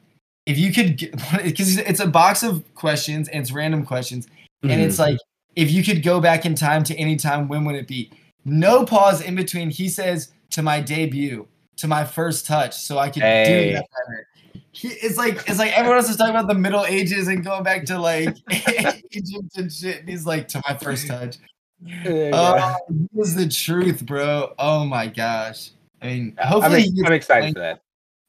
if 0.45 0.59
you 0.59 0.71
could, 0.71 0.97
because 1.43 1.77
it's 1.79 1.99
a 1.99 2.05
box 2.05 2.43
of 2.43 2.63
questions 2.75 3.27
and 3.27 3.41
it's 3.41 3.51
random 3.51 3.83
questions, 3.87 4.27
and 4.61 4.69
Mm-hmm. 4.71 4.81
it's 4.81 4.99
like 4.99 5.17
if 5.55 5.71
you 5.71 5.83
could 5.83 6.03
go 6.03 6.19
back 6.21 6.45
in 6.45 6.53
time 6.53 6.83
to 6.83 6.95
any 6.95 7.15
time, 7.15 7.47
when 7.47 7.65
would 7.65 7.73
it 7.73 7.87
be? 7.87 8.11
No 8.45 8.85
pause 8.85 9.21
in 9.21 9.33
between. 9.35 9.71
He 9.71 9.89
says 9.89 10.31
to 10.51 10.61
my 10.61 10.79
debut, 10.79 11.47
to 11.77 11.87
my 11.87 12.05
first 12.05 12.45
touch, 12.45 12.75
so 12.77 12.99
I 12.99 13.09
could 13.09 13.23
Hey. 13.23 13.69
do 13.69 13.73
that 13.77 13.85
better. 14.07 14.27
He, 14.71 14.89
it's 14.89 15.17
like 15.17 15.37
it's 15.49 15.57
like 15.59 15.75
everyone 15.77 15.97
else 15.97 16.09
is 16.09 16.15
talking 16.17 16.35
about 16.35 16.47
the 16.47 16.53
Middle 16.53 16.85
Ages 16.85 17.27
and 17.27 17.43
going 17.43 17.63
back 17.63 17.85
to 17.85 17.97
like 17.99 18.35
Egypt 19.11 19.57
and 19.57 19.71
shit. 19.71 19.99
And 20.01 20.09
he's 20.09 20.25
like 20.25 20.47
to 20.49 20.61
my 20.67 20.77
first 20.77 21.07
touch. 21.07 21.37
Yeah. 21.83 22.31
Oh, 22.33 22.75
he 22.89 23.07
was 23.13 23.35
the 23.35 23.47
truth, 23.47 24.05
bro. 24.05 24.53
Oh 24.59 24.85
my 24.85 25.07
gosh. 25.07 25.71
I 26.01 26.07
mean, 26.07 26.35
I'm, 26.39 26.47
hopefully, 26.47 26.81
ex- 26.83 26.91
I'm 27.05 27.13
excited 27.13 27.41
playing- 27.41 27.53
for 27.55 27.59
that. 27.61 27.81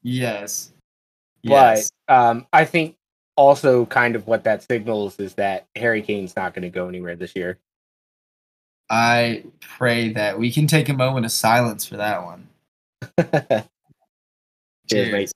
Yes. 0.03 0.71
But 1.43 1.49
Yes. 1.77 1.91
um, 2.07 2.47
I 2.53 2.65
think 2.65 2.95
also 3.35 3.85
kind 3.85 4.15
of 4.15 4.27
what 4.27 4.43
that 4.45 4.63
signals 4.63 5.19
is 5.19 5.35
that 5.35 5.67
Harry 5.75 6.01
Kane's 6.01 6.35
not 6.35 6.53
going 6.53 6.63
to 6.63 6.69
go 6.69 6.87
anywhere 6.87 7.15
this 7.15 7.35
year. 7.35 7.57
I 8.89 9.43
pray 9.59 10.09
that 10.13 10.37
we 10.37 10.51
can 10.51 10.67
take 10.67 10.89
a 10.89 10.93
moment 10.93 11.25
of 11.25 11.31
silence 11.31 11.85
for 11.85 11.97
that 11.97 12.23
one. 12.23 12.47
Cheers, 14.89 15.09
Cheers. 15.09 15.33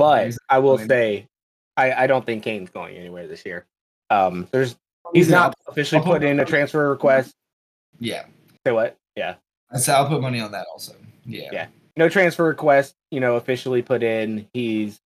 But. 0.00 0.34
I 0.48 0.58
will 0.58 0.78
say, 0.78 1.26
I, 1.76 1.92
I 2.04 2.06
don't 2.06 2.26
think 2.26 2.42
Kane's 2.42 2.70
going 2.70 2.96
anywhere 2.96 3.26
this 3.28 3.44
year. 3.46 3.66
Um, 4.10 4.48
there's 4.50 4.76
he's 5.14 5.28
not 5.28 5.54
officially 5.68 5.98
I'll 6.00 6.04
put- 6.04 6.20
put 6.20 6.24
in 6.24 6.40
a 6.40 6.44
transfer 6.44 6.90
request. 6.90 7.32
Yeah. 8.00 8.24
Say 8.66 8.72
what? 8.72 8.96
Yeah, 9.16 9.34
said 9.76 9.94
I'll 9.94 10.08
put 10.08 10.20
money 10.20 10.40
on 10.40 10.50
that 10.52 10.66
also. 10.72 10.94
Yeah. 11.24 11.48
Yeah. 11.52 11.66
no 11.96 12.08
transfer 12.08 12.44
request. 12.44 12.94
You 13.10 13.20
know, 13.20 13.36
officially 13.36 13.82
put 13.82 14.02
in. 14.02 14.46
He's 14.52 14.98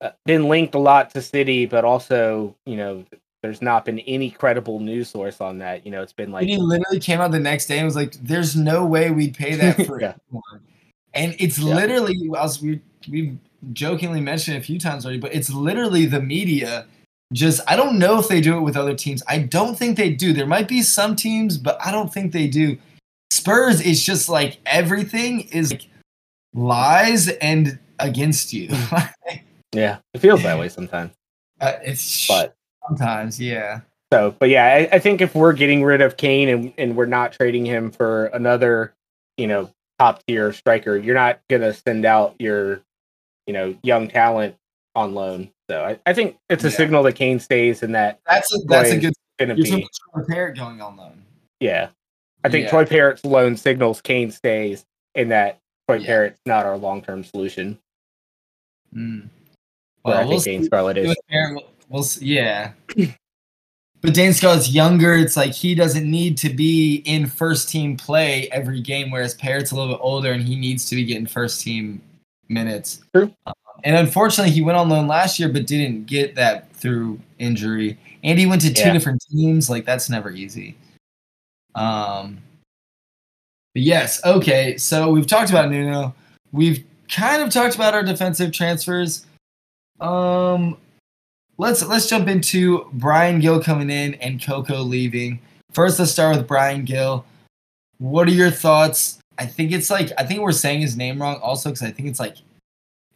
uh, 0.00 0.10
been 0.26 0.48
linked 0.48 0.74
a 0.74 0.78
lot 0.78 1.10
to 1.10 1.22
City, 1.22 1.66
but 1.66 1.84
also 1.84 2.54
you 2.66 2.76
know, 2.76 3.04
there's 3.42 3.62
not 3.62 3.84
been 3.84 4.00
any 4.00 4.30
credible 4.30 4.80
news 4.80 5.08
source 5.10 5.40
on 5.40 5.58
that. 5.58 5.84
You 5.86 5.92
know, 5.92 6.02
it's 6.02 6.12
been 6.12 6.30
like 6.32 6.46
he 6.48 6.56
literally 6.58 7.00
came 7.00 7.20
out 7.20 7.30
the 7.30 7.40
next 7.40 7.66
day 7.66 7.78
and 7.78 7.86
was 7.86 7.96
like, 7.96 8.12
"There's 8.22 8.54
no 8.56 8.84
way 8.86 9.10
we'd 9.10 9.34
pay 9.36 9.54
that 9.56 9.86
for 9.86 10.00
Yeah. 10.00 10.14
And 11.14 11.34
it's 11.38 11.58
Yeah. 11.58 11.74
literally, 11.74 12.16
as 12.38 12.60
we 12.62 12.80
we 13.10 13.38
jokingly 13.72 14.20
mentioned 14.20 14.56
a 14.56 14.60
few 14.60 14.78
times 14.78 15.04
already, 15.04 15.20
but 15.20 15.34
it's 15.34 15.50
literally 15.50 16.06
the 16.06 16.20
media. 16.20 16.86
Just 17.32 17.60
I 17.66 17.76
don't 17.76 17.98
know 17.98 18.18
if 18.18 18.28
they 18.28 18.40
do 18.40 18.56
it 18.56 18.60
with 18.60 18.76
other 18.76 18.94
teams. 18.94 19.22
I 19.28 19.38
don't 19.38 19.76
think 19.76 19.96
they 19.96 20.10
do. 20.10 20.32
There 20.32 20.46
might 20.46 20.68
be 20.68 20.82
some 20.82 21.16
teams, 21.16 21.56
but 21.56 21.78
I 21.84 21.90
don't 21.90 22.12
think 22.12 22.32
they 22.32 22.46
do. 22.46 22.76
Spurs 23.30 23.80
is 23.80 24.04
just 24.04 24.28
like 24.28 24.58
everything 24.66 25.40
is 25.52 25.70
like 25.70 25.88
lies 26.54 27.28
and 27.28 27.78
against 27.98 28.52
you. 28.52 28.68
yeah, 29.72 29.98
it 30.12 30.18
feels 30.18 30.42
that 30.42 30.58
way 30.58 30.68
sometimes. 30.68 31.12
Uh, 31.60 31.74
it's 31.82 32.26
But 32.26 32.54
sometimes, 32.86 33.40
yeah. 33.40 33.80
So, 34.12 34.34
but 34.38 34.50
yeah, 34.50 34.66
I, 34.66 34.96
I 34.96 34.98
think 34.98 35.22
if 35.22 35.34
we're 35.34 35.54
getting 35.54 35.82
rid 35.82 36.02
of 36.02 36.18
Kane 36.18 36.48
and, 36.48 36.74
and 36.76 36.96
we're 36.96 37.06
not 37.06 37.32
trading 37.32 37.64
him 37.64 37.90
for 37.90 38.26
another, 38.26 38.92
you 39.38 39.46
know, 39.46 39.70
top 39.98 40.22
tier 40.26 40.52
striker, 40.52 40.98
you're 40.98 41.14
not 41.14 41.40
gonna 41.48 41.72
send 41.72 42.04
out 42.04 42.34
your, 42.38 42.82
you 43.46 43.52
know, 43.52 43.74
young 43.82 44.08
talent 44.08 44.54
on 44.94 45.14
loan. 45.14 45.50
So 45.70 45.84
I, 45.84 45.98
I 46.06 46.12
think 46.12 46.36
it's 46.50 46.64
a 46.64 46.68
Yeah. 46.70 46.76
signal 46.76 47.02
that 47.04 47.14
Kane 47.14 47.40
stays 47.40 47.82
and 47.82 47.94
that 47.94 48.20
That's 48.28 48.52
a 48.54 48.58
that's 48.66 48.90
a 48.90 48.98
good. 48.98 49.12
gonna 49.38 49.54
You're 49.54 49.78
be 49.78 49.88
Troy 50.12 50.24
Parrott 50.28 50.56
going 50.56 50.80
on 50.80 50.96
loan. 50.96 51.22
yeah. 51.60 51.88
I 52.44 52.48
think 52.48 52.64
Yeah. 52.64 52.70
Troy 52.70 52.84
Parrott's 52.84 53.24
loan 53.24 53.56
signals 53.56 54.00
Kane 54.00 54.30
stays 54.30 54.84
and 55.14 55.30
that 55.30 55.58
Troy 55.88 55.98
Yeah. 55.98 56.06
Parrott's 56.06 56.40
not 56.46 56.66
our 56.66 56.76
long 56.76 57.02
term 57.02 57.24
solution. 57.24 57.78
Mm. 58.94 59.28
Where 60.02 60.16
I 60.16 60.24
we'll 60.24 60.40
think 60.40 60.62
see 60.62 60.66
Scarlett 60.66 60.98
is. 60.98 61.16
We'll, 61.30 61.64
we'll 61.88 62.02
see. 62.02 62.26
Yeah. 62.26 62.72
But 64.02 64.14
Dane 64.14 64.32
Scarlett's 64.32 64.68
younger. 64.68 65.14
It's 65.14 65.36
like 65.36 65.52
he 65.52 65.76
doesn't 65.76 66.10
need 66.10 66.36
to 66.38 66.48
be 66.50 67.04
in 67.06 67.24
first 67.28 67.68
team 67.68 67.96
play 67.96 68.48
every 68.50 68.80
game, 68.80 69.12
whereas 69.12 69.34
Parrott's 69.34 69.70
a 69.70 69.76
little 69.76 69.94
bit 69.94 70.00
older 70.02 70.32
and 70.32 70.42
he 70.42 70.56
needs 70.56 70.86
to 70.86 70.96
be 70.96 71.04
getting 71.04 71.24
first 71.24 71.60
team 71.60 72.02
minutes. 72.52 73.02
True. 73.14 73.32
Um, 73.46 73.54
and 73.84 73.96
unfortunately, 73.96 74.52
he 74.52 74.62
went 74.62 74.78
on 74.78 74.88
loan 74.88 75.08
last 75.08 75.38
year, 75.38 75.48
but 75.48 75.66
didn't 75.66 76.06
get 76.06 76.34
that 76.36 76.70
through 76.72 77.18
injury. 77.38 77.98
And 78.22 78.38
he 78.38 78.46
went 78.46 78.62
to 78.62 78.72
two 78.72 78.82
Yeah. 78.82 78.92
different 78.92 79.24
teams. 79.30 79.68
Like 79.68 79.84
that's 79.84 80.08
never 80.08 80.30
easy. 80.30 80.76
Um. 81.74 82.38
But 83.74 83.82
yes. 83.82 84.22
Okay. 84.24 84.76
So 84.76 85.10
we've 85.10 85.26
talked 85.26 85.50
about 85.50 85.70
Nuno. 85.70 86.14
We've 86.52 86.84
kind 87.10 87.42
of 87.42 87.50
talked 87.50 87.74
about 87.74 87.94
our 87.94 88.02
defensive 88.02 88.52
transfers. 88.52 89.24
Um, 90.00 90.76
let's 91.58 91.82
let's 91.84 92.08
jump 92.08 92.28
into 92.28 92.86
Bryan 92.92 93.40
Gil 93.40 93.62
coming 93.62 93.88
in 93.90 94.14
and 94.14 94.44
Coco 94.44 94.82
leaving. 94.82 95.40
First, 95.72 95.98
let's 95.98 96.12
start 96.12 96.36
with 96.36 96.46
Bryan 96.46 96.84
Gil. 96.84 97.24
What 97.98 98.28
are 98.28 98.32
your 98.32 98.50
thoughts? 98.50 99.18
I 99.38 99.46
think 99.46 99.72
it's 99.72 99.90
like 99.90 100.10
I 100.18 100.24
think 100.24 100.40
we're 100.40 100.52
saying 100.52 100.80
his 100.80 100.96
name 100.96 101.20
wrong 101.20 101.38
also 101.42 101.70
because 101.70 101.82
I 101.82 101.90
think 101.90 102.08
it's 102.08 102.20
like 102.20 102.36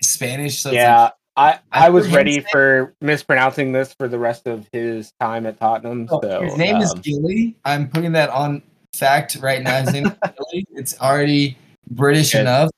Spanish. 0.02 0.61
So 0.61 0.70
yeah. 0.70 1.02
like, 1.02 1.12
I, 1.37 1.50
I 1.72 1.87
I 1.87 1.90
was 1.90 2.09
ready 2.09 2.44
for 2.50 2.94
mispronouncing 3.00 3.72
this 3.72 3.92
for 3.94 4.09
the 4.09 4.18
rest 4.18 4.46
of 4.46 4.66
his 4.72 5.12
time 5.20 5.46
at 5.46 5.59
Tottenham. 5.61 6.09
oh, 6.11 6.20
so 6.22 6.42
his 6.42 6.57
name 6.57 6.76
is 6.76 6.92
um, 6.92 7.00
Gilly. 7.00 7.57
I'm 7.64 7.88
putting 7.88 8.12
that 8.12 8.31
on 8.31 8.62
fact 8.94 9.37
right 9.37 9.62
now. 9.62 9.81
His 9.81 9.92
name 9.92 10.07
is 10.07 10.12
Gilly. 10.37 10.66
It's 10.70 10.98
already 11.00 11.57
British 11.90 12.33
Yes. 12.35 12.40
enough. 12.40 12.70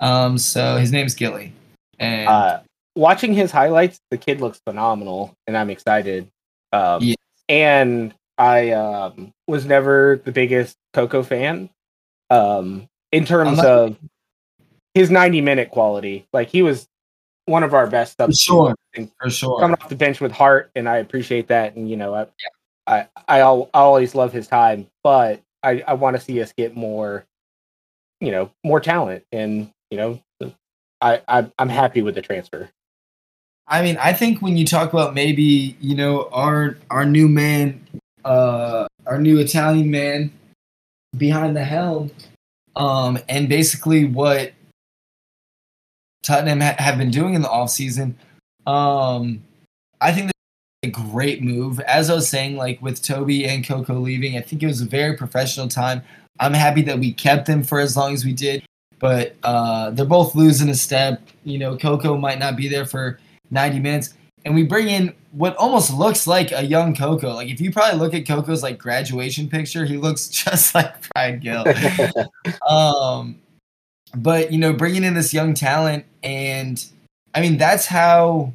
Um, 0.00 0.38
so 0.38 0.76
his 0.76 0.92
name's 0.92 1.14
Gilly. 1.14 1.52
And 1.98 2.28
uh, 2.28 2.60
watching 2.96 3.34
his 3.34 3.50
highlights, 3.50 4.00
the 4.10 4.16
kid 4.16 4.40
looks 4.40 4.60
phenomenal, 4.66 5.34
and 5.46 5.56
I'm 5.56 5.68
excited. 5.70 6.28
Um, 6.72 7.02
Yes. 7.02 7.16
And 7.48 8.14
I 8.38 8.70
um, 8.70 9.32
was 9.48 9.66
never 9.66 10.22
the 10.24 10.32
biggest 10.32 10.76
Coco 10.94 11.22
fan 11.22 11.68
um, 12.30 12.88
in 13.12 13.24
terms 13.24 13.58
of 13.58 13.96
his 14.94 15.10
90 15.10 15.40
minute 15.40 15.70
quality. 15.70 16.26
Like 16.32 16.48
he 16.48 16.62
was 16.62 16.88
one 17.46 17.62
of 17.62 17.74
our 17.74 17.86
best 17.86 18.16
for 18.16 18.32
sure, 18.32 18.74
and 18.94 19.10
for 19.20 19.30
sure. 19.30 19.60
coming 19.60 19.76
off 19.80 19.88
the 19.88 19.96
bench 19.96 20.20
with 20.20 20.32
heart, 20.32 20.70
and 20.74 20.88
I 20.88 20.98
appreciate 20.98 21.48
that. 21.48 21.76
And 21.76 21.90
you 21.90 21.96
know, 21.96 22.14
I 22.14 22.26
I, 22.86 23.06
I 23.28 23.40
always 23.40 24.14
love 24.14 24.32
his 24.32 24.48
time, 24.48 24.86
but 25.02 25.42
I, 25.62 25.82
I 25.86 25.94
want 25.94 26.16
to 26.16 26.22
see 26.22 26.40
us 26.40 26.52
get 26.52 26.76
more, 26.76 27.24
you 28.20 28.30
know, 28.30 28.50
more 28.64 28.80
talent, 28.80 29.24
and 29.32 29.70
you 29.90 29.98
know, 29.98 30.20
I, 31.00 31.22
I 31.28 31.50
I'm 31.58 31.68
happy 31.68 32.02
with 32.02 32.14
the 32.14 32.22
transfer. 32.22 32.70
I 33.66 33.82
mean, 33.82 33.96
I 33.98 34.12
think 34.12 34.42
when 34.42 34.56
you 34.56 34.66
talk 34.66 34.92
about 34.92 35.14
maybe 35.14 35.76
you 35.80 35.94
know 35.94 36.28
our 36.32 36.78
our 36.90 37.04
new 37.04 37.28
man, 37.28 37.86
uh, 38.24 38.86
our 39.06 39.18
new 39.18 39.38
Italian 39.38 39.90
man 39.90 40.32
behind 41.16 41.56
the 41.56 41.64
helm, 41.64 42.10
um, 42.76 43.18
and 43.28 43.48
basically 43.48 44.04
what 44.04 44.52
Tottenham 46.22 46.60
ha- 46.60 46.76
have 46.78 46.98
been 46.98 47.10
doing 47.10 47.34
in 47.34 47.42
the 47.42 47.50
off 47.50 47.70
season, 47.70 48.16
um, 48.66 49.42
I 50.00 50.12
think 50.12 50.30
a 50.82 50.88
great 50.88 51.42
move. 51.42 51.78
As 51.80 52.08
I 52.08 52.14
was 52.14 52.28
saying, 52.28 52.56
like 52.56 52.80
with 52.80 53.02
Toby 53.02 53.46
and 53.46 53.66
Coco 53.66 53.98
leaving, 53.98 54.36
I 54.36 54.40
think 54.40 54.62
it 54.62 54.66
was 54.66 54.80
a 54.80 54.86
very 54.86 55.16
professional 55.16 55.68
time. 55.68 56.02
I'm 56.38 56.54
happy 56.54 56.80
that 56.82 56.98
we 56.98 57.12
kept 57.12 57.46
them 57.46 57.62
for 57.62 57.80
as 57.80 57.96
long 57.96 58.14
as 58.14 58.24
we 58.24 58.32
did, 58.32 58.64
but 58.98 59.36
uh, 59.42 59.90
they're 59.90 60.06
both 60.06 60.34
losing 60.34 60.70
a 60.70 60.74
step. 60.74 61.20
You 61.44 61.58
know, 61.58 61.76
Coco 61.76 62.16
might 62.16 62.38
not 62.38 62.56
be 62.56 62.66
there 62.66 62.86
for 62.86 63.18
90 63.50 63.80
minutes. 63.80 64.14
And 64.44 64.54
we 64.54 64.62
bring 64.62 64.88
in 64.88 65.14
what 65.32 65.56
almost 65.56 65.92
looks 65.92 66.26
like 66.26 66.50
a 66.52 66.64
young 66.64 66.94
Coco. 66.94 67.34
Like 67.34 67.48
if 67.48 67.60
you 67.60 67.70
probably 67.70 67.98
look 67.98 68.14
at 68.14 68.26
Coco's 68.26 68.62
like 68.62 68.78
graduation 68.78 69.48
picture, 69.48 69.84
he 69.84 69.96
looks 69.96 70.28
just 70.28 70.74
like 70.74 70.94
Bryan 71.12 71.40
Gil. 71.40 71.64
um, 72.68 73.40
but 74.16 74.52
you 74.52 74.58
know, 74.58 74.72
bringing 74.72 75.04
in 75.04 75.14
this 75.14 75.32
young 75.32 75.54
talent, 75.54 76.04
and 76.22 76.84
I 77.34 77.40
mean 77.40 77.58
that's 77.58 77.86
how 77.86 78.52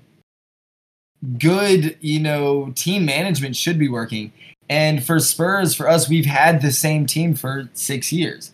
good 1.40 1.98
you 2.02 2.20
know 2.20 2.72
team 2.76 3.06
management 3.06 3.56
should 3.56 3.80
be 3.80 3.88
working. 3.88 4.34
And 4.68 5.04
for 5.04 5.20
Spurs, 5.20 5.76
for 5.76 5.88
us, 5.88 6.10
we've 6.10 6.26
had 6.26 6.62
the 6.62 6.72
same 6.72 7.06
team 7.06 7.36
for 7.36 7.70
six 7.74 8.12
years, 8.12 8.52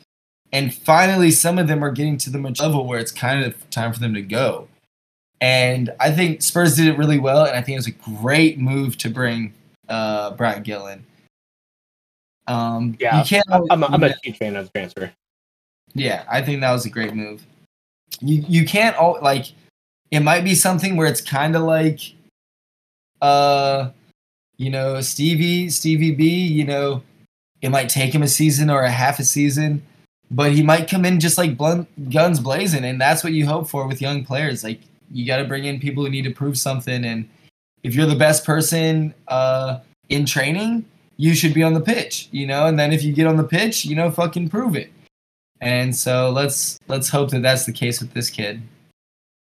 and 0.52 0.74
finally, 0.74 1.32
some 1.32 1.58
of 1.58 1.68
them 1.68 1.84
are 1.84 1.92
getting 1.92 2.18
to 2.18 2.30
the 2.30 2.38
mature 2.38 2.68
level 2.68 2.86
where 2.86 3.00
it's 3.00 3.12
kind 3.12 3.44
of 3.44 3.70
time 3.70 3.94
for 3.94 4.00
them 4.00 4.14
to 4.14 4.22
go. 4.22 4.68
And 5.42 5.92
I 6.00 6.12
think 6.12 6.44
Spurs 6.44 6.76
did 6.76 6.88
it 6.88 6.98
really 6.98 7.18
well, 7.18 7.46
and 7.46 7.58
I 7.58 7.62
think 7.62 7.76
it 7.76 7.80
was 7.80 7.88
a 7.88 8.22
great 8.22 8.60
move 8.60 8.96
to 9.00 9.10
bring 9.10 9.54
uh, 9.90 10.32
Bryan 10.32 10.62
Gil. 10.62 10.88
Um, 12.48 12.96
Yeah, 13.00 13.20
you 13.20 13.26
can't. 13.26 13.46
I'm, 13.50 13.66
I'm, 13.72 13.84
a, 13.84 13.88
I'm 13.88 14.04
a 14.04 14.14
huge 14.24 14.38
fan 14.38 14.56
of 14.56 14.66
the 14.66 14.80
transfer. 14.80 15.12
Yeah, 15.94 16.24
I 16.30 16.42
think 16.42 16.62
that 16.62 16.72
was 16.72 16.86
a 16.86 16.90
great 16.90 17.16
move. 17.16 17.46
You 18.20 18.44
you 18.48 18.66
can't 18.66 18.96
all 18.98 19.18
like 19.22 19.48
it 20.12 20.20
might 20.20 20.44
be 20.44 20.54
something 20.54 20.96
where 20.96 21.08
it's 21.08 21.22
kind 21.22 21.56
of 21.56 21.64
like 21.64 22.02
uh 23.22 23.90
you 24.58 24.70
know 24.70 25.02
Stevie 25.02 25.70
Stevie 25.70 26.14
B, 26.14 26.30
you 26.30 26.66
know, 26.66 27.02
it 27.62 27.70
might 27.70 27.90
take 27.90 28.14
him 28.14 28.22
a 28.22 28.28
season 28.28 28.70
or 28.70 28.84
a 28.84 28.92
half 28.92 29.20
a 29.20 29.24
season, 29.24 29.82
but 30.30 30.52
he 30.52 30.62
might 30.62 30.90
come 30.90 31.04
in 31.04 31.20
just 31.20 31.38
like 31.38 31.58
blunt 31.58 31.88
guns 32.12 32.40
blazing 32.40 32.86
and 32.86 33.02
that's 33.02 33.24
what 33.24 33.34
you 33.34 33.46
hope 33.48 33.68
for 33.68 33.88
with 33.88 34.02
young 34.02 34.24
players. 34.24 34.64
Like 34.64 34.82
you 35.12 35.26
got 35.26 35.38
to 35.38 35.46
bring 35.46 35.66
in 35.66 35.80
people 35.80 36.04
who 36.04 36.10
need 36.10 36.24
to 36.24 36.32
prove 36.32 36.58
something 36.58 37.06
and 37.06 37.28
if 37.84 37.96
you're 37.96 38.06
the 38.06 38.16
best 38.16 38.46
person 38.46 39.14
uh 39.28 39.80
in 40.10 40.26
training, 40.26 40.86
you 41.18 41.34
should 41.34 41.54
be 41.54 41.64
on 41.64 41.74
the 41.74 41.82
pitch, 41.82 42.28
you 42.32 42.46
know, 42.46 42.68
and 42.68 42.78
then 42.78 42.92
if 42.92 43.02
you 43.04 43.14
get 43.14 43.28
on 43.28 43.38
the 43.38 43.44
pitch, 43.44 43.86
you 43.86 43.96
know, 43.96 44.12
fucking 44.12 44.50
prove 44.50 44.76
it. 44.76 44.92
And 45.62 45.96
so 45.96 46.30
let's 46.32 46.80
let's 46.88 47.10
hope 47.10 47.30
that 47.32 47.42
that's 47.42 47.66
the 47.66 47.72
case 47.72 48.02
with 48.02 48.14
this 48.14 48.30
kid. 48.30 48.62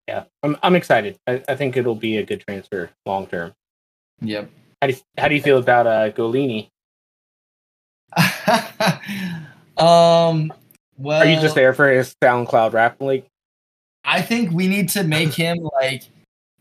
Yeah, 0.09 0.25
I'm 0.43 0.57
I'm 0.63 0.75
excited. 0.75 1.17
I, 1.27 1.43
I 1.49 1.55
think 1.55 1.77
it'll 1.77 1.95
be 1.95 2.17
a 2.17 2.25
good 2.25 2.43
transfer 2.47 2.91
long 3.07 3.27
term. 3.27 3.53
Yep. 4.23 4.51
How 4.81 4.89
do 4.89 4.95
you, 4.95 5.01
how 5.17 5.29
do 5.29 5.35
you 5.35 5.43
feel 5.43 5.59
about 5.59 5.87
uh, 5.87 6.11
Gollini? 6.11 6.69
um. 9.77 10.53
Well, 10.97 11.23
Are 11.23 11.27
you 11.27 11.41
just 11.41 11.55
there 11.55 11.75
for 11.75 11.89
his 11.93 12.13
SoundCloud 12.25 12.73
rap 12.73 13.01
league? 13.01 13.25
I 14.09 14.23
think 14.23 14.53
we 14.53 14.69
need 14.69 14.89
to 14.91 15.05
make 15.05 15.35
him 15.35 15.59
like 15.75 16.05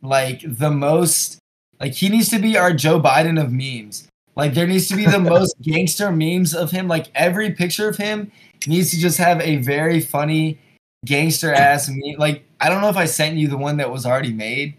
like 0.01 0.41
the 0.43 0.69
most 0.69 1.39
like 1.79 1.93
he 1.93 2.09
needs 2.09 2.29
to 2.29 2.39
be 2.39 2.57
our 2.57 2.73
Joe 2.73 2.99
Biden 2.99 3.41
of 3.41 3.53
memes. 3.53 4.09
Like 4.35 4.53
there 4.53 4.67
needs 4.67 4.89
to 4.89 4.97
be 4.97 5.05
the 5.05 5.19
most 5.33 5.55
gangster 5.61 6.11
memes 6.11 6.53
of 6.53 6.71
him. 6.71 6.89
Like 6.89 7.07
every 7.15 7.51
picture 7.51 7.87
of 7.87 7.95
him 7.95 8.33
needs 8.67 8.91
to 8.91 8.97
just 8.97 9.17
have 9.17 9.39
a 9.39 9.55
very 9.57 10.01
funny 10.01 10.59
gangster 11.05 11.53
ass 11.53 11.87
meme. 11.87 12.17
Like 12.17 12.43
I 12.59 12.67
don't 12.67 12.81
know 12.81 12.89
if 12.89 12.97
I 12.97 13.05
sent 13.05 13.37
you 13.37 13.47
the 13.47 13.57
one 13.57 13.77
that 13.77 13.91
was 13.91 14.05
already 14.05 14.33
made, 14.33 14.75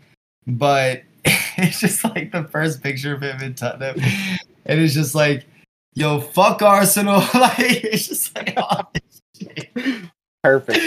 but 0.46 1.04
it's 1.24 1.80
just 1.80 2.04
like 2.04 2.32
the 2.32 2.44
first 2.44 2.82
picture 2.82 3.14
of 3.14 3.22
him 3.22 3.40
in 3.40 3.54
Tottenham, 3.54 3.98
and 4.66 4.78
it's 4.78 4.92
just 4.92 5.14
like, 5.14 5.46
yo, 5.94 6.20
fuck 6.20 6.60
Arsenal. 6.60 7.20
like 7.34 7.82
it's 7.82 8.08
just 8.08 8.36
like 8.36 8.52
all 8.58 8.90
this 8.92 9.22
shit 9.40 10.10
Perfect. 10.42 10.78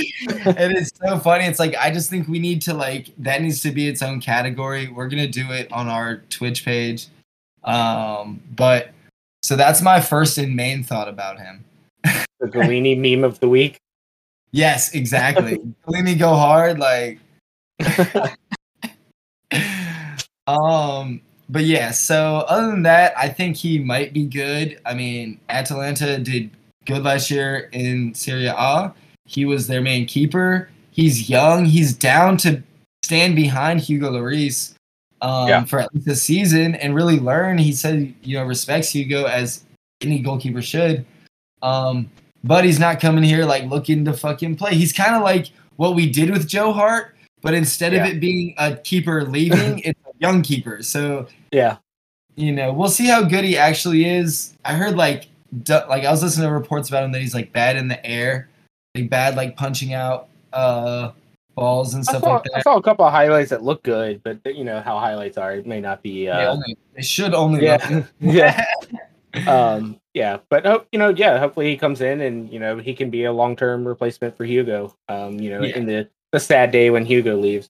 and 0.46 0.78
it's 0.78 0.92
so 0.98 1.20
funny. 1.20 1.46
It's 1.46 1.60
like 1.60 1.76
I 1.76 1.92
just 1.92 2.10
think 2.10 2.28
we 2.28 2.40
need 2.40 2.62
to 2.64 2.74
like 2.74 3.10
that 3.20 3.42
needs 3.42 3.62
to 3.62 3.72
be 3.72 3.88
its 3.88 4.02
own 4.02 4.22
category. 4.22 4.88
We're 4.88 5.10
gonna 5.10 5.28
do 5.28 5.52
it 5.52 5.72
on 5.72 5.88
our 5.88 6.18
Twitch 6.30 6.64
page. 6.64 7.08
Um, 7.64 8.42
but 8.56 8.92
so 9.44 9.56
that's 9.56 9.82
my 9.82 10.00
first 10.00 10.38
and 10.38 10.56
main 10.56 10.84
thought 10.84 11.08
about 11.08 11.40
him. 11.40 11.66
The 12.04 12.48
Gollini 12.48 12.98
meme 12.98 13.24
of 13.24 13.40
the 13.40 13.50
week. 13.50 13.78
Yes, 14.52 14.94
exactly. 14.96 15.60
Let 15.86 16.04
me 16.04 16.16
go 16.16 16.36
hard, 16.36 16.80
like 16.80 17.20
um 20.48 21.22
but 21.50 21.66
yeah, 21.66 21.92
so 21.92 22.46
other 22.48 22.68
than 22.72 22.84
that, 22.84 23.14
I 23.18 23.28
think 23.28 23.58
he 23.58 23.78
might 23.78 24.14
be 24.14 24.26
good. 24.26 24.80
I 24.86 24.94
mean, 24.94 25.38
Atalanta 25.50 26.18
did 26.18 26.50
good 26.86 27.04
last 27.04 27.30
year 27.30 27.70
in 27.74 28.14
Serie 28.14 28.46
A. 28.48 28.94
He 29.32 29.46
was 29.46 29.68
their 29.68 29.82
main 29.82 30.06
keeper. 30.06 30.70
He's 30.92 31.30
young. 31.30 31.66
He's 31.66 31.94
down 31.94 32.36
to 32.38 32.62
stand 33.04 33.36
behind 33.36 33.80
Hugo 33.80 34.12
Lloris 34.12 34.74
um, 35.22 35.48
Yeah. 35.48 35.64
for 35.64 35.80
at 35.80 35.94
least 35.96 36.08
a 36.08 36.16
season 36.16 36.76
and 36.76 36.94
really 36.94 37.18
learn. 37.20 37.58
He 37.58 37.72
said, 37.72 38.14
you 38.24 38.38
know, 38.38 38.44
respects 38.46 38.90
Hugo 38.90 39.24
as 39.26 39.64
any 40.02 40.20
goalkeeper 40.20 40.62
should. 40.62 41.06
Um, 41.62 42.10
but 42.44 42.66
he's 42.66 42.80
not 42.80 43.00
coming 43.00 43.24
here 43.24 43.46
like 43.46 43.66
looking 43.66 44.04
to 44.06 44.14
fucking 44.14 44.56
play. 44.58 44.74
He's 44.76 44.92
kind 44.92 45.16
of 45.16 45.22
like 45.22 45.48
what 45.78 45.96
we 45.96 46.10
did 46.10 46.30
with 46.32 46.48
Joe 46.48 46.74
Hart, 46.74 47.16
but 47.42 47.54
instead 47.54 47.94
Yeah. 47.94 48.04
of 48.06 48.12
it 48.14 48.20
being 48.20 48.54
a 48.58 48.76
keeper 48.76 49.24
leaving, 49.24 49.80
it's 49.86 50.00
a 50.06 50.12
young 50.20 50.42
keeper. 50.42 50.84
So 50.84 51.28
Yeah. 51.54 51.78
you 52.36 52.52
know, 52.52 52.74
we'll 52.74 52.90
see 52.90 53.06
how 53.08 53.24
good 53.24 53.46
he 53.46 53.58
actually 53.58 54.06
is. 54.10 54.58
I 54.66 54.74
heard 54.74 54.98
like 54.98 55.28
du- 55.64 55.86
like 55.88 56.04
I 56.04 56.12
was 56.12 56.22
listening 56.24 56.48
to 56.50 56.54
reports 56.54 56.90
about 56.90 57.04
him 57.04 57.12
that 57.14 57.22
he's 57.22 57.34
like 57.36 57.54
bad 57.54 57.78
in 57.78 57.88
the 57.88 58.04
air, 58.06 58.50
like 58.96 59.10
bad 59.10 59.36
like 59.36 59.56
punching 59.56 59.94
out 59.94 60.28
uh 60.54 61.12
balls 61.56 61.94
and 61.94 62.04
stuff 62.06 62.22
saw, 62.24 62.34
like 62.36 62.44
that. 62.46 62.58
I 62.58 62.62
saw 62.62 62.78
a 62.78 62.82
couple 62.82 63.06
of 63.06 63.12
highlights 63.12 63.50
that 63.50 63.64
look 63.64 63.84
good, 63.84 64.22
but 64.24 64.40
you 64.56 64.64
know 64.64 64.82
how 64.82 65.00
highlights 65.00 65.38
are. 65.38 65.54
It 65.54 65.66
may 65.68 65.80
not 65.82 66.02
be. 66.02 66.26
They, 66.26 66.32
Uh, 66.32 66.54
only, 66.54 66.78
they 66.96 67.02
should 67.02 67.34
only 67.34 67.62
look 67.68 67.82
yeah, 68.20 68.66
yeah, 69.34 69.48
um, 69.48 70.00
yeah. 70.14 70.38
But 70.50 70.66
hope 70.66 70.88
you 70.92 71.00
know, 71.00 71.10
yeah. 71.10 71.38
Hopefully 71.40 71.70
he 71.70 71.78
comes 71.78 72.02
in 72.02 72.22
and 72.22 72.52
you 72.52 72.60
know 72.60 72.78
he 72.78 72.94
can 72.94 73.10
be 73.10 73.26
a 73.26 73.32
long 73.34 73.56
term 73.56 73.88
replacement 73.88 74.36
for 74.36 74.46
Hugo. 74.46 74.96
Um, 75.10 75.40
you 75.40 75.50
know, 75.50 75.62
Yeah. 75.62 75.76
in 75.78 75.86
the 75.86 76.10
the 76.32 76.40
sad 76.40 76.72
day 76.72 76.90
when 76.90 77.06
Hugo 77.06 77.36
leaves. 77.38 77.70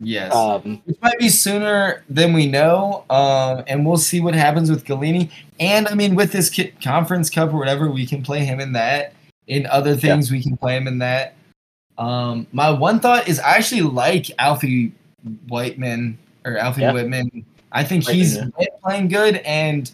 yes. 0.00 0.32
Um, 0.34 0.80
Which 0.84 0.96
might 1.02 1.18
be 1.18 1.28
sooner 1.28 2.04
than 2.08 2.32
we 2.32 2.46
know, 2.46 3.04
um, 3.10 3.64
and 3.66 3.84
we'll 3.84 3.98
see 3.98 4.20
what 4.20 4.34
happens 4.34 4.70
with 4.70 4.84
Gollini. 4.84 5.30
And 5.58 5.86
I 5.88 5.94
mean, 5.94 6.14
with 6.14 6.30
this 6.32 6.48
ki- 6.48 6.72
conference 6.82 7.28
cup 7.28 7.52
or 7.52 7.56
whatever, 7.58 7.90
we 7.90 8.06
can 8.06 8.22
play 8.22 8.44
him 8.44 8.60
in 8.60 8.72
that. 8.74 9.12
In 9.50 9.66
other 9.66 9.96
things, 9.96 10.30
we 10.30 10.40
can 10.42 10.56
play 10.56 10.76
him 10.76 10.86
in 10.86 10.98
that. 10.98 11.34
Um, 11.98 12.46
my 12.52 12.70
one 12.70 13.00
thought 13.00 13.28
is 13.28 13.40
I 13.40 13.56
actually 13.56 13.82
like 13.82 14.30
Alfie 14.38 14.92
Whiteman 15.48 16.16
or 16.44 16.56
Alfie 16.56 16.82
Yeah. 16.82 16.92
Whitman. 16.92 17.44
I 17.72 17.82
think 17.84 18.08
he's 18.08 18.36
yeah. 18.36 18.46
playing 18.82 19.08
good, 19.08 19.36
and 19.38 19.90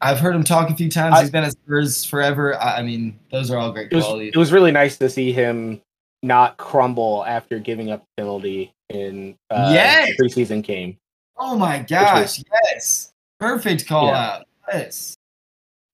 I've 0.00 0.18
heard 0.18 0.34
him 0.34 0.42
talk 0.42 0.70
a 0.70 0.74
few 0.74 0.90
times. 0.90 1.16
I- 1.16 1.20
he's 1.20 1.30
been 1.30 1.44
at 1.44 1.52
Spurs 1.52 2.02
forever. 2.04 2.56
I, 2.56 2.78
I 2.78 2.82
mean, 2.82 3.18
those 3.30 3.50
are 3.50 3.58
all 3.58 3.72
great 3.72 3.92
it 3.92 3.94
was 3.94 4.04
qualities. 4.04 4.32
it 4.34 4.38
was 4.38 4.52
really 4.52 4.72
nice 4.72 4.96
to 4.98 5.10
see 5.10 5.32
him 5.32 5.80
not 6.22 6.56
crumble 6.56 7.24
after 7.26 7.58
giving 7.58 7.90
up 7.90 8.00
the 8.16 8.22
penalty 8.22 8.72
in 8.88 9.36
uh, 9.50 9.70
Yes! 9.72 10.08
the 10.16 10.24
preseason 10.24 10.62
game. 10.62 10.96
oh 11.36 11.56
my 11.58 11.80
gosh! 11.80 12.42
Yes, 12.72 13.12
perfect 13.38 13.86
call 13.86 14.06
Yeah. 14.06 14.18
out. 14.18 14.46
Yes. 14.72 15.17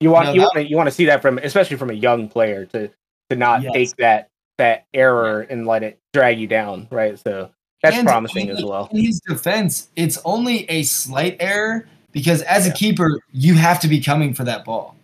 You 0.00 0.10
want 0.10 0.26
No, 0.26 0.32
you 0.34 0.40
want 0.40 0.52
to 0.54 0.68
you 0.68 0.76
want 0.76 0.86
to 0.88 0.94
see 0.94 1.04
that 1.06 1.22
from 1.22 1.38
especially 1.38 1.76
from 1.76 1.90
a 1.90 1.94
young 1.94 2.28
player 2.28 2.66
to 2.66 2.90
to 3.30 3.36
not 3.36 3.62
Yes. 3.62 3.72
take 3.72 3.96
that 3.96 4.28
that 4.58 4.84
error 4.94 5.42
and 5.50 5.66
let 5.66 5.82
it 5.82 5.98
drag 6.12 6.38
you 6.38 6.46
down, 6.46 6.86
right? 6.90 7.18
So 7.18 7.50
that's 7.82 7.96
And 7.96 8.06
promising 8.06 8.50
as 8.50 8.62
well. 8.64 8.88
In 8.92 9.04
his 9.04 9.20
defense, 9.26 9.88
it's 9.96 10.18
only 10.24 10.64
a 10.70 10.82
slight 10.84 11.36
error 11.40 11.86
because 12.12 12.42
as 12.42 12.66
Yeah. 12.66 12.72
a 12.72 12.76
keeper, 12.76 13.20
you 13.32 13.54
have 13.54 13.80
to 13.80 13.88
be 13.88 14.00
coming 14.00 14.32
for 14.34 14.44
that 14.44 14.64
ball. 14.64 14.96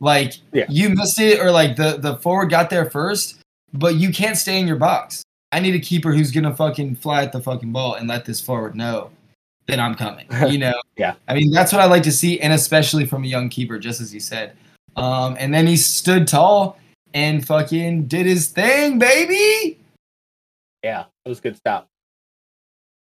Like 0.00 0.34
Yeah. 0.52 0.64
you 0.68 0.90
missed 0.90 1.20
it, 1.20 1.40
or 1.40 1.50
like 1.50 1.76
the 1.76 1.98
the 1.98 2.16
forward 2.18 2.50
got 2.50 2.70
there 2.70 2.88
first, 2.90 3.38
but 3.72 3.96
you 3.96 4.10
can't 4.12 4.36
stay 4.36 4.58
in 4.60 4.66
your 4.66 4.76
box. 4.76 5.22
I 5.52 5.60
need 5.60 5.74
a 5.74 5.80
keeper 5.80 6.12
who's 6.12 6.30
gonna 6.30 6.54
fucking 6.54 6.96
fly 6.96 7.22
at 7.22 7.32
the 7.32 7.40
fucking 7.40 7.72
ball 7.72 7.94
and 7.94 8.08
let 8.08 8.24
this 8.24 8.40
forward 8.40 8.74
know 8.74 9.10
that 9.68 9.78
I'm 9.80 9.94
coming. 9.94 10.26
You 10.50 10.58
know? 10.58 10.80
Yeah. 10.96 11.14
I 11.28 11.34
mean, 11.34 11.50
that's 11.50 11.72
what 11.72 11.80
I 11.80 11.86
like 11.86 12.02
to 12.04 12.12
see, 12.12 12.40
and 12.40 12.52
especially 12.52 13.04
from 13.06 13.24
a 13.24 13.26
young 13.26 13.48
keeper, 13.48 13.78
just 13.78 14.00
as 14.00 14.12
you 14.14 14.20
said. 14.20 14.56
Um, 14.96 15.36
and 15.38 15.52
then 15.52 15.66
he 15.66 15.76
stood 15.76 16.26
tall 16.26 16.78
and 17.14 17.46
fucking 17.46 18.06
did 18.06 18.26
his 18.26 18.48
thing, 18.48 18.98
baby. 18.98 19.78
Yeah, 20.82 21.04
it 21.24 21.28
was 21.28 21.40
good 21.40 21.56
stop. 21.56 21.88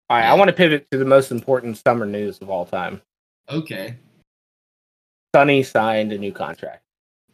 All 0.09 0.17
right. 0.19 0.27
I 0.27 0.35
want 0.35 0.49
to 0.49 0.53
pivot 0.53 0.87
to 0.91 0.99
the 0.99 1.05
most 1.05 1.31
important 1.31 1.79
summer 1.79 2.07
news 2.07 2.39
of 2.41 2.51
all 2.51 2.65
time. 2.65 3.01
Okay. 3.49 3.97
Sonny 5.35 5.63
signed 5.63 6.13
a 6.13 6.19
new 6.19 6.31
contract 6.33 6.83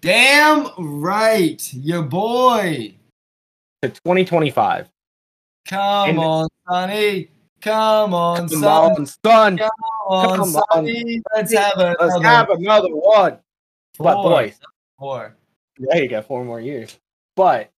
Damn 0.00 0.68
right, 0.78 1.61
your 1.74 2.03
boy. 2.03 2.94
to 3.82 3.88
2025. 3.88 4.88
Come 5.66 6.11
And- 6.11 6.18
on, 6.18 6.48
Sonny. 6.68 7.30
Come 7.61 8.14
on, 8.14 8.48
Come 8.48 8.48
son. 8.48 8.92
on, 8.92 9.06
son. 9.06 9.59
Come 9.59 9.70
on, 10.06 10.36
come 10.38 10.56
on. 10.56 11.22
Let's 11.34 11.52
have 11.54 11.72
another 11.76 11.96
Let's 12.00 12.22
have 12.22 12.50
another 12.50 12.88
one. 12.94 13.38
But 13.98 14.14
four. 14.14 14.22
boys, 14.30 14.61
Four. 14.98 15.36
Yeah, 15.78 15.96
you 15.96 16.09
got 16.09 16.26
four 16.26 16.44
more 16.44 16.61
years. 16.61 16.98
But 17.36 17.70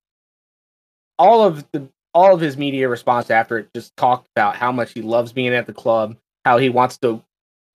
all 1.18 1.42
of 1.42 1.64
the 1.72 1.88
all 2.12 2.34
of 2.34 2.40
his 2.40 2.56
media 2.56 2.88
response 2.88 3.30
after 3.30 3.58
it 3.58 3.68
just 3.74 3.96
talked 3.96 4.28
about 4.34 4.56
how 4.56 4.72
much 4.72 4.92
he 4.92 5.02
loves 5.02 5.32
being 5.32 5.54
at 5.54 5.66
the 5.66 5.72
club, 5.72 6.16
how 6.44 6.58
he 6.58 6.68
wants 6.68 6.98
to 6.98 7.22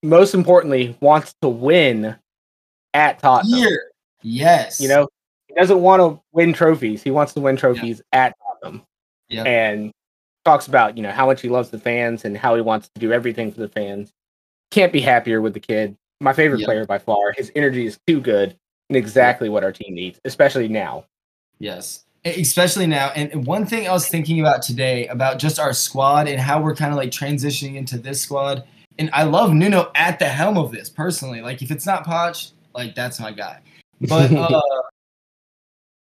most 0.03 0.33
importantly 0.33 0.95
wants 0.99 1.35
to 1.41 1.49
win 1.49 2.15
at 2.93 3.19
Tottenham. 3.19 3.59
Here. 3.59 3.91
Yes. 4.21 4.79
You 4.79 4.89
know, 4.89 5.07
he 5.47 5.55
doesn't 5.55 5.81
want 5.81 6.01
to 6.01 6.21
win 6.31 6.53
trophies. 6.53 7.01
He 7.01 7.11
wants 7.11 7.33
to 7.33 7.39
win 7.39 7.55
trophies 7.57 8.01
at 8.11 8.35
Tottenham. 8.61 8.83
Yeah. 9.29 9.43
And 9.43 9.91
talks 10.45 10.67
about, 10.67 10.95
you 10.95 11.03
know, 11.03 11.11
how 11.11 11.25
much 11.25 11.41
he 11.41 11.49
loves 11.49 11.69
the 11.69 11.79
fans 11.79 12.23
and 12.23 12.37
how 12.37 12.55
he 12.55 12.61
wants 12.61 12.87
to 12.89 12.99
do 12.99 13.11
everything 13.11 13.51
for 13.51 13.59
the 13.59 13.67
fans. 13.67 14.13
Can't 14.71 14.93
be 14.93 15.01
happier 15.01 15.41
with 15.41 15.53
the 15.53 15.59
kid. 15.59 15.97
My 16.21 16.33
favorite 16.33 16.59
Yep. 16.59 16.67
player 16.67 16.85
by 16.85 16.99
far. 16.99 17.33
His 17.33 17.51
energy 17.55 17.85
is 17.85 17.99
too 18.07 18.21
good 18.21 18.55
and 18.89 18.95
exactly 18.95 19.49
what 19.49 19.63
our 19.63 19.71
team 19.71 19.93
needs, 19.93 20.19
especially 20.23 20.67
now. 20.67 21.05
Yes. 21.59 22.05
Especially 22.23 22.87
now. 22.87 23.09
And 23.15 23.45
one 23.45 23.65
thing 23.65 23.87
I 23.87 23.91
was 23.91 24.07
thinking 24.07 24.39
about 24.39 24.61
today 24.61 25.07
about 25.07 25.39
just 25.39 25.59
our 25.59 25.73
squad 25.73 26.27
and 26.27 26.39
how 26.39 26.61
we're 26.61 26.75
kind 26.75 26.91
of 26.91 26.97
like 26.97 27.11
transitioning 27.11 27.75
into 27.75 27.97
this 27.97 28.21
squad 28.21 28.63
and 28.97 29.09
I 29.13 29.23
love 29.23 29.53
Nuno 29.53 29.91
at 29.95 30.19
the 30.19 30.25
helm 30.25 30.57
of 30.57 30.71
this 30.71 30.89
personally. 30.89 31.41
Like 31.41 31.61
if 31.61 31.71
it's 31.71 31.85
not 31.85 32.05
Poch, 32.05 32.51
like 32.73 32.95
that's 32.95 33.19
my 33.19 33.31
guy. 33.31 33.59
But 34.01 34.31
uh, 34.35 34.61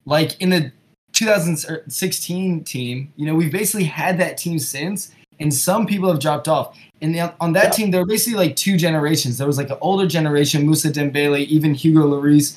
like 0.05 0.41
in 0.41 0.51
the 0.51 0.73
2016 1.21 2.65
team, 2.65 3.13
you 3.17 3.27
know, 3.27 3.35
we've 3.35 3.53
basically 3.53 3.85
had 3.85 4.19
that 4.19 4.39
team 4.39 4.59
since, 4.59 5.13
and 5.39 5.53
some 5.53 5.87
people 5.87 6.11
have 6.11 6.19
dropped 6.19 6.49
off. 6.49 6.79
And 7.03 7.15
the, 7.15 7.35
on 7.41 7.53
that 7.53 7.65
yeah. 7.65 7.71
team, 7.71 7.91
there 7.91 8.01
were 8.01 8.07
basically 8.07 8.39
like 8.39 8.57
two 8.57 8.79
generations. 8.79 9.37
There 9.37 9.47
was 9.47 9.59
like 9.59 9.69
an 9.69 9.77
older 9.83 10.07
generation, 10.07 10.67
Mousa 10.67 10.91
Dembele, 10.91 11.47
even 11.47 11.75
Hugo 11.75 12.07
Lloris, 12.07 12.57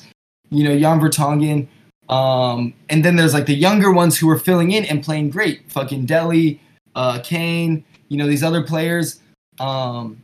you 0.50 0.64
know, 0.64 0.78
Jan 0.78 0.98
Vertonghen. 0.98 1.68
Um, 2.08 2.72
and 2.88 3.04
then 3.04 3.16
there's 3.16 3.34
like 3.34 3.46
the 3.46 3.54
younger 3.54 3.92
ones 3.92 4.18
who 4.18 4.26
were 4.26 4.38
filling 4.38 4.72
in 4.72 4.86
and 4.86 5.02
playing 5.02 5.30
great. 5.30 5.70
Fucking 5.70 6.06
Dele, 6.06 6.58
uh, 6.94 7.20
Kane, 7.22 7.84
you 8.08 8.16
know, 8.16 8.26
these 8.26 8.42
other 8.42 8.62
players. 8.62 9.20
Um, 9.60 10.22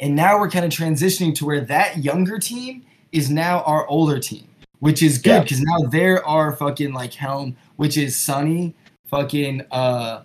and 0.00 0.14
now 0.14 0.38
we're 0.38 0.50
kind 0.50 0.64
of 0.64 0.70
transitioning 0.70 1.34
to 1.36 1.44
where 1.44 1.60
that 1.62 2.04
younger 2.04 2.38
team 2.38 2.84
is 3.10 3.30
now 3.30 3.62
our 3.62 3.86
older 3.88 4.18
team, 4.18 4.46
which 4.80 5.02
is 5.02 5.18
good 5.18 5.42
because 5.42 5.60
yeah. 5.60 5.64
now 5.68 5.88
there 5.88 6.24
are 6.26 6.54
fucking 6.54 6.92
like 6.92 7.12
Helm, 7.12 7.56
which 7.76 7.96
is 7.96 8.16
Sonny, 8.16 8.74
fucking 9.06 9.64
uh, 9.70 10.22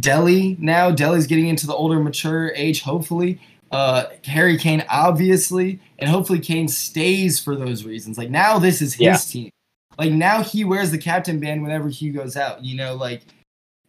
Dele 0.00 0.56
now. 0.58 0.90
Dele's 0.90 1.26
getting 1.26 1.48
into 1.48 1.66
the 1.66 1.74
older, 1.74 2.00
mature 2.00 2.52
age, 2.54 2.82
hopefully. 2.82 3.40
Uh, 3.70 4.04
Harry 4.24 4.58
Kane, 4.58 4.84
obviously, 4.90 5.80
and 5.98 6.10
hopefully 6.10 6.38
Kane 6.38 6.68
stays 6.68 7.40
for 7.40 7.56
those 7.56 7.84
reasons. 7.84 8.18
Like 8.18 8.28
now, 8.28 8.58
this 8.58 8.82
is 8.82 8.94
his 8.94 9.00
yeah. 9.00 9.16
team. 9.16 9.50
Like 9.98 10.12
now, 10.12 10.42
he 10.42 10.64
wears 10.64 10.90
the 10.90 10.98
captain 10.98 11.40
band 11.40 11.62
whenever 11.62 11.88
he 11.88 12.10
goes 12.10 12.36
out. 12.36 12.62
You 12.62 12.76
know, 12.76 12.94
like, 12.94 13.22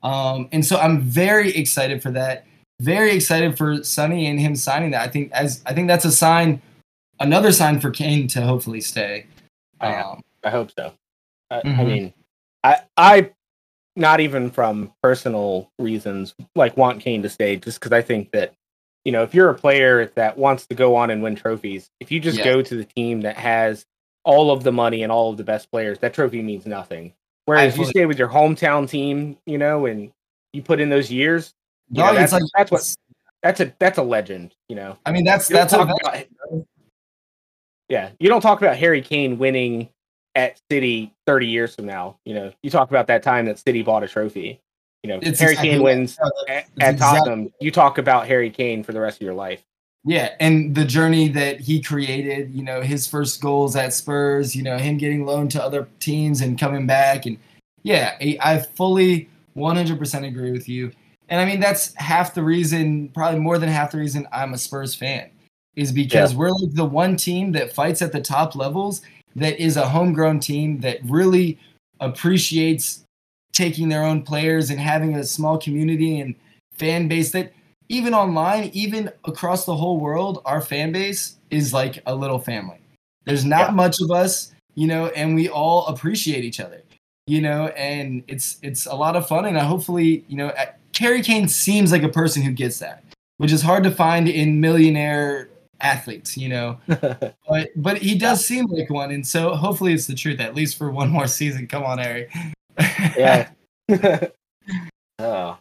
um, 0.02 0.48
and 0.52 0.66
so 0.66 0.78
I'm 0.78 1.02
very 1.02 1.54
excited 1.56 2.02
for 2.02 2.12
that. 2.12 2.46
Very 2.82 3.14
excited 3.14 3.58
for 3.58 3.84
Sonny 3.84 4.28
and 4.28 4.40
him 4.40 4.56
signing 4.56 4.92
that. 4.92 5.02
I 5.02 5.12
think 5.12 5.32
as 5.32 5.62
I 5.66 5.74
think 5.74 5.88
that's 5.88 6.06
a 6.06 6.12
sign, 6.12 6.62
another 7.20 7.52
sign 7.52 7.80
for 7.80 7.92
Kane 7.92 8.28
to 8.30 8.42
hopefully 8.42 8.82
stay. 8.82 9.26
Um, 9.88 10.22
I 10.44 10.50
hope 10.50 10.72
so. 10.72 10.94
I, 11.50 11.62
mm-hmm. 11.62 11.80
I 11.80 11.84
mean, 11.84 12.14
I 12.64 12.78
I 12.98 13.32
not 13.96 14.20
even 14.20 14.50
from 14.50 14.94
personal 15.02 15.72
reasons 15.80 16.34
like 16.56 16.78
want 16.78 17.02
Kane 17.02 17.22
to 17.24 17.30
stay, 17.30 17.56
just 17.58 17.80
because 17.80 17.92
I 17.92 18.02
think 18.02 18.32
that 18.32 18.54
you 19.06 19.12
know 19.12 19.24
if 19.24 19.34
you're 19.34 19.50
a 19.50 19.56
player 19.56 20.08
that 20.16 20.38
wants 20.38 20.66
to 20.68 20.76
go 20.76 20.96
on 20.96 21.10
and 21.10 21.22
win 21.22 21.36
trophies, 21.36 21.90
if 22.00 22.12
you 22.12 22.20
just 22.20 22.40
yeah. 22.40 22.46
go 22.46 22.62
to 22.62 22.76
the 22.76 22.86
team 22.86 23.22
that 23.22 23.38
has 23.38 23.86
all 24.24 24.52
of 24.52 24.64
the 24.64 24.72
money 24.72 25.04
and 25.04 25.12
all 25.12 25.30
of 25.30 25.38
the 25.38 25.44
best 25.44 25.70
players, 25.70 26.00
that 26.00 26.14
trophy 26.14 26.42
means 26.42 26.66
nothing. 26.66 27.14
Whereas 27.46 27.78
you 27.78 27.86
stay 27.86 28.06
with 28.06 28.18
your 28.18 28.30
hometown 28.30 28.90
team, 28.90 29.38
you 29.46 29.58
know, 29.58 29.86
and 29.86 30.12
you 30.54 30.62
put 30.62 30.80
in 30.80 30.90
those 30.90 31.12
years, 31.12 31.54
no, 31.90 32.08
know, 32.08 32.14
that's, 32.14 32.32
like, 32.32 32.44
that's 32.56 32.72
what 32.72 32.96
that's 33.42 33.60
a 33.60 33.74
that's 33.80 33.98
a 33.98 34.04
legend, 34.04 34.56
you 34.70 34.78
know. 34.78 34.98
I 35.06 35.12
mean, 35.12 35.26
that's 35.26 35.50
that's 35.50 35.74
about, 35.74 35.90
yeah. 37.94 38.10
You 38.20 38.28
don't 38.28 38.42
talk 38.42 38.60
about 38.60 38.76
Harry 38.76 39.04
Kane 39.04 39.38
winning 39.38 39.88
at 40.34 40.60
City 40.72 41.14
30 41.28 41.46
years 41.46 41.76
from 41.76 41.86
now. 41.86 42.18
You 42.26 42.34
know, 42.34 42.52
you 42.64 42.72
talk 42.72 42.90
about 42.90 43.06
that 43.06 43.22
time 43.22 43.46
that 43.46 43.60
City 43.60 43.84
bought 43.84 44.02
a 44.02 44.08
trophy. 44.08 44.60
You 45.04 45.10
know, 45.10 45.20
it's 45.22 45.40
Harry 45.40 45.52
exactly 45.52 45.70
Kane 45.70 45.84
wins 45.84 46.18
at, 46.50 46.66
at 46.80 46.98
Tottenham. 46.98 47.54
You 47.62 47.70
talk 47.70 48.00
about 48.00 48.26
Harry 48.26 48.50
Kane 48.50 48.84
for 48.84 48.94
the 48.94 49.00
rest 49.00 49.18
of 49.18 49.22
your 49.22 49.36
life. 49.36 49.64
Yeah, 50.06 50.32
and 50.40 50.74
the 50.74 50.86
journey 50.86 51.28
that 51.30 51.60
he 51.60 51.80
created, 51.80 52.52
you 52.52 52.64
know, 52.64 52.82
his 52.82 53.06
first 53.06 53.40
goals 53.40 53.76
at 53.76 53.94
Spurs, 53.94 54.56
you 54.56 54.64
know, 54.64 54.76
him 54.78 54.98
getting 54.98 55.24
loaned 55.24 55.52
to 55.52 55.64
other 55.64 55.88
teams 56.00 56.42
and 56.42 56.60
coming 56.60 56.88
back. 56.88 57.28
And 57.28 57.38
yeah, 57.84 58.16
I 58.20 58.58
fully 58.58 59.30
100% 59.56 60.28
agree 60.28 60.52
with 60.52 60.68
you. 60.68 60.92
And 61.30 61.40
I 61.40 61.46
mean, 61.46 61.60
that's 61.60 61.94
half 61.96 62.34
the 62.34 62.44
reason, 62.44 63.10
probably 63.10 63.40
more 63.40 63.60
than 63.60 63.70
half 63.70 63.92
the 63.92 64.00
reason 64.00 64.28
I'm 64.32 64.56
a 64.56 64.58
Spurs 64.58 64.96
fan, 64.96 65.30
is 65.76 65.92
because 65.92 66.32
yeah. 66.32 66.38
we're 66.38 66.52
like 66.52 66.74
the 66.74 66.86
one 66.86 67.16
team 67.16 67.52
that 67.54 67.74
fights 67.74 68.02
at 68.02 68.12
the 68.12 68.22
top 68.22 68.56
levels 68.56 69.02
that 69.36 69.60
is 69.60 69.78
a 69.78 69.88
homegrown 69.88 70.40
team 70.40 70.80
that 70.82 71.00
really 71.04 71.58
appreciates 72.00 73.04
taking 73.54 73.90
their 73.90 74.04
own 74.04 74.22
players 74.22 74.70
and 74.70 74.80
having 74.80 75.16
a 75.16 75.24
small 75.24 75.58
community 75.58 76.20
and 76.20 76.36
fan 76.74 77.08
base 77.08 77.32
that 77.32 77.54
even 77.90 78.14
online, 78.14 78.72
even 78.74 79.12
across 79.26 79.66
the 79.66 79.76
whole 79.76 80.00
world, 80.00 80.42
our 80.46 80.62
fan 80.62 80.92
base 80.92 81.38
is 81.52 81.74
like 81.74 82.02
a 82.06 82.16
little 82.16 82.40
family. 82.40 82.80
There's 83.26 83.46
not 83.46 83.70
yeah. 83.70 83.76
much 83.76 84.02
of 84.02 84.12
us, 84.12 84.54
you 84.76 84.88
know, 84.88 85.08
and 85.08 85.36
we 85.36 85.50
all 85.50 85.86
appreciate 85.88 86.44
each 86.44 86.60
other, 86.60 86.82
you 87.28 87.42
know, 87.42 87.68
and 87.68 88.24
it's 88.28 88.58
it's 88.62 88.86
a 88.86 88.96
lot 88.96 89.16
of 89.16 89.28
fun. 89.28 89.46
And 89.46 89.58
I 89.58 89.64
hopefully, 89.64 90.26
you 90.28 90.38
know, 90.38 90.54
Harry 90.98 91.22
Kane 91.22 91.48
seems 91.48 91.92
like 91.92 92.04
a 92.04 92.10
person 92.10 92.42
who 92.42 92.52
gets 92.52 92.80
that, 92.80 93.04
which 93.38 93.52
is 93.52 93.62
hard 93.62 93.84
to 93.84 93.92
find 93.92 94.28
in 94.28 94.60
millionaire 94.60 95.50
athletes, 95.84 96.36
you 96.38 96.50
know. 96.50 96.80
but 96.88 97.70
but 97.76 97.98
he 97.98 98.18
does 98.18 98.44
seem 98.46 98.66
like 98.66 98.90
one, 98.90 99.12
and 99.12 99.26
so 99.26 99.54
hopefully 99.54 99.94
it's 99.94 100.08
the 100.08 100.16
truth 100.16 100.40
at 100.40 100.56
least 100.56 100.78
for 100.78 100.90
one 100.90 101.10
more 101.10 101.28
season. 101.28 101.68
Come 101.68 101.84
on, 101.84 102.00
Harry. 102.00 102.28
yeah. 103.16 103.50
oh. 105.20 105.58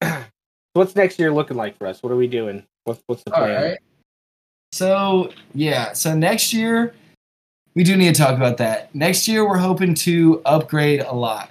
what's 0.72 0.96
next 0.96 1.18
year 1.18 1.32
looking 1.32 1.56
like 1.56 1.78
for 1.78 1.86
us? 1.86 2.02
What 2.02 2.12
are 2.12 2.16
we 2.16 2.26
doing? 2.26 2.64
What's 2.84 3.02
what's 3.06 3.22
the 3.22 3.30
plan? 3.30 3.76
So 4.72 5.30
yeah, 5.54 5.92
so 5.92 6.14
next 6.14 6.52
year 6.52 6.94
we 7.74 7.84
do 7.84 7.96
need 7.96 8.14
to 8.14 8.20
talk 8.20 8.36
about 8.36 8.56
that. 8.58 8.94
Next 8.94 9.28
year 9.28 9.46
we're 9.46 9.58
hoping 9.58 9.94
to 9.94 10.42
upgrade 10.44 11.00
a 11.00 11.12
lot. 11.12 11.50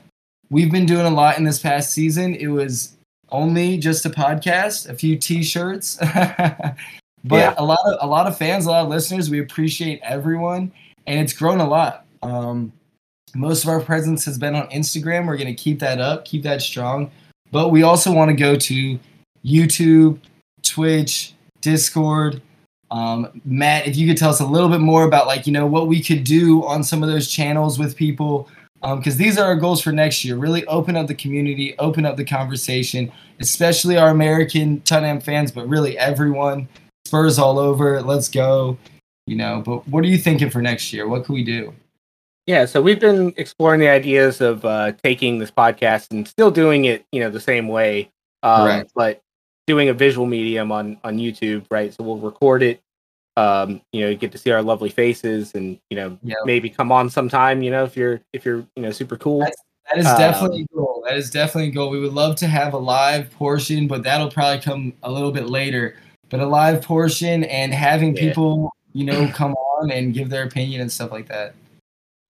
We've 0.49 0.71
been 0.71 0.85
doing 0.85 1.05
a 1.05 1.09
lot 1.09 1.37
in 1.37 1.43
this 1.43 1.59
past 1.59 1.93
season. 1.93 2.35
It 2.35 2.47
was 2.47 2.97
only 3.29 3.77
just 3.77 4.05
a 4.05 4.09
podcast, 4.09 4.89
a 4.89 4.95
few 4.95 5.17
t-shirts, 5.17 5.97
but 7.23 7.37
yeah. 7.37 7.53
a 7.57 7.63
lot 7.63 7.79
of 7.85 7.97
a 8.01 8.07
lot 8.07 8.27
of 8.27 8.37
fans, 8.37 8.65
a 8.65 8.71
lot 8.71 8.83
of 8.83 8.89
listeners. 8.89 9.29
We 9.29 9.39
appreciate 9.39 9.99
everyone, 10.03 10.71
and 11.07 11.19
it's 11.19 11.33
grown 11.33 11.59
a 11.59 11.67
lot. 11.67 12.05
Um, 12.23 12.71
most 13.35 13.63
of 13.63 13.69
our 13.69 13.79
presence 13.79 14.25
has 14.25 14.37
been 14.37 14.55
on 14.55 14.69
Instagram. 14.69 15.27
We're 15.27 15.37
going 15.37 15.47
to 15.47 15.53
keep 15.53 15.79
that 15.79 15.99
up, 15.99 16.25
keep 16.25 16.43
that 16.43 16.61
strong, 16.61 17.11
but 17.51 17.69
we 17.69 17.83
also 17.83 18.11
want 18.11 18.29
to 18.29 18.35
go 18.35 18.55
to 18.55 18.99
YouTube, 19.45 20.19
Twitch, 20.63 21.33
Discord. 21.61 22.41
Um, 22.89 23.41
Matt, 23.45 23.87
if 23.87 23.95
you 23.95 24.07
could 24.07 24.17
tell 24.17 24.29
us 24.29 24.41
a 24.41 24.45
little 24.45 24.67
bit 24.67 24.81
more 24.81 25.05
about 25.05 25.27
like 25.27 25.47
you 25.47 25.53
know 25.53 25.65
what 25.65 25.87
we 25.87 26.01
could 26.01 26.23
do 26.23 26.65
on 26.65 26.83
some 26.83 27.03
of 27.03 27.09
those 27.09 27.29
channels 27.29 27.79
with 27.79 27.95
people, 27.95 28.49
because 28.81 29.13
um, 29.13 29.17
these 29.17 29.37
are 29.37 29.45
our 29.45 29.55
goals 29.55 29.81
for 29.81 29.91
next 29.91 30.25
year. 30.25 30.35
Really 30.35 30.65
open 30.65 30.97
up 30.97 31.07
the 31.07 31.15
community, 31.15 31.75
open 31.77 32.05
up 32.05 32.17
the 32.17 32.25
conversation, 32.25 33.11
especially 33.39 33.97
our 33.97 34.09
American 34.09 34.81
Tottenham 34.81 35.21
fans, 35.21 35.51
but 35.51 35.67
really 35.69 35.97
everyone. 35.97 36.67
Spurs 37.11 37.37
all 37.37 37.59
over. 37.59 38.01
Let's 38.01 38.29
go. 38.29 38.77
You 39.27 39.35
know, 39.35 39.61
but 39.65 39.85
what 39.89 40.01
are 40.05 40.07
you 40.07 40.17
thinking 40.17 40.49
for 40.49 40.61
next 40.61 40.93
year? 40.93 41.09
What 41.09 41.25
can 41.25 41.35
we 41.35 41.43
do? 41.43 41.73
Yeah, 42.45 42.63
so 42.63 42.81
we've 42.81 43.01
been 43.01 43.33
exploring 43.35 43.81
the 43.81 43.89
ideas 43.89 44.39
of 44.39 44.63
uh, 44.63 44.93
taking 45.03 45.37
this 45.37 45.51
podcast 45.51 46.11
and 46.11 46.25
still 46.25 46.51
doing 46.51 46.85
it, 46.85 47.05
you 47.11 47.19
know, 47.19 47.29
the 47.29 47.41
same 47.41 47.67
way, 47.67 48.09
um, 48.43 48.85
but 48.95 49.21
doing 49.67 49.89
a 49.89 49.93
visual 49.93 50.25
medium 50.25 50.71
on 50.71 50.97
on 51.03 51.17
YouTube, 51.17 51.65
right? 51.69 51.93
So 51.93 52.05
we'll 52.05 52.17
record 52.17 52.63
it, 52.63 52.81
um, 53.35 53.81
you 53.91 53.99
know, 53.99 54.09
you 54.09 54.15
get 54.15 54.31
to 54.31 54.37
see 54.37 54.51
our 54.51 54.61
lovely 54.61 54.89
faces, 54.89 55.53
and 55.53 55.77
you 55.89 55.97
know, 55.97 56.17
yep. 56.23 56.37
maybe 56.45 56.69
come 56.69 56.93
on 56.93 57.09
sometime, 57.09 57.61
you 57.61 57.71
know, 57.71 57.83
if 57.83 57.97
you're 57.97 58.21
if 58.31 58.45
you're 58.45 58.65
you 58.77 58.83
know 58.83 58.91
super 58.91 59.17
cool. 59.17 59.39
That's, 59.39 59.61
that 59.89 59.99
is 59.99 60.05
definitely 60.05 60.61
um, 60.61 60.67
a 60.71 60.75
goal. 60.77 61.03
That 61.05 61.17
is 61.17 61.29
definitely 61.29 61.71
a 61.71 61.73
goal. 61.73 61.89
We 61.89 61.99
would 61.99 62.13
love 62.13 62.37
to 62.37 62.47
have 62.47 62.73
a 62.73 62.77
live 62.77 63.29
portion, 63.31 63.89
but 63.89 64.01
that'll 64.01 64.31
probably 64.31 64.61
come 64.61 64.93
a 65.03 65.11
little 65.11 65.33
bit 65.33 65.49
later 65.49 65.97
but 66.31 66.39
a 66.39 66.45
live 66.47 66.81
portion 66.81 67.43
and 67.43 67.73
having 67.73 68.15
yeah. 68.15 68.21
people, 68.21 68.73
you 68.93 69.05
know, 69.05 69.27
come 69.35 69.53
on 69.53 69.91
and 69.91 70.15
give 70.15 70.29
their 70.29 70.43
opinion 70.43 70.81
and 70.81 70.91
stuff 70.91 71.11
like 71.11 71.27
that. 71.27 71.53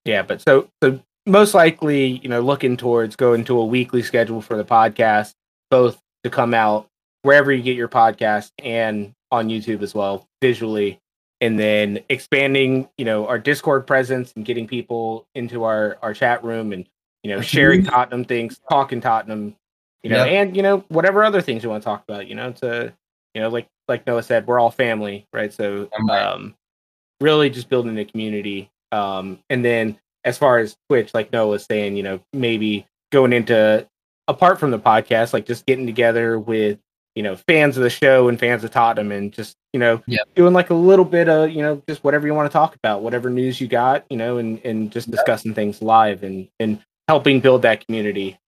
Yeah, 0.04 0.24
but 0.24 0.42
so 0.42 0.68
so 0.84 1.00
most 1.26 1.54
likely, 1.54 2.20
you 2.24 2.28
know, 2.28 2.42
looking 2.42 2.76
towards 2.76 3.16
going 3.16 3.46
to 3.46 3.58
a 3.60 3.66
weekly 3.66 4.02
schedule 4.02 4.42
for 4.42 4.58
the 4.58 4.66
podcast, 4.66 5.34
both 5.70 6.02
to 6.24 6.30
come 6.30 6.54
out 6.54 6.88
wherever 7.22 7.52
you 7.52 7.62
get 7.62 7.78
your 7.78 7.88
podcast 7.88 8.52
and 8.60 9.14
on 9.32 9.48
YouTube 9.48 9.84
as 9.84 9.94
well, 9.94 10.28
visually, 10.42 11.00
and 11.40 11.60
then 11.60 12.00
expanding, 12.10 12.90
you 12.98 13.06
know, 13.06 13.28
our 13.28 13.38
Discord 13.38 13.86
presence 13.86 14.34
and 14.36 14.44
getting 14.44 14.68
people 14.68 15.28
into 15.36 15.64
our 15.64 15.98
our 16.02 16.16
chat 16.16 16.44
room 16.44 16.74
and 16.74 16.88
you 17.24 17.30
know 17.30 17.42
sharing 17.42 17.84
Tottenham 17.84 18.26
things, 18.26 18.60
talking 18.68 19.02
Tottenham, 19.02 19.56
you 20.02 20.10
know, 20.10 20.26
yep. 20.26 20.28
and 20.28 20.56
you 20.56 20.64
know 20.64 20.84
whatever 20.88 21.24
other 21.24 21.42
things 21.42 21.64
you 21.64 21.70
want 21.70 21.84
to 21.84 21.86
talk 21.86 22.04
about, 22.08 22.28
you 22.28 22.34
know, 22.34 22.52
to 22.54 22.92
you 23.36 23.42
know 23.42 23.50
like 23.50 23.68
like 23.92 24.08
Noah 24.08 24.24
said, 24.24 24.48
we're 24.48 24.60
all 24.60 24.72
family, 24.72 25.28
right? 25.34 25.54
So 25.54 25.90
um, 26.10 26.56
really 27.20 27.50
just 27.50 27.70
building 27.70 27.98
a 28.00 28.06
community. 28.06 28.72
Um, 28.92 29.40
and 29.50 29.64
then 29.64 30.00
as 30.24 30.38
far 30.38 30.58
as 30.58 30.76
Twitch, 30.90 31.14
like 31.14 31.32
Noah 31.32 31.48
was 31.48 31.66
saying, 31.66 31.96
you 31.96 32.04
know, 32.04 32.20
maybe 32.34 32.88
going 33.12 33.34
into 33.34 33.88
apart 34.28 34.60
from 34.60 34.72
the 34.72 34.80
podcast, 34.80 35.34
like 35.34 35.46
just 35.46 35.66
getting 35.66 35.86
together 35.86 36.40
with 36.40 36.80
you 37.16 37.24
know 37.24 37.36
fans 37.36 37.76
of 37.76 37.84
the 37.84 37.90
show 37.90 38.30
and 38.30 38.40
fans 38.40 38.64
of 38.64 38.72
Tottenham, 38.72 39.12
and 39.12 39.32
just 39.32 39.56
you 39.74 39.80
know 39.80 40.02
yep. 40.08 40.28
doing 40.36 40.54
like 40.54 40.70
a 40.70 40.76
little 40.76 41.06
bit 41.06 41.30
of 41.30 41.52
you 41.52 41.62
know 41.62 41.82
just 41.88 42.04
whatever 42.04 42.26
you 42.26 42.34
want 42.34 42.50
to 42.50 42.54
talk 42.54 42.76
about, 42.76 43.02
whatever 43.04 43.30
news 43.30 43.60
you 43.60 43.68
got, 43.68 44.06
you 44.10 44.18
know, 44.18 44.38
and 44.38 44.64
and 44.66 44.92
just 44.92 45.12
discussing 45.12 45.54
things 45.54 45.82
live 45.82 46.24
and 46.24 46.48
and 46.60 46.82
helping 47.08 47.40
build 47.40 47.62
that 47.64 47.86
community. 47.86 48.40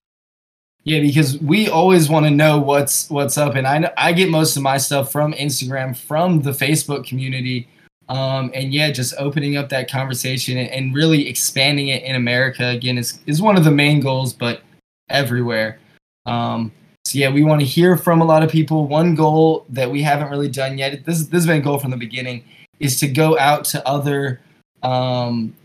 Yeah, 0.86 1.00
because 1.00 1.38
we 1.40 1.70
always 1.70 2.10
want 2.10 2.26
to 2.26 2.30
know 2.30 2.60
what's 2.60 3.10
what's 3.10 3.38
up, 3.38 3.56
and 3.56 3.66
I 3.66 3.78
know, 3.78 3.92
I 3.98 4.12
get 4.12 4.30
most 4.30 4.58
of 4.58 4.64
my 4.64 4.78
stuff 4.78 5.12
from 5.12 5.32
Instagram, 5.34 5.96
from 5.96 6.42
the 6.42 6.52
Facebook 6.52 7.08
community, 7.08 7.70
um, 8.10 8.52
and 8.54 8.74
yeah, 8.74 8.92
just 8.92 9.14
opening 9.18 9.56
up 9.56 9.70
that 9.70 9.90
conversation 9.90 10.58
and, 10.58 10.70
and 10.70 10.94
really 10.94 11.30
expanding 11.30 11.88
it 11.88 12.04
in 12.04 12.16
America 12.16 12.68
again 12.68 12.98
is 12.98 13.20
is 13.28 13.42
one 13.42 13.56
of 13.56 13.64
the 13.64 13.72
main 13.72 14.02
goals, 14.02 14.34
but 14.34 14.62
everywhere. 15.10 15.80
Um, 16.26 16.72
so 17.06 17.18
yeah, 17.18 17.30
we 17.30 17.44
want 17.46 17.62
to 17.62 17.68
hear 17.68 17.96
from 17.96 18.22
a 18.22 18.26
lot 18.26 18.44
of 18.44 18.50
people. 18.50 18.88
One 18.88 19.16
goal 19.16 19.66
that 19.70 19.90
we 19.90 20.02
haven't 20.02 20.30
really 20.30 20.50
done 20.50 20.78
yet. 20.78 21.06
This 21.06 21.20
this 21.28 21.32
has 21.32 21.48
been 21.48 21.62
a 21.62 21.64
goal 21.64 21.80
from 21.80 21.92
the 21.92 21.98
beginning, 21.98 22.44
is 22.82 23.00
to 23.00 23.08
go 23.08 23.40
out 23.40 23.64
to 23.66 23.88
other 23.88 24.42
um, 24.84 25.56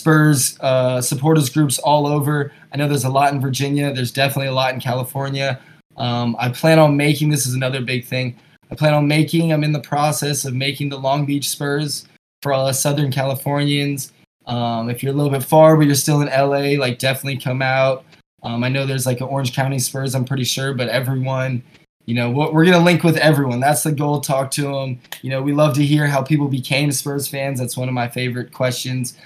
Spurs 0.00 0.58
uh, 0.60 1.00
supporters 1.02 1.50
groups 1.50 1.78
all 1.78 2.06
over. 2.06 2.52
I 2.72 2.78
know 2.78 2.88
there's 2.88 3.04
a 3.04 3.10
lot 3.10 3.34
in 3.34 3.40
Virginia. 3.40 3.92
There's 3.92 4.12
definitely 4.12 4.48
a 4.48 4.54
lot 4.54 4.72
in 4.72 4.80
California. 4.80 5.60
Um, 5.98 6.34
I 6.38 6.48
plan 6.48 6.78
on 6.78 6.96
making 6.96 7.28
this 7.28 7.46
is 7.46 7.54
another 7.54 7.82
big 7.82 8.06
thing. 8.06 8.38
I 8.70 8.74
plan 8.74 8.94
on 8.94 9.06
making. 9.06 9.52
I'm 9.52 9.64
in 9.64 9.72
the 9.72 9.80
process 9.80 10.46
of 10.46 10.54
making 10.54 10.88
the 10.88 10.98
Long 10.98 11.26
Beach 11.26 11.48
Spurs 11.48 12.06
for 12.40 12.52
all 12.54 12.66
us 12.66 12.80
Southern 12.80 13.12
Californians. 13.12 14.12
Um, 14.46 14.88
if 14.88 15.02
you're 15.02 15.12
a 15.12 15.16
little 15.16 15.30
bit 15.30 15.44
far, 15.44 15.76
but 15.76 15.84
you're 15.86 15.94
still 15.94 16.22
in 16.22 16.28
LA, 16.28 16.80
like 16.80 16.98
definitely 16.98 17.38
come 17.38 17.60
out. 17.60 18.04
Um, 18.42 18.64
I 18.64 18.70
know 18.70 18.86
there's 18.86 19.06
like 19.06 19.20
an 19.20 19.26
Orange 19.26 19.54
County 19.54 19.78
Spurs, 19.78 20.14
I'm 20.14 20.24
pretty 20.24 20.44
sure, 20.44 20.72
but 20.72 20.88
everyone, 20.88 21.62
you 22.06 22.14
know, 22.14 22.30
we're 22.30 22.64
going 22.64 22.78
to 22.78 22.84
link 22.84 23.04
with 23.04 23.18
everyone. 23.18 23.60
That's 23.60 23.82
the 23.82 23.92
goal. 23.92 24.20
Talk 24.20 24.50
to 24.52 24.62
them. 24.62 24.98
You 25.20 25.30
know, 25.30 25.42
we 25.42 25.52
love 25.52 25.74
to 25.74 25.84
hear 25.84 26.06
how 26.06 26.22
people 26.22 26.48
became 26.48 26.90
Spurs 26.90 27.28
fans. 27.28 27.60
That's 27.60 27.76
one 27.76 27.88
of 27.88 27.94
my 27.94 28.08
favorite 28.08 28.52
questions. 28.52 29.16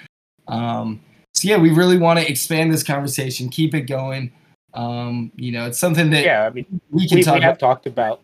Um, 0.48 1.00
so, 1.32 1.48
yeah, 1.48 1.56
we 1.56 1.70
really 1.70 1.98
want 1.98 2.18
to 2.18 2.30
expand 2.30 2.72
this 2.72 2.82
conversation, 2.82 3.48
keep 3.48 3.74
it 3.74 3.82
going. 3.82 4.32
Um, 4.72 5.32
you 5.36 5.52
know, 5.52 5.66
it's 5.66 5.78
something 5.78 6.10
that 6.10 6.24
yeah, 6.24 6.44
I 6.44 6.50
mean, 6.50 6.80
we 6.90 7.08
can 7.08 7.16
we, 7.16 7.22
talk 7.22 7.36
we 7.36 7.40
have 7.42 7.52
about. 7.56 7.58
talked 7.58 7.86
about. 7.86 8.20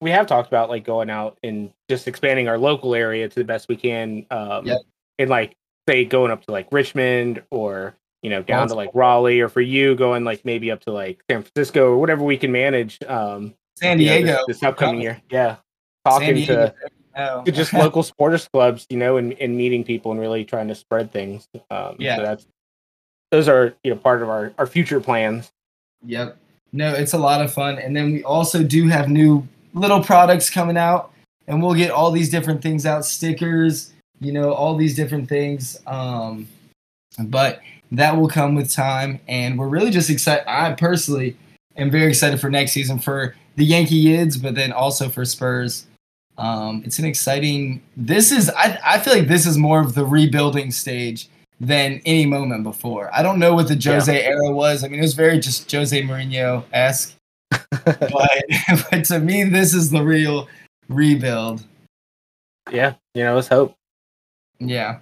We 0.00 0.10
have 0.10 0.26
talked 0.26 0.48
about 0.48 0.68
like 0.68 0.84
going 0.84 1.10
out 1.10 1.38
and 1.42 1.72
just 1.88 2.06
expanding 2.08 2.48
our 2.48 2.58
local 2.58 2.94
area 2.94 3.28
to 3.28 3.34
the 3.34 3.44
best 3.44 3.68
we 3.68 3.76
can. 3.76 4.26
Um, 4.30 4.66
yep. 4.66 4.80
And 5.18 5.30
like, 5.30 5.56
say, 5.88 6.04
going 6.04 6.30
up 6.30 6.44
to 6.44 6.52
like 6.52 6.68
Richmond 6.72 7.42
or 7.50 7.96
you 8.24 8.30
know, 8.30 8.42
down 8.42 8.66
to 8.68 8.74
like 8.74 8.90
Raleigh, 8.94 9.40
or 9.40 9.50
for 9.50 9.60
you 9.60 9.94
going 9.94 10.24
like 10.24 10.46
maybe 10.46 10.70
up 10.70 10.80
to 10.80 10.92
like 10.92 11.22
San 11.30 11.42
Francisco 11.42 11.90
or 11.90 11.98
whatever 11.98 12.24
we 12.24 12.38
can 12.38 12.50
manage. 12.50 12.98
Um, 13.06 13.54
San 13.76 13.98
Diego 13.98 14.18
you 14.18 14.24
know, 14.24 14.44
this, 14.46 14.60
this, 14.60 14.62
upcoming 14.62 15.02
year, 15.02 15.20
yeah, 15.30 15.56
talking 16.06 16.46
to, 16.46 16.74
to 17.16 17.52
just 17.52 17.72
local 17.72 18.02
sports 18.02 18.48
clubs, 18.52 18.86
you 18.90 18.96
know, 18.96 19.16
and, 19.16 19.32
and 19.34 19.56
meeting 19.56 19.84
people 19.84 20.12
and 20.12 20.20
really 20.20 20.44
trying 20.44 20.68
to 20.68 20.74
spread 20.74 21.12
things. 21.12 21.48
Um, 21.70 21.96
yeah, 21.98 22.16
so 22.16 22.22
that's 22.22 22.46
those 23.30 23.48
are 23.48 23.74
you 23.82 23.92
know 23.92 23.96
part 23.96 24.22
of 24.22 24.28
our 24.28 24.52
our 24.58 24.66
future 24.66 25.00
plans. 25.00 25.50
Yep. 26.06 26.36
No, 26.72 26.92
it's 26.92 27.12
a 27.12 27.18
lot 27.18 27.40
of 27.40 27.52
fun, 27.52 27.78
and 27.78 27.96
then 27.96 28.12
we 28.12 28.24
also 28.24 28.62
do 28.64 28.88
have 28.88 29.08
new 29.08 29.46
little 29.74 30.02
products 30.02 30.50
coming 30.50 30.76
out, 30.76 31.12
and 31.46 31.62
we'll 31.62 31.74
get 31.74 31.90
all 31.90 32.10
these 32.10 32.30
different 32.30 32.62
things 32.62 32.84
out, 32.84 33.04
stickers, 33.04 33.92
you 34.20 34.32
know, 34.32 34.52
all 34.52 34.76
these 34.76 34.96
different 34.96 35.28
things. 35.28 35.78
Um, 35.86 36.48
but 37.18 37.60
that 37.92 38.16
will 38.16 38.28
come 38.28 38.56
with 38.56 38.72
time, 38.72 39.20
and 39.28 39.56
we're 39.58 39.68
really 39.68 39.90
just 39.90 40.10
excited. 40.10 40.44
I 40.48 40.72
personally 40.72 41.36
am 41.76 41.90
very 41.90 42.08
excited 42.08 42.40
for 42.40 42.50
next 42.50 42.72
season 42.72 42.98
for 42.98 43.36
the 43.56 43.64
Yankee 43.64 44.04
Yids, 44.04 44.40
but 44.40 44.54
then 44.54 44.72
also 44.72 45.08
for 45.08 45.24
Spurs. 45.24 45.86
Um, 46.36 46.82
it's 46.84 46.98
an 46.98 47.04
exciting. 47.04 47.82
This 47.96 48.32
is 48.32 48.50
I, 48.50 48.78
I 48.84 48.98
feel 48.98 49.14
like 49.14 49.28
this 49.28 49.46
is 49.46 49.56
more 49.56 49.80
of 49.80 49.94
the 49.94 50.04
rebuilding 50.04 50.70
stage 50.70 51.28
than 51.60 52.00
any 52.04 52.26
moment 52.26 52.64
before. 52.64 53.10
I 53.14 53.22
don't 53.22 53.38
know 53.38 53.54
what 53.54 53.68
the 53.68 53.74
Jose 53.74 54.12
yeah. 54.12 54.28
era 54.28 54.50
was. 54.50 54.82
I 54.82 54.88
mean, 54.88 54.98
it 54.98 55.02
was 55.02 55.14
very 55.14 55.38
just 55.38 55.70
Jose 55.70 56.02
Mourinho 56.02 56.64
esque, 56.72 57.16
but, 57.50 58.44
but 58.90 59.04
to 59.04 59.20
me, 59.20 59.44
this 59.44 59.74
is 59.74 59.90
the 59.90 60.02
real 60.02 60.48
rebuild. 60.88 61.64
Yeah, 62.70 62.94
you 63.14 63.24
know, 63.24 63.36
let's 63.36 63.48
hope. 63.48 63.76
Yeah. 64.58 64.98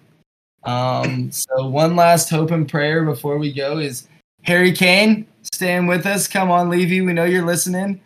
Um, 0.64 1.33
so 1.33 1.66
one 1.66 1.97
last 1.97 2.30
hope 2.30 2.51
and 2.51 2.68
prayer 2.68 3.05
before 3.05 3.39
we 3.39 3.53
go 3.53 3.78
is 3.78 4.09
Harry 4.43 4.72
Kane 4.72 5.26
staying 5.43 5.87
with 5.87 6.07
us. 6.07 6.28
Come 6.28 6.51
on, 6.51 6.68
Levy. 6.68 7.01
We 7.01 7.12
know 7.12 7.24
you're 7.24 7.45
listening. 7.45 8.01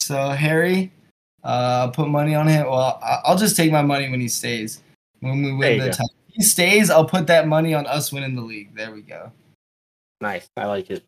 So 0.00 0.30
Harry, 0.30 0.92
uh, 1.46 1.88
put 1.88 2.08
money 2.08 2.34
on 2.34 2.48
him. 2.48 2.66
Well, 2.66 2.98
I'll 3.24 3.38
just 3.38 3.56
take 3.56 3.70
my 3.70 3.82
money 3.82 4.10
when 4.10 4.20
he 4.20 4.26
stays. 4.28 4.82
When 5.20 5.42
we 5.42 5.52
win 5.52 5.78
the 5.78 5.90
title, 5.90 6.14
he 6.26 6.42
stays. 6.42 6.90
I'll 6.90 7.04
put 7.04 7.28
that 7.28 7.46
money 7.46 7.72
on 7.72 7.86
us 7.86 8.12
winning 8.12 8.34
the 8.34 8.42
league. 8.42 8.74
There 8.74 8.92
we 8.92 9.00
go. 9.00 9.30
Nice. 10.20 10.48
I 10.56 10.66
like 10.66 10.90
it. 10.90 11.04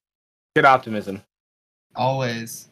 Good 0.55 0.65
optimism. 0.65 1.23
Always. 1.97 2.69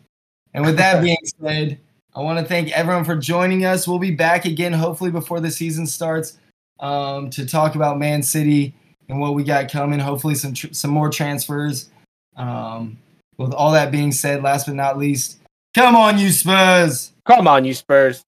And 0.54 0.64
with 0.64 0.76
that 0.76 1.02
being 1.02 1.18
said, 1.40 1.80
I 2.14 2.20
want 2.20 2.38
to 2.38 2.44
thank 2.44 2.70
everyone 2.70 3.04
for 3.04 3.16
joining 3.16 3.64
us. 3.64 3.88
We'll 3.88 3.98
be 3.98 4.14
back 4.14 4.44
again, 4.44 4.72
hopefully 4.72 5.10
before 5.10 5.40
the 5.40 5.50
season 5.50 5.88
starts 5.88 6.38
um, 6.78 7.30
to 7.30 7.44
talk 7.44 7.74
about 7.74 7.98
Man 7.98 8.22
City 8.22 8.74
and 9.08 9.20
what 9.20 9.34
we 9.34 9.42
got 9.42 9.70
coming. 9.70 9.98
Hopefully, 9.98 10.36
some 10.36 10.54
tr- 10.54 10.72
some 10.72 10.92
more 10.92 11.10
transfers. 11.10 11.90
Um, 12.36 12.98
with 13.38 13.52
all 13.52 13.72
that 13.72 13.90
being 13.90 14.12
said, 14.12 14.42
last 14.42 14.66
but 14.66 14.76
not 14.76 14.98
least, 14.98 15.38
come 15.74 15.96
on, 15.96 16.18
you 16.18 16.30
Spurs! 16.30 17.12
Come 17.26 17.48
on, 17.48 17.64
you 17.64 17.74
Spurs! 17.74 18.24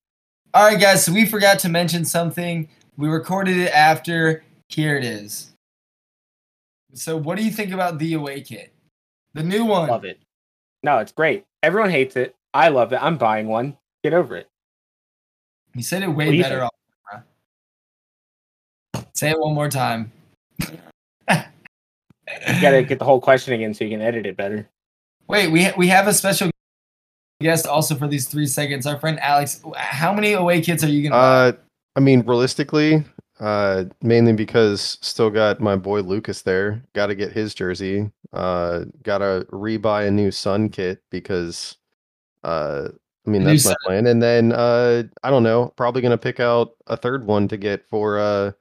All 0.53 0.65
right, 0.65 0.79
guys. 0.79 1.05
So 1.05 1.13
we 1.13 1.25
forgot 1.25 1.59
to 1.59 1.69
mention 1.69 2.03
something. 2.05 2.67
We 2.97 3.07
recorded 3.07 3.57
it 3.57 3.71
after. 3.71 4.43
Here 4.67 4.97
it 4.97 5.03
is. 5.03 5.53
So, 6.93 7.15
what 7.15 7.37
do 7.37 7.43
you 7.43 7.51
think 7.51 7.71
about 7.71 7.97
the 7.99 8.13
away 8.13 8.41
kit? 8.41 8.73
The 9.33 9.43
new 9.43 9.63
one. 9.65 9.89
Love 9.89 10.05
it. 10.05 10.19
No, 10.83 10.97
it's 10.99 11.11
great. 11.11 11.45
Everyone 11.63 11.89
hates 11.91 12.15
it. 12.15 12.35
I 12.53 12.69
love 12.69 12.93
it. 12.93 13.01
I'm 13.01 13.17
buying 13.17 13.47
one. 13.47 13.77
Get 14.03 14.13
over 14.13 14.35
it. 14.35 14.47
You 15.75 15.83
said 15.83 16.03
it 16.03 16.07
way 16.07 16.41
better 16.41 16.63
off 16.63 16.71
Say 19.13 19.31
it 19.31 19.39
one 19.39 19.53
more 19.53 19.69
time. 19.69 20.11
you 20.59 20.67
gotta 22.61 22.83
get 22.83 22.99
the 22.99 23.05
whole 23.05 23.19
question 23.19 23.53
again 23.53 23.73
so 23.73 23.83
you 23.83 23.89
can 23.89 24.01
edit 24.01 24.25
it 24.25 24.37
better. 24.37 24.67
Wait, 25.27 25.51
we 25.51 25.65
ha- 25.65 25.73
we 25.77 25.87
have 25.87 26.07
a 26.07 26.13
special 26.13 26.49
guest 27.41 27.67
also 27.67 27.95
for 27.95 28.07
these 28.07 28.27
three 28.27 28.45
seconds. 28.45 28.85
Our 28.85 28.99
friend 28.99 29.19
Alex. 29.21 29.61
How 29.75 30.13
many 30.13 30.33
away 30.33 30.61
kits 30.61 30.83
are 30.83 30.89
you 30.89 31.09
gonna? 31.09 31.21
Uh. 31.21 31.51
I 31.95 32.01
mean, 32.01 32.21
realistically, 32.21 33.03
uh, 33.41 33.85
mainly 34.01 34.31
because 34.31 34.99
still 35.01 35.29
got 35.29 35.59
my 35.59 35.75
boy 35.75 36.01
Lucas 36.01 36.43
there. 36.43 36.81
Got 36.93 37.07
to 37.07 37.15
get 37.15 37.33
his 37.33 37.53
jersey. 37.53 38.09
Uh, 38.31 38.85
got 39.03 39.17
to 39.17 39.45
rebuy 39.51 40.07
a 40.07 40.11
new 40.11 40.31
Son 40.31 40.69
kit 40.69 41.01
because, 41.09 41.75
uh, 42.43 42.87
I 43.25 43.29
mean 43.29 43.43
that's 43.43 43.65
my 43.65 43.75
plan. 43.83 44.07
And 44.07 44.21
then 44.21 44.53
uh, 44.53 45.03
I 45.23 45.29
don't 45.29 45.43
know, 45.43 45.73
probably 45.75 46.01
gonna 46.01 46.17
pick 46.17 46.39
out 46.39 46.71
a 46.87 46.95
third 46.95 47.25
one 47.25 47.47
to 47.49 47.57
get 47.57 47.87
for 47.89 48.17
uh 48.17 48.51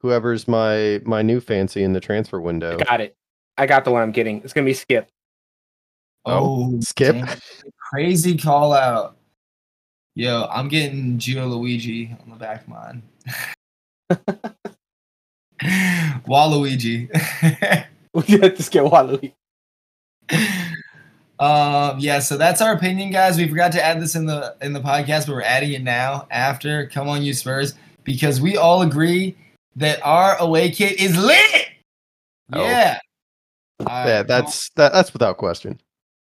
whoever's 0.00 0.48
my 0.48 1.00
my 1.04 1.20
new 1.20 1.40
fancy 1.40 1.82
in 1.82 1.92
the 1.92 2.00
transfer 2.00 2.40
window. 2.40 2.78
I 2.80 2.84
got 2.84 3.00
it. 3.00 3.16
I 3.58 3.66
got 3.66 3.84
the 3.84 3.90
one 3.90 4.02
I'm 4.02 4.12
getting. 4.12 4.42
It's 4.42 4.52
gonna 4.52 4.64
be 4.64 4.72
Skipp. 4.72 5.06
Oh, 6.24 6.32
oh 6.32 6.78
Skipp! 6.78 7.40
Crazy 7.90 8.36
call 8.36 8.74
out. 8.74 9.16
Yo, 10.14 10.46
I'm 10.50 10.68
getting 10.68 11.18
Gio 11.18 11.48
Luigi 11.48 12.14
on 12.22 12.28
the 12.28 12.36
back 12.36 12.62
of 12.62 12.68
mine. 12.68 13.02
Waluigi. 16.26 17.08
we 18.12 18.22
have 18.38 18.56
to 18.56 18.70
get 18.70 18.84
Waluigi. 18.84 19.32
Um, 21.40 21.98
yeah, 21.98 22.18
so 22.18 22.36
that's 22.36 22.60
our 22.60 22.74
opinion, 22.74 23.10
guys. 23.10 23.38
We 23.38 23.48
forgot 23.48 23.72
to 23.72 23.82
add 23.82 24.02
this 24.02 24.14
in 24.14 24.26
the 24.26 24.54
in 24.60 24.74
the 24.74 24.80
podcast, 24.80 25.26
but 25.26 25.34
we're 25.34 25.40
adding 25.42 25.72
it 25.72 25.82
now 25.82 26.28
after. 26.30 26.88
Come 26.88 27.08
on, 27.08 27.22
you 27.22 27.32
Spurs, 27.32 27.72
because 28.04 28.38
we 28.38 28.58
all 28.58 28.82
agree 28.82 29.34
that 29.76 30.04
our 30.04 30.36
away 30.40 30.70
kit 30.72 31.00
is 31.00 31.16
lit. 31.16 31.68
Oh. 32.52 32.62
Yeah. 32.62 32.98
yeah, 33.80 34.24
that's 34.24 34.68
that, 34.76 34.92
that's 34.92 35.14
without 35.14 35.38
question. 35.38 35.80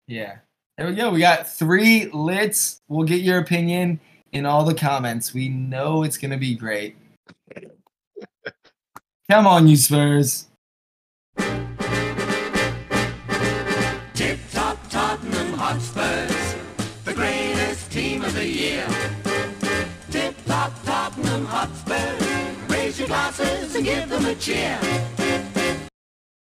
Yeah. 0.08 0.38
There 0.76 0.88
we 0.88 0.94
go. 0.94 1.10
We 1.10 1.20
got 1.20 1.48
three 1.48 2.10
lits. 2.12 2.80
We'll 2.88 3.06
get 3.06 3.20
your 3.20 3.38
opinion 3.38 4.00
in 4.32 4.44
all 4.44 4.64
the 4.64 4.74
comments. 4.74 5.32
We 5.32 5.48
know 5.48 6.02
it's 6.02 6.18
gonna 6.18 6.38
be 6.38 6.54
great. 6.54 6.96
Come 9.30 9.46
on, 9.46 9.68
you 9.68 9.76
Spurs. 9.76 10.48
Tip 14.14 14.38
top 14.52 14.78
Tottenham 14.90 15.52
Hotspurs, 15.54 16.54
the 17.04 17.14
greatest 17.14 17.92
team 17.92 18.22
of 18.22 18.34
the 18.34 18.46
year. 18.46 18.86
Tip 20.10 20.34
top 20.46 20.72
Tottenham 20.84 21.46
Hotspurs 21.46 22.24
raise 22.84 22.98
your 22.98 23.08
glasses 23.08 23.74
and 23.74 23.84
give 23.84 24.08
them 24.08 24.24
a 24.26 24.34
cheer. 24.34 24.78